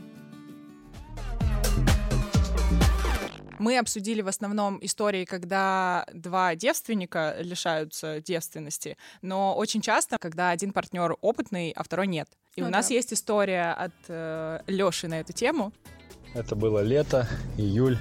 Мы 3.61 3.77
обсудили 3.77 4.23
в 4.23 4.29
основном 4.29 4.79
истории, 4.81 5.27
когда 5.27 6.07
два 6.15 6.55
девственника 6.55 7.37
лишаются 7.41 8.23
девственности, 8.23 8.97
но 9.21 9.55
очень 9.55 9.83
часто, 9.83 10.17
когда 10.19 10.49
один 10.49 10.73
партнер 10.73 11.15
опытный, 11.21 11.71
а 11.77 11.83
второй 11.83 12.07
нет. 12.07 12.27
И 12.57 12.63
Ну 12.63 12.69
у 12.69 12.71
нас 12.71 12.89
да. 12.89 12.95
есть 12.95 13.13
история 13.13 13.73
от 13.73 14.65
Леши 14.67 15.09
на 15.09 15.21
эту 15.21 15.35
тему. 15.35 15.75
Это 16.35 16.57
было 16.57 16.81
лето, 16.81 17.29
июль. 17.59 17.99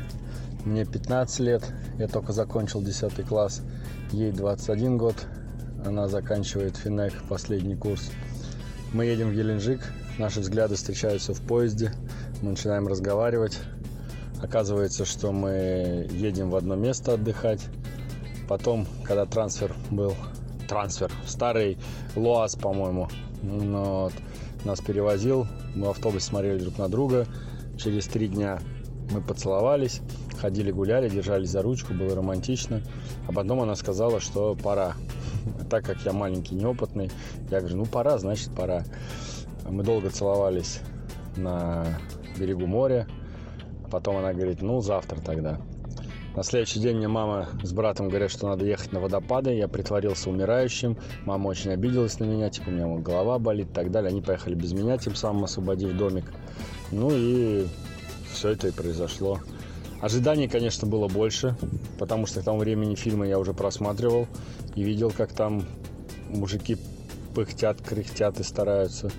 Мне 0.63 0.85
15 0.85 1.39
лет, 1.41 1.63
я 1.97 2.07
только 2.07 2.31
закончил 2.31 2.81
10 2.81 3.27
класс. 3.27 3.61
Ей 4.13 4.31
21 4.31 4.97
год, 4.97 5.27
она 5.85 6.07
заканчивает 6.07 6.77
финек, 6.77 7.13
последний 7.27 7.75
курс. 7.75 8.11
Мы 8.93 9.05
едем 9.05 9.31
в 9.31 9.35
Геленджик, 9.35 9.81
наши 10.19 10.39
взгляды 10.39 10.75
встречаются 10.75 11.33
в 11.33 11.41
поезде, 11.45 11.91
мы 12.41 12.51
начинаем 12.51 12.87
разговаривать. 12.87 13.59
Оказывается, 14.41 15.05
что 15.05 15.31
мы 15.31 16.07
едем 16.11 16.49
в 16.49 16.55
одно 16.55 16.75
место 16.75 17.13
отдыхать. 17.13 17.61
Потом, 18.47 18.87
когда 19.03 19.25
трансфер 19.25 19.75
был, 19.91 20.15
трансфер, 20.67 21.11
старый 21.25 21.77
ЛуАЗ, 22.15 22.55
по-моему, 22.55 23.09
вот 23.41 24.13
нас 24.65 24.81
перевозил, 24.81 25.47
мы 25.75 25.87
в 25.87 25.89
автобусе 25.91 26.25
смотрели 26.25 26.59
друг 26.59 26.77
на 26.77 26.89
друга. 26.89 27.27
Через 27.77 28.07
три 28.07 28.27
дня 28.27 28.59
мы 29.11 29.21
поцеловались, 29.21 30.01
ходили 30.39 30.71
гуляли, 30.71 31.09
держались 31.09 31.49
за 31.49 31.61
ручку, 31.61 31.93
было 31.93 32.15
романтично. 32.15 32.81
А 33.27 33.31
потом 33.31 33.61
она 33.61 33.75
сказала, 33.75 34.19
что 34.19 34.55
пора. 34.55 34.93
Так 35.69 35.85
как 35.85 35.97
я 36.05 36.11
маленький, 36.11 36.55
неопытный, 36.55 37.11
я 37.49 37.59
говорю, 37.59 37.77
ну 37.77 37.85
пора, 37.85 38.17
значит 38.17 38.53
пора. 38.55 38.83
Мы 39.67 39.83
долго 39.83 40.09
целовались 40.09 40.79
на 41.37 41.85
берегу 42.37 42.65
моря. 42.65 43.07
Потом 43.91 44.17
она 44.17 44.33
говорит, 44.33 44.61
ну 44.61 44.81
завтра 44.81 45.19
тогда. 45.19 45.59
На 46.35 46.43
следующий 46.43 46.79
день 46.79 46.97
мне 46.97 47.07
мама 47.07 47.49
с 47.63 47.73
братом 47.73 48.07
говорят, 48.07 48.31
что 48.31 48.47
надо 48.47 48.65
ехать 48.65 48.93
на 48.93 48.99
водопады. 48.99 49.51
Я 49.55 49.67
притворился 49.67 50.29
умирающим. 50.29 50.97
Мама 51.25 51.47
очень 51.47 51.71
обиделась 51.71 52.19
на 52.19 52.25
меня, 52.25 52.49
типа 52.49 52.69
у 52.69 52.71
меня 52.71 52.87
вот 52.87 53.01
голова 53.01 53.39
болит 53.39 53.69
и 53.71 53.73
так 53.73 53.91
далее. 53.91 54.09
Они 54.09 54.21
поехали 54.21 54.53
без 54.53 54.71
меня, 54.73 54.97
тем 54.97 55.15
самым 55.15 55.45
освободив 55.45 55.97
домик. 55.97 56.31
Ну 56.91 57.09
и 57.11 57.67
все 58.31 58.49
это 58.49 58.67
и 58.67 58.71
произошло. 58.71 59.39
Ожиданий, 60.01 60.47
конечно, 60.47 60.87
было 60.87 61.07
больше, 61.07 61.57
потому 61.97 62.25
что 62.25 62.41
к 62.41 62.43
тому 62.45 62.59
времени 62.59 62.95
фильмы 62.95 63.27
я 63.27 63.37
уже 63.37 63.53
просматривал 63.53 64.27
и 64.75 64.83
видел, 64.83 65.11
как 65.11 65.33
там 65.33 65.65
мужики 66.29 66.77
пыхтят, 67.35 67.81
кряхтят 67.81 68.39
и 68.39 68.43
стараются. 68.43 69.11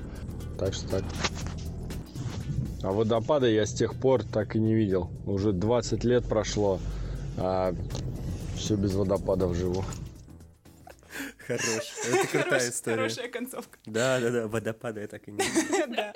Так 0.58 0.72
что 0.72 0.88
так. 0.88 1.04
А 2.82 2.92
водопада 2.92 3.46
я 3.46 3.66
с 3.66 3.72
тех 3.72 3.94
пор 3.94 4.24
так 4.24 4.56
и 4.56 4.58
не 4.58 4.74
видел. 4.74 5.10
Уже 5.26 5.52
20 5.52 6.02
лет 6.04 6.26
прошло, 6.26 6.80
а 7.36 7.74
все 8.56 8.76
без 8.76 8.94
водопадов 8.94 9.54
живу. 9.54 9.84
Хорош. 11.46 11.94
Это 12.08 12.28
крутая 12.28 12.70
история. 12.70 12.96
Хорошая 12.96 13.28
концовка. 13.28 13.78
Да, 13.84 14.20
да, 14.20 14.30
да, 14.30 14.48
водопада 14.48 15.00
я 15.00 15.08
так 15.08 15.26
и 15.28 15.32
не 15.32 15.38
видел. 15.38 15.94
Да. 15.94 16.14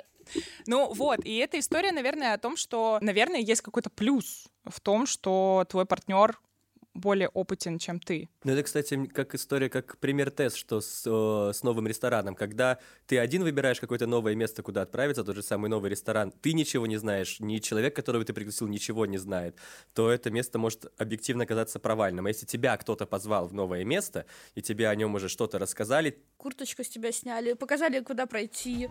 Ну 0.65 0.91
вот, 0.91 1.19
и 1.23 1.37
эта 1.37 1.59
история, 1.59 1.91
наверное, 1.91 2.33
о 2.33 2.39
том, 2.39 2.57
что, 2.57 2.97
наверное, 3.01 3.39
есть 3.39 3.61
какой-то 3.61 3.91
плюс 3.91 4.47
в 4.65 4.79
том, 4.79 5.05
что 5.05 5.65
твой 5.69 5.85
партнер 5.85 6.39
более 6.95 7.27
опытен, 7.29 7.77
чем 7.77 7.99
ты. 7.99 8.29
Ну, 8.43 8.53
это, 8.53 8.63
кстати, 8.63 9.05
как 9.05 9.35
история, 9.35 9.69
как 9.69 9.97
пример 9.97 10.31
тест, 10.31 10.55
что 10.55 10.81
с, 10.81 11.03
э, 11.05 11.53
с 11.53 11.61
новым 11.61 11.87
рестораном. 11.87 12.35
Когда 12.35 12.79
ты 13.05 13.19
один 13.19 13.43
выбираешь 13.43 13.79
какое-то 13.79 14.07
новое 14.07 14.33
место, 14.35 14.63
куда 14.63 14.81
отправиться, 14.81 15.23
тот 15.23 15.35
же 15.35 15.43
самый 15.43 15.69
новый 15.69 15.91
ресторан, 15.91 16.31
ты 16.31 16.53
ничего 16.53 16.87
не 16.87 16.97
знаешь, 16.97 17.39
ни 17.39 17.59
человек, 17.59 17.95
которого 17.95 18.23
ты 18.23 18.33
пригласил, 18.33 18.67
ничего 18.67 19.05
не 19.05 19.17
знает, 19.17 19.57
то 19.93 20.09
это 20.09 20.31
место 20.31 20.57
может 20.57 20.85
объективно 20.97 21.43
оказаться 21.43 21.79
провальным. 21.79 22.25
А 22.25 22.29
если 22.29 22.45
тебя 22.45 22.77
кто-то 22.77 23.05
позвал 23.05 23.47
в 23.47 23.53
новое 23.53 23.83
место, 23.83 24.25
и 24.55 24.61
тебе 24.61 24.87
о 24.87 24.95
нем 24.95 25.13
уже 25.15 25.29
что-то 25.29 25.59
рассказали, 25.59 26.17
Курточку 26.37 26.83
с 26.83 26.89
тебя 26.89 27.11
сняли, 27.11 27.53
показали, 27.53 27.99
куда 27.99 28.25
пройти. 28.25 28.89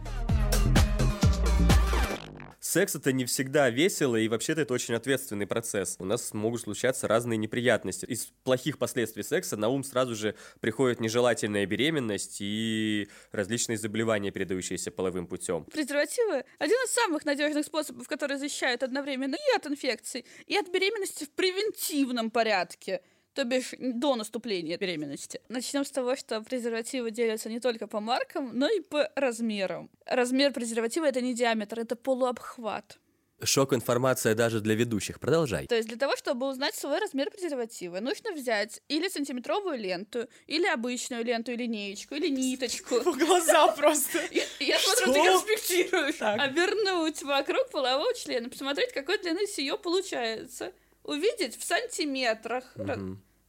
Секс 2.66 2.94
это 2.94 3.12
не 3.12 3.26
всегда 3.26 3.68
весело, 3.68 4.16
и 4.16 4.26
вообще-то 4.26 4.62
это 4.62 4.72
очень 4.72 4.94
ответственный 4.94 5.46
процесс. 5.46 5.96
У 5.98 6.06
нас 6.06 6.32
могут 6.32 6.62
случаться 6.62 7.06
разные 7.06 7.36
неприятности. 7.36 8.06
Из 8.06 8.32
плохих 8.42 8.78
последствий 8.78 9.22
секса 9.22 9.58
на 9.58 9.68
ум 9.68 9.84
сразу 9.84 10.14
же 10.14 10.34
приходит 10.60 10.98
нежелательная 10.98 11.66
беременность 11.66 12.38
и 12.40 13.06
различные 13.32 13.76
заболевания, 13.76 14.30
передающиеся 14.30 14.90
половым 14.90 15.26
путем. 15.26 15.64
Презервативы– 15.64 16.46
один 16.58 16.76
из 16.76 16.90
самых 16.90 17.26
надежных 17.26 17.66
способов, 17.66 18.08
который 18.08 18.38
защищает 18.38 18.82
одновременно 18.82 19.34
и 19.34 19.56
от 19.56 19.66
инфекций, 19.66 20.24
и 20.46 20.56
от 20.56 20.70
беременности 20.70 21.24
в 21.24 21.30
превентивном 21.32 22.30
порядке 22.30 23.02
то 23.34 23.44
бишь 23.44 23.74
до 23.78 24.16
наступления 24.16 24.78
беременности. 24.78 25.40
Начнем 25.48 25.84
с 25.84 25.90
того, 25.90 26.16
что 26.16 26.40
презервативы 26.40 27.10
делятся 27.10 27.48
не 27.48 27.60
только 27.60 27.86
по 27.86 28.00
маркам, 28.00 28.50
но 28.54 28.68
и 28.68 28.80
по 28.80 29.10
размерам. 29.16 29.90
Размер 30.06 30.52
презерватива— 30.52 31.04
это 31.06 31.20
не 31.20 31.34
диаметр, 31.34 31.80
это 31.80 31.96
полуобхват. 31.96 32.98
Шок-информация 33.42 34.34
даже 34.34 34.60
для 34.60 34.74
ведущих. 34.74 35.18
Продолжай. 35.20 35.66
То 35.66 35.74
есть 35.74 35.88
для 35.88 35.98
того, 35.98 36.16
чтобы 36.16 36.48
узнать 36.48 36.74
свой 36.74 36.98
размер 36.98 37.30
презерватива, 37.30 38.00
нужно 38.00 38.32
взять 38.32 38.80
или 38.88 39.08
сантиметровую 39.08 39.78
ленту, 39.78 40.28
или 40.46 40.66
обычную 40.66 41.24
ленту, 41.24 41.52
или 41.52 41.64
линеечку, 41.64 42.14
или 42.14 42.28
ниточку. 42.28 43.00
В 43.12 43.18
глаза 43.18 43.68
просто. 43.68 44.20
Я, 44.30 44.44
я 44.60 44.78
смотрю, 44.78 45.12
ты 45.12 45.20
Что? 45.20 45.32
конспектируешь. 45.32 46.16
Обернуть 46.20 47.22
вокруг 47.22 47.70
полового 47.70 48.14
члена, 48.14 48.48
посмотреть, 48.48 48.92
какой 48.92 49.18
длины 49.18 49.46
сие 49.46 49.76
получается. 49.76 50.72
Увидеть 51.02 51.58
в 51.58 51.64
сантиметрах. 51.64 52.72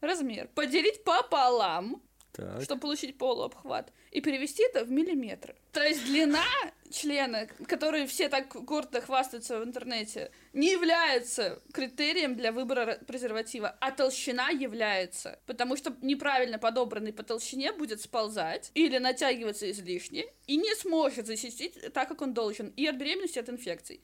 Размер. 0.01 0.47
Поделить 0.55 1.03
пополам, 1.03 2.01
Так. 2.33 2.61
чтобы 2.63 2.81
получить 2.81 3.17
полуобхват. 3.17 3.91
И 4.11 4.21
перевести 4.21 4.63
это 4.63 4.85
в 4.85 4.91
миллиметры. 4.91 5.55
То 5.73 5.83
есть 5.83 6.05
длина 6.05 6.43
члена, 6.89 7.47
который 7.67 8.05
все 8.07 8.29
так 8.29 8.47
гордо 8.47 9.01
хвастаются 9.01 9.59
в 9.59 9.63
интернете, 9.65 10.31
не 10.53 10.71
является 10.71 11.61
критерием 11.73 12.35
для 12.35 12.53
выбора 12.53 12.85
ра- 12.85 13.05
презерватива, 13.05 13.75
а 13.81 13.91
толщина 13.91 14.49
является. 14.51 15.39
Потому 15.45 15.75
что 15.75 15.93
неправильно 16.01 16.57
подобранный 16.59 17.11
по 17.11 17.23
толщине 17.23 17.73
будет 17.73 17.99
сползать 18.01 18.71
или 18.73 18.97
натягиваться 18.99 19.69
излишне 19.69 20.25
и 20.47 20.55
не 20.55 20.73
сможет 20.75 21.27
защитить 21.27 21.91
так, 21.93 22.07
как 22.07 22.21
он 22.21 22.33
должен, 22.33 22.69
и 22.77 22.87
от 22.87 22.95
беременности, 22.95 23.37
и 23.37 23.41
от 23.41 23.49
инфекций. 23.49 23.99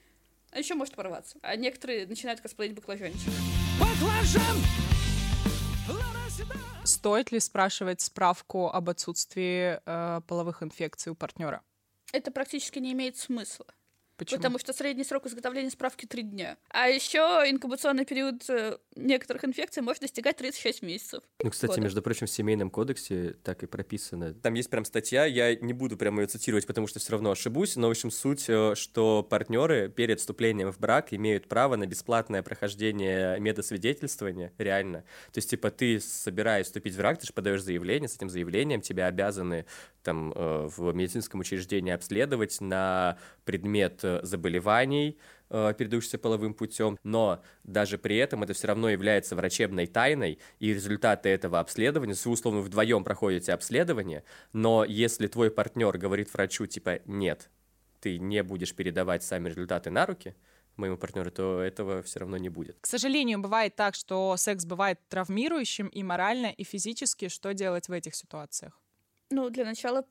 А 0.52 0.60
еще 0.60 0.74
может 0.76 0.96
порваться. 0.96 1.38
А 1.42 1.56
некоторые 1.56 2.06
начинают 2.06 2.42
косплеить 2.42 2.74
баклажанчик. 2.74 3.32
Стоит 6.84 7.32
ли 7.32 7.40
спрашивать 7.40 8.02
справку 8.02 8.70
об 8.70 8.90
отсутствии 8.90 9.80
э, 9.86 10.22
половых 10.28 10.64
инфекций 10.64 11.12
у 11.12 11.16
партнера? 11.16 11.62
Это 12.12 12.32
практически 12.32 12.80
не 12.80 12.92
имеет 12.94 13.18
смысла. 13.18 13.66
Почему? 14.18 14.38
Потому 14.38 14.60
что 14.60 14.74
средний 14.74 15.04
срок 15.04 15.26
изготовления 15.26 15.70
справки 15.72 16.06
3 16.06 16.24
дня. 16.24 16.58
А 16.70 16.88
еще 16.88 17.20
инкубационный 17.48 18.06
период 18.06 18.48
э, 18.50 18.78
некоторых 18.96 19.44
инфекций 19.46 19.82
может 19.82 20.02
достигать 20.02 20.38
36 20.38 20.82
месяцев. 20.84 21.24
Ну, 21.44 21.50
кстати, 21.50 21.72
года. 21.72 21.82
между 21.82 22.02
прочим, 22.02 22.28
в 22.28 22.30
семейном 22.30 22.70
кодексе 22.70 23.36
так 23.44 23.64
и 23.64 23.66
прописано. 23.66 24.34
Там 24.34 24.54
есть 24.54 24.70
прям 24.70 24.86
статья, 24.86 25.26
я 25.26 25.56
не 25.56 25.74
буду 25.74 25.98
прям 25.98 26.20
ее 26.20 26.28
цитировать, 26.28 26.68
потому 26.68 26.88
что 26.88 27.00
все 27.00 27.14
равно 27.14 27.32
ошибусь, 27.32 27.76
но, 27.76 27.88
в 27.88 27.92
общем, 27.92 28.12
суть, 28.12 28.46
э, 28.48 28.76
что 28.76 29.24
партнеры 29.24 29.90
перед 29.90 30.20
вступлением 30.20 30.72
в 30.72 30.80
брак 30.80 31.14
имеют 31.14 31.48
право 31.48 31.76
на 31.76 31.88
бесплатное 31.88 32.44
прохождение 32.44 33.40
медосвидетельствования, 33.40 34.54
реально. 34.58 35.02
То 35.32 35.38
есть, 35.38 35.50
типа, 35.50 35.72
ты 35.72 36.00
собираешь 36.00 36.68
вступить 36.68 36.94
в 36.94 36.98
брак, 36.98 37.20
ты 37.20 37.28
же 37.28 37.34
подаешь 37.34 37.64
заявление, 37.64 38.08
с 38.08 38.16
этим 38.16 38.30
заявлением 38.30 38.82
тебя 38.82 39.08
обязаны 39.08 39.66
там 40.04 40.32
э, 40.36 40.68
в 40.76 40.94
медицинском 40.94 41.40
учреждении 41.40 41.92
обследовать 41.92 42.60
на 42.62 43.18
предмет 43.46 44.00
заболеваний, 44.24 45.18
э, 45.50 45.74
передающихся 45.78 46.18
половым 46.18 46.54
путем, 46.54 46.98
но 47.04 47.44
даже 47.64 47.98
при 47.98 48.18
этом 48.18 48.44
это 48.44 48.54
все 48.54 48.68
равно 48.68 48.90
является 48.90 49.36
врачебной 49.36 49.88
тайной, 49.88 50.40
и 50.60 50.74
результаты 50.74 51.30
этого 51.30 51.60
обследования, 51.60 52.16
вы 52.26 52.32
условно 52.32 52.62
вдвоем 52.62 53.04
проходите 53.04 53.54
обследование, 53.54 54.24
но 54.54 54.84
если 54.84 55.28
твой 55.28 55.52
партнер 55.52 55.98
говорит 55.98 56.34
врачу, 56.34 56.66
типа, 56.68 57.00
нет, 57.06 57.50
ты 58.00 58.18
не 58.18 58.44
будешь 58.44 58.76
передавать 58.76 59.24
сами 59.24 59.50
результаты 59.50 59.90
на 59.90 60.06
руки 60.06 60.36
моему 60.78 60.98
партнеру, 60.98 61.32
то 61.32 61.62
этого 61.62 62.02
все 62.02 62.20
равно 62.20 62.38
не 62.38 62.50
будет. 62.50 62.78
К 62.82 62.88
сожалению, 62.88 63.40
бывает 63.40 63.76
так, 63.76 63.96
что 63.96 64.36
секс 64.38 64.66
бывает 64.66 65.00
травмирующим 65.10 65.88
и 65.88 66.04
морально, 66.04 66.48
и 66.48 66.64
физически. 66.64 67.28
Что 67.28 67.54
делать 67.54 67.88
в 67.88 67.92
этих 67.92 68.16
ситуациях? 68.16 68.80
Ну, 69.30 69.50
для 69.50 69.66
начала 69.66 70.06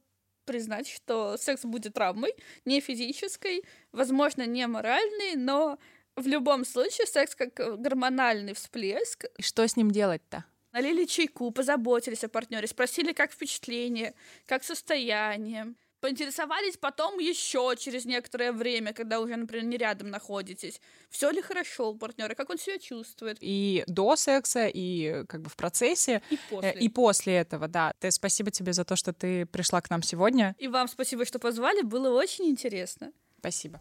признать, 0.51 0.89
что 0.89 1.37
секс 1.37 1.65
будет 1.65 1.95
травмой, 1.95 2.35
не 2.65 2.81
физической, 2.81 3.63
возможно, 3.93 4.45
не 4.47 4.67
моральной, 4.67 5.37
но 5.37 5.79
в 6.17 6.27
любом 6.27 6.65
случае 6.65 7.07
секс 7.07 7.37
как 7.37 7.61
э, 7.61 7.77
гормональный 7.77 8.53
всплеск. 8.55 9.27
И 9.39 9.43
что 9.43 9.63
с 9.63 9.77
ним 9.77 9.93
делать-то? 9.93 10.45
Налили 10.73 11.05
чайку, 11.05 11.53
позаботились 11.53 12.25
о 12.25 12.29
партнере, 12.29 12.67
спросили, 12.67 13.13
как 13.13 13.31
впечатление, 13.31 14.13
как 14.47 14.65
состояние. 14.65 15.75
Поинтересовались 16.01 16.79
потом 16.79 17.19
еще 17.19 17.75
через 17.79 18.07
некоторое 18.07 18.53
время, 18.53 18.95
когда 18.95 19.21
уже, 19.21 19.37
например, 19.37 19.67
не 19.67 19.77
рядом 19.77 20.09
находитесь. 20.09 20.81
Все 21.11 21.31
ли 21.31 21.43
хорошо 21.43 21.91
у 21.91 21.95
партнера, 21.95 22.35
как 22.35 22.49
он 22.49 22.59
себя 22.59 22.79
чувствует. 22.79 23.37
И 23.43 23.85
до 23.87 24.17
секса, 24.17 24.67
и 24.67 25.25
как 25.27 25.43
бы 25.43 25.51
в 25.51 25.57
процессе, 25.57 26.23
И 26.31 26.37
э, 26.37 26.39
после. 26.49 26.73
и 26.73 26.89
после 26.89 27.35
этого, 27.35 27.69
да. 27.69 27.93
Ты, 27.99 28.11
спасибо 28.11 28.51
тебе 28.51 28.73
за 28.73 28.87
то, 28.87 28.97
что 28.97 29.13
ты 29.13 29.45
пришла 29.45 29.83
к 29.83 29.91
нам 29.91 30.03
сегодня. 30.03 30.57
И 30.59 30.69
вам 30.69 30.89
спасибо, 30.89 31.27
что 31.27 31.39
позвали, 31.39 31.83
было 31.83 32.11
очень 32.19 32.47
интересно. 32.47 33.13
Спасибо. 33.39 33.79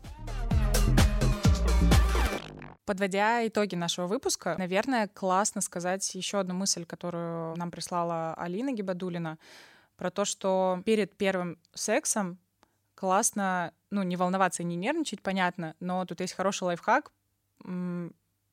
Подводя 2.83 3.47
итоги 3.47 3.75
нашего 3.75 4.07
выпуска, 4.07 4.55
наверное, 4.57 5.07
классно 5.07 5.61
сказать 5.61 6.15
еще 6.15 6.39
одну 6.39 6.55
мысль, 6.55 6.85
которую 6.85 7.55
нам 7.55 7.71
прислала 7.71 8.33
Алина 8.33 8.73
Гибадулина, 8.73 9.37
про 9.99 10.09
то, 10.09 10.23
что 10.23 10.81
перед 10.85 11.15
первым 11.17 11.59
сексом 11.73 12.39
классно, 12.95 13.73
ну, 13.91 14.01
не 14.01 14.15
волноваться 14.15 14.63
и 14.63 14.65
не 14.65 14.77
нервничать, 14.77 15.21
понятно, 15.21 15.75
но 15.81 16.05
тут 16.05 16.21
есть 16.21 16.33
хороший 16.33 16.63
лайфхак, 16.63 17.11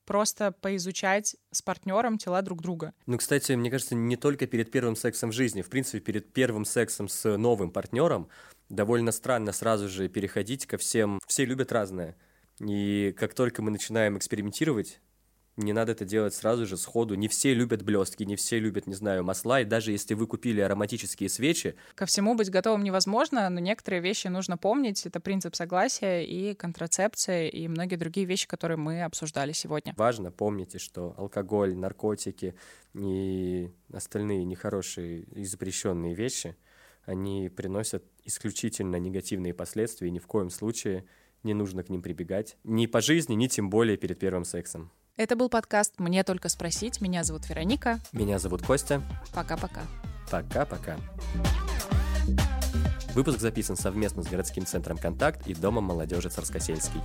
просто 0.04 0.52
поизучать 0.52 1.36
с 1.52 1.62
партнером 1.62 2.18
тела 2.18 2.42
друг 2.42 2.62
друга. 2.62 2.94
Ну, 3.06 3.16
кстати, 3.16 3.52
мне 3.52 3.70
кажется, 3.70 3.94
не 3.94 4.16
только 4.16 4.46
перед 4.48 4.72
первым 4.72 4.96
сексом 4.96 5.30
в 5.30 5.34
жизни, 5.34 5.62
в 5.62 5.70
принципе, 5.70 6.00
перед 6.00 6.32
первым 6.32 6.64
сексом 6.64 7.08
с 7.08 7.36
новым 7.36 7.70
партнером 7.70 8.28
довольно 8.68 9.12
странно 9.12 9.52
сразу 9.52 9.88
же 9.88 10.08
переходить 10.08 10.66
ко 10.66 10.78
всем. 10.78 11.20
Все 11.26 11.44
любят 11.44 11.70
разное. 11.70 12.16
И 12.58 13.14
как 13.16 13.34
только 13.34 13.62
мы 13.62 13.70
начинаем 13.70 14.18
экспериментировать, 14.18 15.00
не 15.56 15.72
надо 15.72 15.92
это 15.92 16.04
делать 16.04 16.34
сразу 16.34 16.66
же, 16.66 16.76
сходу. 16.76 17.14
Не 17.14 17.28
все 17.28 17.54
любят 17.54 17.82
блестки, 17.82 18.24
не 18.24 18.36
все 18.36 18.58
любят, 18.58 18.86
не 18.86 18.94
знаю, 18.94 19.24
масла. 19.24 19.62
И 19.62 19.64
даже 19.64 19.90
если 19.90 20.14
вы 20.14 20.26
купили 20.26 20.60
ароматические 20.60 21.30
свечи... 21.30 21.76
Ко 21.94 22.04
всему 22.04 22.34
быть 22.34 22.50
готовым 22.50 22.84
невозможно, 22.84 23.48
но 23.48 23.58
некоторые 23.60 24.02
вещи 24.02 24.26
нужно 24.26 24.58
помнить. 24.58 25.06
Это 25.06 25.18
принцип 25.18 25.54
согласия 25.54 26.24
и 26.24 26.54
контрацепция, 26.54 27.48
и 27.48 27.68
многие 27.68 27.96
другие 27.96 28.26
вещи, 28.26 28.46
которые 28.46 28.76
мы 28.76 29.02
обсуждали 29.02 29.52
сегодня. 29.52 29.94
Важно, 29.96 30.30
помните, 30.30 30.78
что 30.78 31.14
алкоголь, 31.16 31.74
наркотики 31.74 32.54
и 32.92 33.70
остальные 33.92 34.44
нехорошие 34.44 35.22
и 35.22 35.44
запрещенные 35.44 36.14
вещи, 36.14 36.54
они 37.06 37.48
приносят 37.48 38.04
исключительно 38.24 38.96
негативные 38.96 39.54
последствия, 39.54 40.08
и 40.08 40.10
ни 40.10 40.18
в 40.18 40.26
коем 40.26 40.50
случае 40.50 41.06
не 41.44 41.54
нужно 41.54 41.82
к 41.82 41.88
ним 41.88 42.02
прибегать. 42.02 42.58
Ни 42.64 42.86
по 42.86 43.00
жизни, 43.00 43.34
ни 43.34 43.46
тем 43.46 43.70
более 43.70 43.96
перед 43.96 44.18
первым 44.18 44.44
сексом. 44.44 44.90
Это 45.16 45.34
был 45.34 45.48
подкаст 45.48 45.94
«Мне 45.96 46.24
только 46.24 46.50
спросить». 46.50 47.00
Меня 47.00 47.24
зовут 47.24 47.48
Вероника. 47.48 48.00
Меня 48.12 48.38
зовут 48.38 48.62
Костя. 48.62 49.00
Пока-пока. 49.32 49.80
Пока-пока. 50.30 50.98
Выпуск 53.14 53.40
записан 53.40 53.76
совместно 53.76 54.22
с 54.22 54.26
городским 54.26 54.66
центром 54.66 54.98
«Контакт» 54.98 55.46
и 55.46 55.54
Домом 55.54 55.84
молодежи 55.84 56.28
Царскосельский. 56.28 57.00